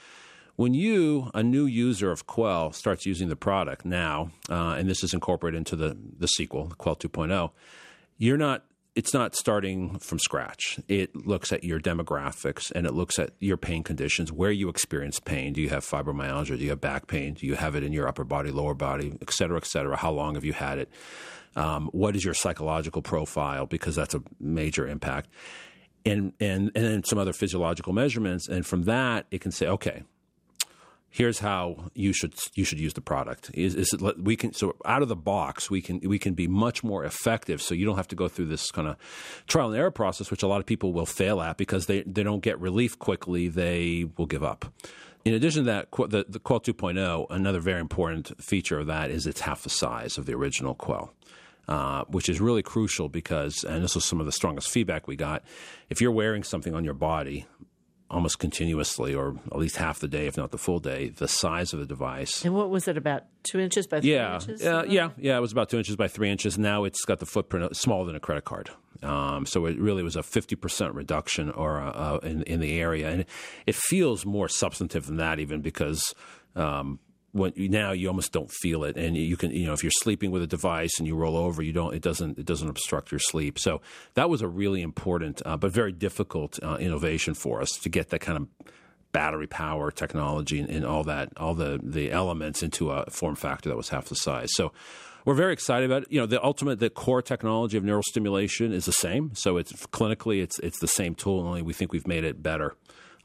when 0.55 0.73
you, 0.73 1.29
a 1.35 1.43
new 1.43 1.67
user 1.67 2.09
of 2.09 2.25
Quell, 2.25 2.71
starts 2.71 3.05
using 3.05 3.29
the 3.29 3.35
product 3.35 3.85
now, 3.85 4.31
uh, 4.49 4.75
and 4.77 4.89
this 4.89 5.03
is 5.03 5.13
incorporated 5.13 5.59
into 5.59 5.75
the, 5.75 5.95
the 6.17 6.27
sequel, 6.27 6.73
Quell 6.79 6.95
2.0, 6.95 7.51
you're 8.17 8.37
not 8.37 8.65
it's 8.95 9.13
not 9.13 9.35
starting 9.35 9.97
from 9.99 10.19
scratch. 10.19 10.79
It 10.87 11.15
looks 11.15 11.51
at 11.51 11.63
your 11.63 11.79
demographics 11.79 12.71
and 12.71 12.85
it 12.85 12.93
looks 12.93 13.17
at 13.17 13.31
your 13.39 13.57
pain 13.57 13.83
conditions, 13.83 14.31
where 14.31 14.51
you 14.51 14.69
experience 14.69 15.19
pain. 15.19 15.53
Do 15.53 15.61
you 15.61 15.69
have 15.69 15.83
fibromyalgia? 15.83 16.57
Do 16.57 16.63
you 16.63 16.69
have 16.69 16.81
back 16.81 17.07
pain? 17.07 17.33
Do 17.33 17.47
you 17.47 17.55
have 17.55 17.75
it 17.75 17.83
in 17.83 17.91
your 17.91 18.07
upper 18.07 18.23
body, 18.23 18.51
lower 18.51 18.75
body, 18.75 19.17
et 19.21 19.31
cetera, 19.31 19.57
et 19.57 19.65
cetera? 19.65 19.97
How 19.97 20.11
long 20.11 20.35
have 20.35 20.45
you 20.45 20.53
had 20.53 20.77
it? 20.77 20.91
Um, 21.55 21.89
what 21.91 22.15
is 22.15 22.23
your 22.23 22.33
psychological 22.33 23.01
profile? 23.01 23.65
Because 23.65 23.95
that's 23.95 24.13
a 24.13 24.21
major 24.39 24.87
impact. 24.87 25.29
And, 26.05 26.33
and, 26.39 26.71
and 26.75 26.85
then 26.85 27.03
some 27.03 27.17
other 27.17 27.33
physiological 27.33 27.93
measurements. 27.93 28.47
And 28.47 28.65
from 28.65 28.83
that, 28.83 29.25
it 29.31 29.41
can 29.41 29.51
say, 29.51 29.67
okay, 29.67 30.03
here's 31.13 31.39
how 31.39 31.75
you 31.93 32.11
should 32.11 32.33
you 32.55 32.65
should 32.65 32.79
use 32.79 32.93
the 32.93 33.01
product. 33.01 33.51
Is, 33.53 33.75
is 33.75 33.93
it, 33.93 34.19
we 34.19 34.35
can 34.35 34.51
so 34.51 34.75
out 34.83 35.03
of 35.03 35.07
the 35.07 35.15
box 35.15 35.69
we 35.69 35.79
can 35.79 36.01
we 36.03 36.19
can 36.19 36.33
be 36.33 36.47
much 36.47 36.83
more 36.83 37.05
effective. 37.05 37.61
So 37.61 37.75
you 37.75 37.85
don't 37.85 37.95
have 37.95 38.07
to 38.09 38.15
go 38.15 38.27
through 38.27 38.47
this 38.47 38.71
kind 38.71 38.87
of 38.87 38.97
trial 39.47 39.67
and 39.67 39.77
error 39.77 39.91
process, 39.91 40.31
which 40.31 40.43
a 40.43 40.47
lot 40.47 40.59
of 40.59 40.65
people 40.65 40.91
will 40.91 41.05
fail 41.05 41.39
at 41.39 41.57
because 41.57 41.85
they 41.85 42.01
they 42.01 42.23
don't 42.23 42.41
get 42.41 42.59
relief 42.59 42.97
quickly. 42.99 43.47
They 43.47 44.07
will 44.17 44.25
give 44.25 44.43
up. 44.43 44.65
In 45.23 45.33
addition 45.33 45.63
to 45.63 45.71
that, 45.71 45.87
the, 46.09 46.25
the 46.27 46.39
Quell 46.39 46.59
2.0, 46.59 47.27
another 47.29 47.61
very 47.61 47.79
important 47.79 48.43
feature 48.43 48.77
of 48.77 48.87
that 48.87 49.09
is 49.09 49.25
it's 49.25 49.39
half 49.39 49.63
the 49.63 49.69
size 49.69 50.17
of 50.17 50.25
the 50.25 50.33
original 50.33 50.75
Quell 50.75 51.13
uh, 51.67 52.03
which 52.07 52.29
is 52.29 52.41
really 52.41 52.63
crucial 52.63 53.09
because, 53.09 53.63
and 53.63 53.83
this 53.83 53.95
was 53.95 54.05
some 54.05 54.19
of 54.19 54.25
the 54.25 54.31
strongest 54.31 54.69
feedback 54.69 55.07
we 55.07 55.15
got, 55.15 55.43
if 55.89 56.01
you're 56.01 56.11
wearing 56.11 56.43
something 56.43 56.73
on 56.73 56.83
your 56.83 56.93
body 56.93 57.45
almost 58.13 58.39
continuously, 58.39 59.13
or 59.13 59.35
at 59.51 59.57
least 59.57 59.77
half 59.77 59.99
the 59.99 60.07
day, 60.07 60.27
if 60.27 60.37
not 60.37 60.51
the 60.51 60.57
full 60.57 60.79
day, 60.79 61.09
the 61.09 61.27
size 61.27 61.73
of 61.73 61.79
the 61.79 61.85
device. 61.85 62.45
And 62.45 62.53
what 62.53 62.69
was 62.69 62.87
it 62.87 62.97
about 62.97 63.23
two 63.43 63.59
inches 63.59 63.87
by 63.87 64.01
three 64.01 64.13
yeah, 64.13 64.35
inches? 64.35 64.61
Yeah, 64.61 64.83
yeah, 64.83 65.09
yeah. 65.17 65.37
It 65.37 65.41
was 65.41 65.51
about 65.51 65.69
two 65.69 65.77
inches 65.77 65.95
by 65.95 66.07
three 66.07 66.29
inches. 66.29 66.57
Now 66.57 66.83
it's 66.83 67.03
got 67.05 67.19
the 67.19 67.25
footprint 67.25 67.75
smaller 67.75 68.05
than 68.05 68.15
a 68.15 68.19
credit 68.19 68.45
card. 68.45 68.69
Um, 69.01 69.45
so 69.45 69.65
it 69.65 69.77
really 69.79 70.03
was 70.03 70.15
a 70.15 70.21
50% 70.21 70.93
reduction 70.93 71.49
or 71.49 71.81
uh, 71.81 72.17
in, 72.17 72.43
in 72.43 72.59
the 72.59 72.79
area. 72.79 73.09
And 73.09 73.25
it 73.65 73.75
feels 73.75 74.25
more 74.25 74.47
substantive 74.47 75.07
than 75.07 75.17
that, 75.17 75.39
even 75.39 75.61
because 75.61 76.13
um, 76.55 76.99
when 77.33 77.51
now 77.57 77.91
you 77.91 78.07
almost 78.07 78.31
don't 78.31 78.49
feel 78.51 78.83
it, 78.83 78.95
and 78.95 79.17
you 79.17 79.35
can 79.35 79.51
you 79.51 79.65
know 79.65 79.73
if 79.73 79.83
you're 79.83 79.91
sleeping 79.91 80.31
with 80.31 80.41
a 80.41 80.47
device 80.47 80.97
and 80.99 81.07
you 81.07 81.15
roll 81.15 81.35
over, 81.35 81.61
you 81.61 81.73
don't 81.73 81.93
it 81.93 82.01
doesn't 82.01 82.39
it 82.39 82.45
doesn't 82.45 82.69
obstruct 82.69 83.11
your 83.11 83.19
sleep. 83.19 83.59
So 83.59 83.81
that 84.13 84.29
was 84.29 84.41
a 84.41 84.47
really 84.47 84.81
important 84.81 85.41
uh, 85.45 85.57
but 85.57 85.71
very 85.71 85.91
difficult 85.91 86.59
uh, 86.63 86.77
innovation 86.79 87.33
for 87.33 87.61
us 87.61 87.71
to 87.71 87.89
get 87.89 88.09
that 88.09 88.19
kind 88.19 88.37
of 88.37 88.47
battery 89.11 89.47
power 89.47 89.91
technology 89.91 90.59
and, 90.59 90.69
and, 90.69 90.85
all 90.85 91.03
that 91.03 91.29
all 91.37 91.53
the 91.53 91.79
the 91.83 92.11
elements 92.11 92.63
into 92.63 92.91
a 92.91 93.05
form 93.09 93.35
factor 93.35 93.69
that 93.69 93.75
was 93.75 93.89
half 93.89 94.05
the 94.05 94.15
size. 94.15 94.49
So 94.53 94.71
we're 95.25 95.35
very 95.35 95.53
excited 95.53 95.89
about 95.89 96.03
it. 96.03 96.11
You 96.11 96.19
know, 96.19 96.25
the 96.25 96.43
ultimate, 96.43 96.79
the 96.79 96.89
core 96.89 97.21
technology 97.21 97.77
of 97.77 97.83
neural 97.83 98.03
stimulation 98.03 98.73
is 98.73 98.85
the 98.85 98.91
same. 98.91 99.31
So 99.33 99.57
it's 99.57 99.71
clinically, 99.87 100.41
it's 100.41 100.59
it's 100.59 100.79
the 100.79 100.87
same 100.87 101.15
tool. 101.15 101.39
Only 101.39 101.61
we 101.61 101.73
think 101.73 101.93
we've 101.93 102.07
made 102.07 102.25
it 102.25 102.43
better 102.43 102.75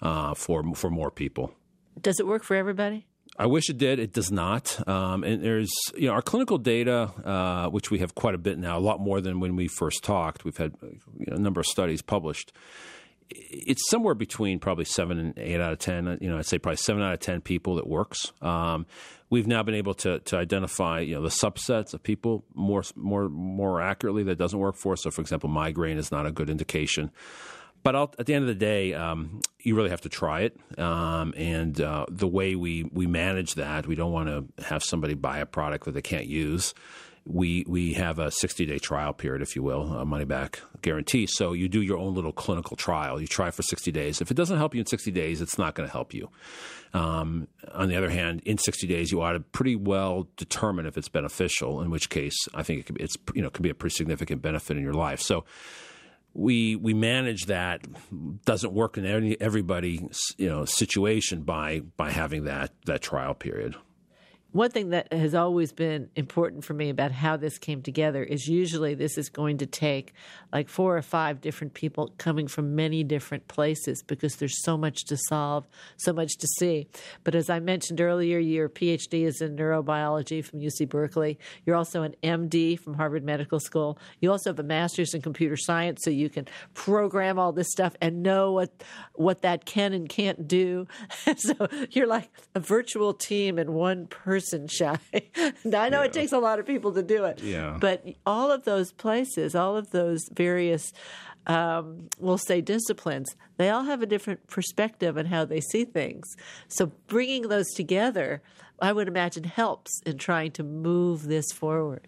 uh, 0.01 0.35
for 0.35 0.63
for 0.75 0.91
more 0.91 1.11
people. 1.11 1.53
Does 2.01 2.21
it 2.21 2.27
work 2.27 2.45
for 2.45 2.55
everybody? 2.55 3.08
I 3.39 3.47
wish 3.47 3.71
it 3.71 3.79
did. 3.79 4.01
It 4.01 4.13
does 4.13 4.33
not. 4.33 4.87
Um, 4.89 5.23
and 5.23 5.43
there's, 5.43 5.71
you 5.97 6.09
know, 6.09 6.13
our 6.13 6.23
clinical 6.23 6.59
data, 6.59 7.13
uh, 7.25 7.69
which 7.69 7.91
we 7.91 8.01
have 8.01 8.17
quite 8.17 8.35
a 8.35 8.39
bit 8.39 8.59
now, 8.59 8.77
a 8.77 8.81
lot 8.81 8.99
more 8.99 9.21
than 9.21 9.39
when 9.39 9.55
we 9.55 9.69
first 9.69 10.03
talked. 10.03 10.45
We've 10.45 10.57
had 10.57 10.75
you 10.83 11.27
know, 11.29 11.37
a 11.37 11.39
number 11.39 11.61
of 11.61 11.67
studies 11.67 12.03
published. 12.03 12.53
It's 13.31 13.89
somewhere 13.91 14.15
between 14.15 14.59
probably 14.59 14.87
seven 14.87 15.19
and 15.19 15.39
eight 15.39 15.61
out 15.61 15.73
of 15.73 15.79
ten. 15.79 16.19
You 16.21 16.31
know, 16.31 16.39
I'd 16.39 16.47
say 16.47 16.59
probably 16.59 16.79
seven 16.79 17.03
out 17.03 17.13
of 17.13 17.21
ten 17.21 17.41
people 17.41 17.77
that 17.77 17.87
works. 17.87 18.33
Um, 18.41 18.87
we've 19.31 19.47
now 19.47 19.63
been 19.63 19.75
able 19.75 19.95
to 19.95 20.19
to 20.21 20.37
identify 20.37 21.01
you 21.01 21.15
know 21.15 21.23
the 21.23 21.29
subsets 21.29 21.93
of 21.93 22.03
people 22.03 22.45
more 22.55 22.83
more 22.97 23.29
more 23.29 23.83
accurately 23.83 24.23
that 24.25 24.37
doesn't 24.39 24.59
work 24.59 24.77
for. 24.77 24.97
So, 24.97 25.11
for 25.11 25.21
example, 25.21 25.51
migraine 25.51 25.99
is 25.99 26.11
not 26.11 26.25
a 26.25 26.33
good 26.33 26.49
indication 26.49 27.11
but 27.89 27.97
I'll, 27.97 28.15
at 28.19 28.27
the 28.27 28.35
end 28.35 28.43
of 28.43 28.49
the 28.49 28.55
day, 28.55 28.93
um, 28.93 29.41
you 29.61 29.75
really 29.75 29.89
have 29.89 30.03
to 30.03 30.11
try 30.11 30.43
it. 30.43 30.55
Um, 30.79 31.33
and 31.39 31.81
uh, 31.81 32.05
the 32.11 32.29
way 32.29 32.55
we, 32.55 32.85
we 32.93 33.07
manage 33.07 33.55
that, 33.55 33.87
we 33.87 33.95
don't 33.95 34.13
want 34.13 34.29
to 34.29 34.63
have 34.63 34.85
somebody 34.85 35.15
buy 35.15 35.39
a 35.39 35.47
product 35.47 35.87
that 35.87 35.93
they 35.93 36.03
can't 36.03 36.27
use. 36.27 36.75
We 37.25 37.65
we 37.67 37.95
have 37.95 38.19
a 38.19 38.31
60 38.31 38.67
day 38.67 38.79
trial 38.79 39.15
period, 39.15 39.41
if 39.41 39.57
you 39.57 39.63
will, 39.63 39.95
a 39.95 40.05
money 40.05 40.27
back 40.27 40.61
guarantee. 40.83 41.27
So 41.27 41.55
you 41.55 41.67
do 41.67 41.81
your 41.81 41.97
own 41.97 42.15
little 42.15 42.33
clinical 42.33 42.77
trial. 42.77 43.23
You 43.23 43.27
try 43.27 43.51
for 43.51 43.63
60 43.63 43.91
days. 43.91 44.21
If 44.21 44.31
it 44.31 44.35
doesn't 44.35 44.59
help 44.59 44.75
you 44.75 44.81
in 44.81 44.87
60 44.87 45.11
days, 45.11 45.41
it's 45.41 45.57
not 45.57 45.75
going 45.75 45.89
to 45.89 45.93
help 45.93 46.13
you. 46.13 46.29
Um, 46.93 47.49
on 47.73 47.89
the 47.89 47.97
other 47.97 48.11
hand, 48.11 48.43
in 48.45 48.59
60 48.59 48.87
days, 48.87 49.11
you 49.11 49.23
ought 49.23 49.33
to 49.33 49.41
pretty 49.41 49.77
well 49.77 50.29
determine 50.37 50.85
if 50.85 50.99
it's 50.99 51.09
beneficial. 51.09 51.81
In 51.81 51.89
which 51.89 52.11
case, 52.11 52.37
I 52.55 52.63
think 52.63 52.81
it 52.81 52.83
could 52.85 52.97
be, 52.97 53.05
it's 53.05 53.17
you 53.35 53.41
know 53.41 53.49
could 53.49 53.63
be 53.63 53.71
a 53.71 53.75
pretty 53.75 53.95
significant 53.95 54.43
benefit 54.43 54.77
in 54.77 54.83
your 54.83 54.93
life. 54.93 55.23
So 55.23 55.47
we 56.39 56.77
we 56.77 56.95
manage 56.95 57.47
that 57.47 57.85
doesn't 58.45 58.73
work 58.73 58.97
in 58.97 59.05
any 59.05 59.39
everybody's 59.41 60.21
you 60.39 60.49
know 60.49 60.65
situation 60.65 61.43
by 61.43 61.81
by 61.97 62.11
having 62.11 62.45
that 62.45 62.71
that 62.87 63.03
trial 63.03 63.35
period 63.35 63.75
one 64.53 64.71
thing 64.71 64.91
that 64.91 65.13
has 65.13 65.35
always 65.35 65.73
been 65.73 66.09
important 66.17 66.65
for 66.65 66.73
me 66.73 66.89
about 66.89 67.13
how 67.13 67.37
this 67.37 67.59
came 67.59 67.83
together 67.83 68.25
is 68.25 68.49
usually 68.49 68.95
this 68.95 69.19
is 69.19 69.29
going 69.29 69.59
to 69.59 69.67
take 69.67 70.15
like 70.51 70.71
four 70.71 70.97
or 70.97 71.03
five 71.03 71.43
different 71.43 71.75
people 71.75 72.15
coming 72.17 72.49
from 72.49 72.75
many 72.75 73.05
different 73.05 73.47
places 73.47 74.03
because 74.03 74.37
there's 74.37 74.65
so 74.65 74.79
much 74.79 75.05
to 75.05 75.19
solve, 75.29 75.67
so 75.99 76.15
much 76.15 76.39
to 76.39 76.47
see. 76.59 76.89
But 77.25 77.35
as 77.35 77.51
I 77.51 77.61
mentioned 77.61 78.01
earlier, 78.01 78.39
your 78.39 78.71
PhD 78.71 79.27
is 79.27 79.43
in 79.43 79.55
neurobiology 79.55 80.43
from 80.43 80.61
UC 80.61 80.89
Berkeley. 80.89 81.39
You're 81.67 81.77
also 81.77 82.03
an 82.03 82.15
MD 82.23 82.81
from 82.81 82.95
Harvard 82.95 83.25
Medical 83.25 83.61
School. 83.61 83.99
You 84.21 84.33
also 84.33 84.49
have 84.49 84.59
a 84.59 84.63
master's 84.63 85.13
in 85.13 85.21
computer 85.21 85.59
science, 85.59 86.01
so 86.03 86.11
you 86.11 86.31
can 86.31 86.49
program 86.73 87.39
all 87.39 87.53
this 87.53 87.71
stuff 87.71 87.95
and 88.01 88.23
know 88.23 88.53
what 88.53 88.71
what 89.13 89.43
that 89.43 89.67
can 89.67 89.93
and 89.93 90.09
can't 90.09 90.49
do. 90.49 90.87
so 91.37 91.69
you're 91.91 92.07
like 92.07 92.31
a 92.55 92.61
virtual 92.61 93.13
team 93.13 93.59
and 93.59 93.75
one 93.75 94.07
person 94.07 94.38
person, 94.39 94.69
Shai. 94.69 94.99
I 95.75 95.89
know 95.89 96.03
it 96.03 96.13
takes 96.13 96.33
a 96.33 96.39
lot 96.39 96.59
of 96.59 96.67
people 96.67 96.93
to 96.93 97.03
do 97.03 97.25
it. 97.25 97.43
Yeah. 97.43 97.77
But 97.81 98.05
all 98.25 98.53
of 98.53 98.65
those 98.65 98.93
places, 98.93 99.55
all 99.55 99.77
of 99.77 99.91
those 99.91 100.21
various, 100.33 100.93
um, 101.47 102.09
we'll 102.19 102.39
say 102.39 102.61
disciplines, 102.61 103.35
they 103.57 103.71
all 103.71 103.83
have 103.85 104.01
a 104.01 104.07
different 104.07 104.47
perspective 104.47 105.19
on 105.19 105.27
how 105.27 105.45
they 105.45 105.61
see 105.61 105.85
things. 105.85 106.37
So 106.69 106.93
bringing 107.09 107.49
those 107.49 107.69
together, 107.75 108.43
I 108.81 108.93
would 108.93 109.09
imagine, 109.09 109.45
helps 109.45 110.01
in 110.07 110.19
trying 110.19 110.53
to 110.53 110.63
move 110.63 111.25
this 111.25 111.51
forward. 111.53 112.07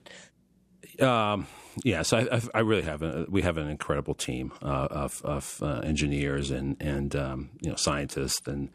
Um, 1.00 1.46
yes, 1.84 2.12
I, 2.12 2.20
I, 2.20 2.40
I, 2.54 2.60
really 2.60 2.82
have. 2.82 3.02
A, 3.02 3.26
we 3.28 3.42
have 3.42 3.56
an 3.56 3.68
incredible 3.68 4.14
team 4.14 4.52
uh, 4.60 4.88
of, 4.90 5.20
of 5.24 5.58
uh, 5.62 5.80
engineers 5.82 6.50
and 6.50 6.76
and 6.80 7.16
um, 7.16 7.50
you 7.62 7.70
know 7.70 7.76
scientists 7.76 8.46
and 8.46 8.70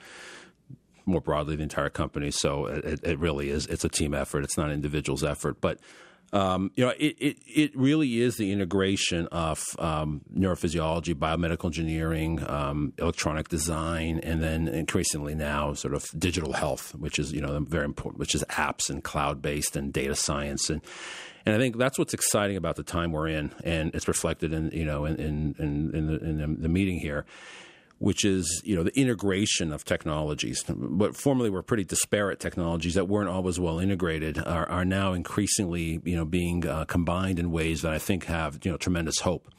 more 1.06 1.22
broadly 1.22 1.56
the 1.56 1.64
entire 1.64 1.90
company. 1.90 2.32
So 2.32 2.66
it, 2.68 3.00
it, 3.04 3.20
really 3.20 3.50
is. 3.50 3.68
It's 3.68 3.84
a 3.84 3.90
team 3.90 4.14
effort. 4.14 4.44
It's 4.44 4.58
not 4.58 4.68
an 4.68 4.74
individual's 4.74 5.24
effort, 5.24 5.62
but. 5.62 5.80
Um, 6.34 6.72
you 6.76 6.84
know, 6.84 6.92
it, 6.98 7.16
it, 7.20 7.38
it 7.46 7.78
really 7.78 8.20
is 8.20 8.36
the 8.36 8.52
integration 8.52 9.28
of 9.28 9.64
um, 9.78 10.22
neurophysiology, 10.36 11.14
biomedical 11.14 11.66
engineering, 11.66 12.44
um, 12.50 12.94
electronic 12.98 13.48
design, 13.48 14.20
and 14.22 14.42
then 14.42 14.68
increasingly 14.68 15.36
now 15.36 15.74
sort 15.74 15.94
of 15.94 16.08
digital 16.18 16.52
health, 16.52 16.94
which 16.96 17.20
is 17.20 17.32
you 17.32 17.42
know 17.42 17.58
very 17.60 17.86
important, 17.86 18.20
which 18.20 18.36
is 18.36 18.44
apps 18.50 18.90
and 18.90 19.04
cloud 19.04 19.42
based 19.42 19.78
and 19.78 19.94
data 19.94 20.16
science 20.16 20.70
and 20.70 20.82
and 21.46 21.56
I 21.56 21.60
think 21.60 21.78
that's 21.78 22.00
what's 22.00 22.14
exciting 22.14 22.58
about 22.58 22.76
the 22.76 22.84
time 22.84 23.12
we're 23.12 23.28
in, 23.28 23.54
and 23.64 23.94
it's 23.94 24.08
reflected 24.08 24.52
in 24.52 24.72
you 24.72 24.86
know 24.86 25.06
in 25.06 25.16
in 25.18 25.56
in, 25.60 25.96
in, 25.96 26.08
the, 26.08 26.18
in 26.18 26.62
the 26.62 26.70
meeting 26.70 27.00
here 27.00 27.26
which 28.00 28.26
is 28.26 28.62
you 28.66 28.76
know 28.76 28.84
the 28.84 28.98
integration 29.00 29.72
of 29.72 29.86
technologies. 29.86 30.64
What 30.68 31.16
formerly 31.16 31.50
were 31.50 31.64
pretty 31.64 31.84
disparate 31.84 32.40
technologies 32.40 32.96
that 32.96 33.08
weren't 33.08 33.30
always 33.30 33.60
well 33.60 33.80
integrated 33.80 34.38
are, 34.40 34.68
are 34.70 34.86
now 34.86 35.14
increasingly 35.14 36.02
you 36.04 36.16
know 36.16 36.26
being 36.26 36.68
uh, 36.68 36.86
combined 36.86 37.40
in 37.40 37.52
ways 37.52 37.82
that 37.82 37.94
I 37.94 38.00
think 38.00 38.26
have 38.26 38.60
you 38.64 38.72
know 38.72 38.78
tremendous 38.78 39.20
hope 39.20 39.50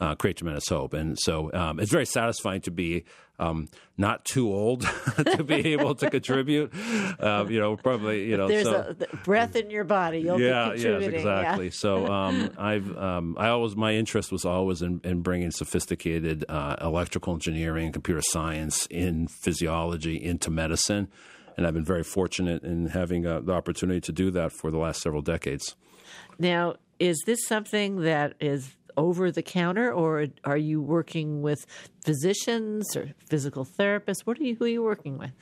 uh, 0.00 0.14
create 0.14 0.38
tremendous 0.38 0.68
hope. 0.68 0.94
And 0.94 1.18
so 1.18 1.52
um, 1.52 1.78
it's 1.78 1.92
very 1.92 2.06
satisfying 2.06 2.62
to 2.62 2.70
be 2.70 3.04
um, 3.38 3.68
not 3.96 4.24
too 4.24 4.52
old 4.52 4.82
to 5.16 5.42
be 5.42 5.54
able 5.72 5.94
to 5.96 6.10
contribute. 6.10 6.72
Um, 7.18 7.50
you 7.50 7.58
know, 7.58 7.76
probably 7.76 8.26
you 8.26 8.36
know. 8.36 8.48
There's 8.48 8.64
so, 8.64 8.94
a 9.12 9.16
breath 9.18 9.56
in 9.56 9.70
your 9.70 9.84
body. 9.84 10.20
You'll 10.20 10.40
yeah, 10.40 10.72
be 10.72 10.80
yes, 10.80 11.02
exactly. 11.02 11.66
Yeah. 11.66 11.72
so 11.72 12.06
um, 12.12 12.50
I've 12.58 12.96
um, 12.96 13.36
I 13.38 13.48
always 13.48 13.76
my 13.76 13.94
interest 13.94 14.30
was 14.30 14.44
always 14.44 14.82
in, 14.82 15.00
in 15.04 15.22
bringing 15.22 15.50
sophisticated 15.50 16.44
uh, 16.48 16.76
electrical 16.80 17.32
engineering, 17.32 17.92
computer 17.92 18.22
science, 18.22 18.86
in 18.86 19.26
physiology 19.28 20.22
into 20.22 20.50
medicine. 20.50 21.08
And 21.56 21.66
I've 21.66 21.74
been 21.74 21.84
very 21.84 22.04
fortunate 22.04 22.62
in 22.62 22.86
having 22.86 23.26
uh, 23.26 23.40
the 23.40 23.52
opportunity 23.52 24.00
to 24.02 24.12
do 24.12 24.30
that 24.30 24.52
for 24.52 24.70
the 24.70 24.78
last 24.78 25.02
several 25.02 25.20
decades. 25.20 25.76
Now, 26.38 26.76
is 26.98 27.22
this 27.26 27.46
something 27.46 28.02
that 28.02 28.34
is 28.40 28.76
over 28.96 29.30
the 29.30 29.42
counter, 29.42 29.92
or 29.92 30.26
are 30.44 30.56
you 30.56 30.80
working 30.80 31.42
with 31.42 31.66
physicians 32.04 32.96
or 32.96 33.10
physical 33.28 33.64
therapists? 33.64 34.20
What 34.24 34.38
are 34.38 34.44
you? 34.44 34.56
Who 34.56 34.64
are 34.64 34.68
you 34.68 34.82
working 34.82 35.18
with? 35.18 35.32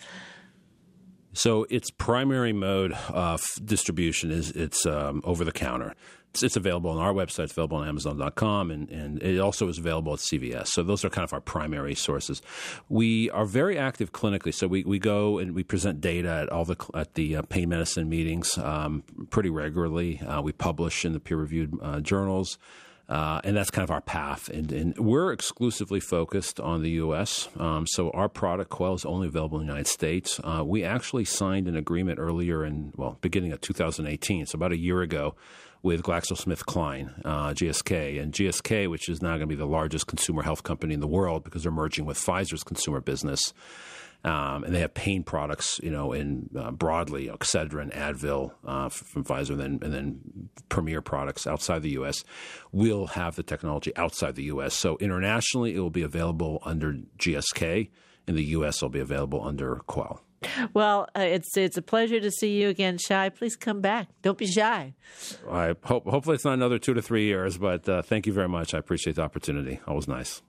So 1.33 1.67
its 1.71 1.91
primary 1.91 2.53
mode 2.53 2.93
of 3.11 3.41
distribution 3.65 4.31
is 4.31 4.51
it's 4.51 4.85
um, 4.87 5.23
over 5.25 5.45
the 5.45 5.53
counter. 5.53 5.95
It's, 6.31 6.43
it's, 6.43 6.57
available 6.57 6.91
on 6.91 6.99
our 6.99 7.13
website. 7.13 7.45
It's 7.45 7.53
available 7.53 7.79
on 7.79 7.89
Amazon.com, 7.89 8.71
and, 8.71 8.91
and 8.91 9.23
it 9.23 9.39
also 9.39 9.69
is 9.69 9.79
available 9.79 10.13
at 10.13 10.19
CVS. 10.19 10.67
So 10.69 10.83
those 10.83 11.05
are 11.05 11.11
kind 11.11 11.25
of 11.25 11.33
our 11.33 11.41
primary 11.41 11.95
sources. 11.95 12.43
We 12.89 13.31
are 13.31 13.45
very 13.47 13.79
active 13.79 14.13
clinically. 14.13 14.53
So 14.53 14.67
we, 14.67 14.85
we 14.85 14.99
go 14.99 15.39
and 15.39 15.55
we 15.55 15.63
present 15.63 16.01
data 16.01 16.29
at 16.29 16.49
all 16.51 16.65
the 16.65 16.77
at 16.95 17.15
the 17.15 17.37
uh, 17.37 17.43
pain 17.43 17.69
medicine 17.69 18.09
meetings 18.09 18.59
um, 18.59 19.05
pretty 19.31 19.49
regularly. 19.49 20.21
Uh, 20.21 20.43
we 20.43 20.53
publish 20.53 21.05
in 21.05 21.13
the 21.13 21.21
peer 21.21 21.37
reviewed 21.37 21.79
uh, 21.81 22.01
journals. 22.01 22.59
Uh, 23.09 23.41
and 23.43 23.57
that's 23.57 23.71
kind 23.71 23.85
of 23.85 23.91
our 23.91 24.03
path. 24.03 24.51
And, 24.51 24.71
and, 24.71 24.99
we're 24.99 25.33
exclusively 25.33 25.99
focused 25.99 26.61
on 26.61 26.83
the 26.83 26.91
U.S. 26.91 27.49
Um, 27.57 27.87
so 27.87 28.11
our 28.11 28.29
product 28.29 28.69
Quell 28.69 28.93
is 28.93 29.07
only 29.07 29.29
available 29.29 29.59
in 29.59 29.67
the 29.67 29.73
United 29.73 29.89
States. 29.89 30.39
Uh, 30.45 30.63
we 30.63 30.85
actually 30.85 31.25
signed 31.25 31.69
an 31.69 31.77
agreement 31.77 32.19
earlier 32.19 32.67
in 32.67 32.93
well, 32.97 33.17
beginning 33.23 33.53
of 33.53 33.63
2018, 33.63 34.45
so 34.45 34.57
about 34.57 34.73
a 34.73 34.77
year 34.77 35.01
ago, 35.01 35.35
with 35.83 36.03
GlaxoSmithKline, 36.03 37.23
uh, 37.25 37.55
GSK, 37.55 38.21
and 38.21 38.33
GSK, 38.33 38.91
which 38.91 39.09
is 39.09 39.23
now 39.23 39.31
going 39.31 39.41
to 39.41 39.47
be 39.47 39.55
the 39.55 39.67
largest 39.67 40.07
consumer 40.07 40.43
health 40.43 40.63
company 40.63 40.93
in 40.93 41.01
the 41.01 41.07
world 41.07 41.45
because 41.45 41.63
they're 41.63 41.73
merging 41.73 42.05
with 42.05 42.19
Pfizer's 42.19 42.65
consumer 42.65 43.01
business. 43.01 43.55
Um, 44.25 44.65
and 44.65 44.75
they 44.75 44.81
have 44.81 44.95
pain 44.95 45.23
products, 45.23 45.79
you 45.83 45.91
know, 45.91 46.13
in 46.13 46.51
uh, 46.59 46.73
broadly 46.73 47.29
Excedrin, 47.29 47.95
Advil 47.95 48.53
uh, 48.67 48.89
from 48.89 49.25
Pfizer, 49.25 49.51
and 49.51 49.61
then, 49.61 49.79
and 49.81 49.95
then 49.95 50.49
premier 50.69 51.01
products 51.01 51.47
outside 51.47 51.83
the 51.83 51.91
U.S. 51.91 52.25
Will 52.73 53.07
have 53.09 53.37
the 53.37 53.45
technology 53.45 53.97
outside 53.97 54.35
the 54.35 54.45
U.S. 54.45 54.75
So 54.75 54.97
internationally, 54.99 55.75
it 55.77 55.79
will 55.79 55.91
be 55.91 56.03
available 56.03 56.61
under 56.65 56.95
GSK. 57.19 57.91
In 58.27 58.35
the 58.35 58.45
U.S., 58.45 58.79
it'll 58.79 58.89
be 58.89 59.01
available 59.01 59.43
under 59.43 59.77
Quell. 59.87 60.23
Well, 60.73 61.09
uh, 61.17 61.21
it's 61.21 61.57
it's 61.57 61.77
a 61.77 61.83
pleasure 61.83 62.21
to 62.21 62.31
see 62.31 62.61
you 62.61 62.69
again, 62.69 62.99
Shai. 62.99 63.29
Please 63.29 63.57
come 63.57 63.81
back. 63.81 64.09
Don't 64.23 64.39
be 64.39 64.47
shy. 64.47 64.95
I 65.51 65.75
hope 65.83 66.07
hopefully 66.07 66.35
it's 66.35 66.45
not 66.45 66.55
another 66.55 66.79
two 66.79 66.95
to 66.95 67.03
three 67.03 67.25
years, 67.25 67.59
but 67.59 67.89
uh, 67.89 68.03
thank 68.03 68.27
you 68.27 68.33
very 68.33 68.49
much. 68.49 68.75
I 68.75 68.79
appreciate 68.79 69.17
the 69.17 69.23
opportunity. 69.23 69.81
Always 69.87 70.07
nice. 70.07 70.43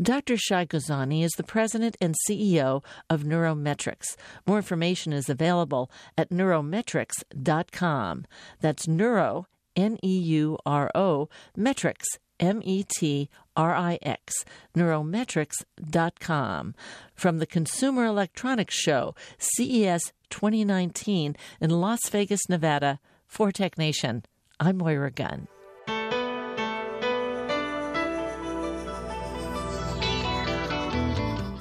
Dr. 0.00 0.36
Shai 0.36 0.64
Gozani 0.64 1.24
is 1.24 1.32
the 1.32 1.42
president 1.42 1.96
and 2.00 2.14
CEO 2.26 2.82
of 3.10 3.24
NeuroMetrix. 3.24 4.16
More 4.46 4.56
information 4.56 5.12
is 5.12 5.28
available 5.28 5.90
at 6.16 6.30
neurometrix.com. 6.30 8.26
That's 8.60 8.88
neuro, 8.88 9.46
N 9.76 9.98
E 10.02 10.18
U 10.18 10.56
R 10.64 10.90
O, 10.94 11.28
metrics, 11.56 12.06
M 12.38 12.62
E 12.64 12.84
T 12.98 13.28
R 13.56 13.74
I 13.74 13.98
X, 14.00 14.44
neurometrix.com. 14.74 16.74
From 17.14 17.38
the 17.38 17.46
Consumer 17.46 18.06
Electronics 18.06 18.74
Show, 18.74 19.14
CES 19.38 20.12
2019 20.30 21.36
in 21.60 21.70
Las 21.70 22.08
Vegas, 22.08 22.48
Nevada, 22.48 23.00
for 23.26 23.52
Tech 23.52 23.76
Nation, 23.76 24.24
I'm 24.58 24.78
Moira 24.78 25.10
Gunn. 25.10 25.48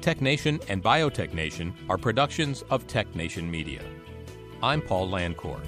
TechNation 0.00 0.62
and 0.68 0.82
BiotechNation 0.82 1.72
are 1.88 1.98
productions 1.98 2.62
of 2.70 2.86
TechNation 2.86 3.48
Media. 3.48 3.82
I'm 4.62 4.80
Paul 4.80 5.08
Landcore. 5.08 5.60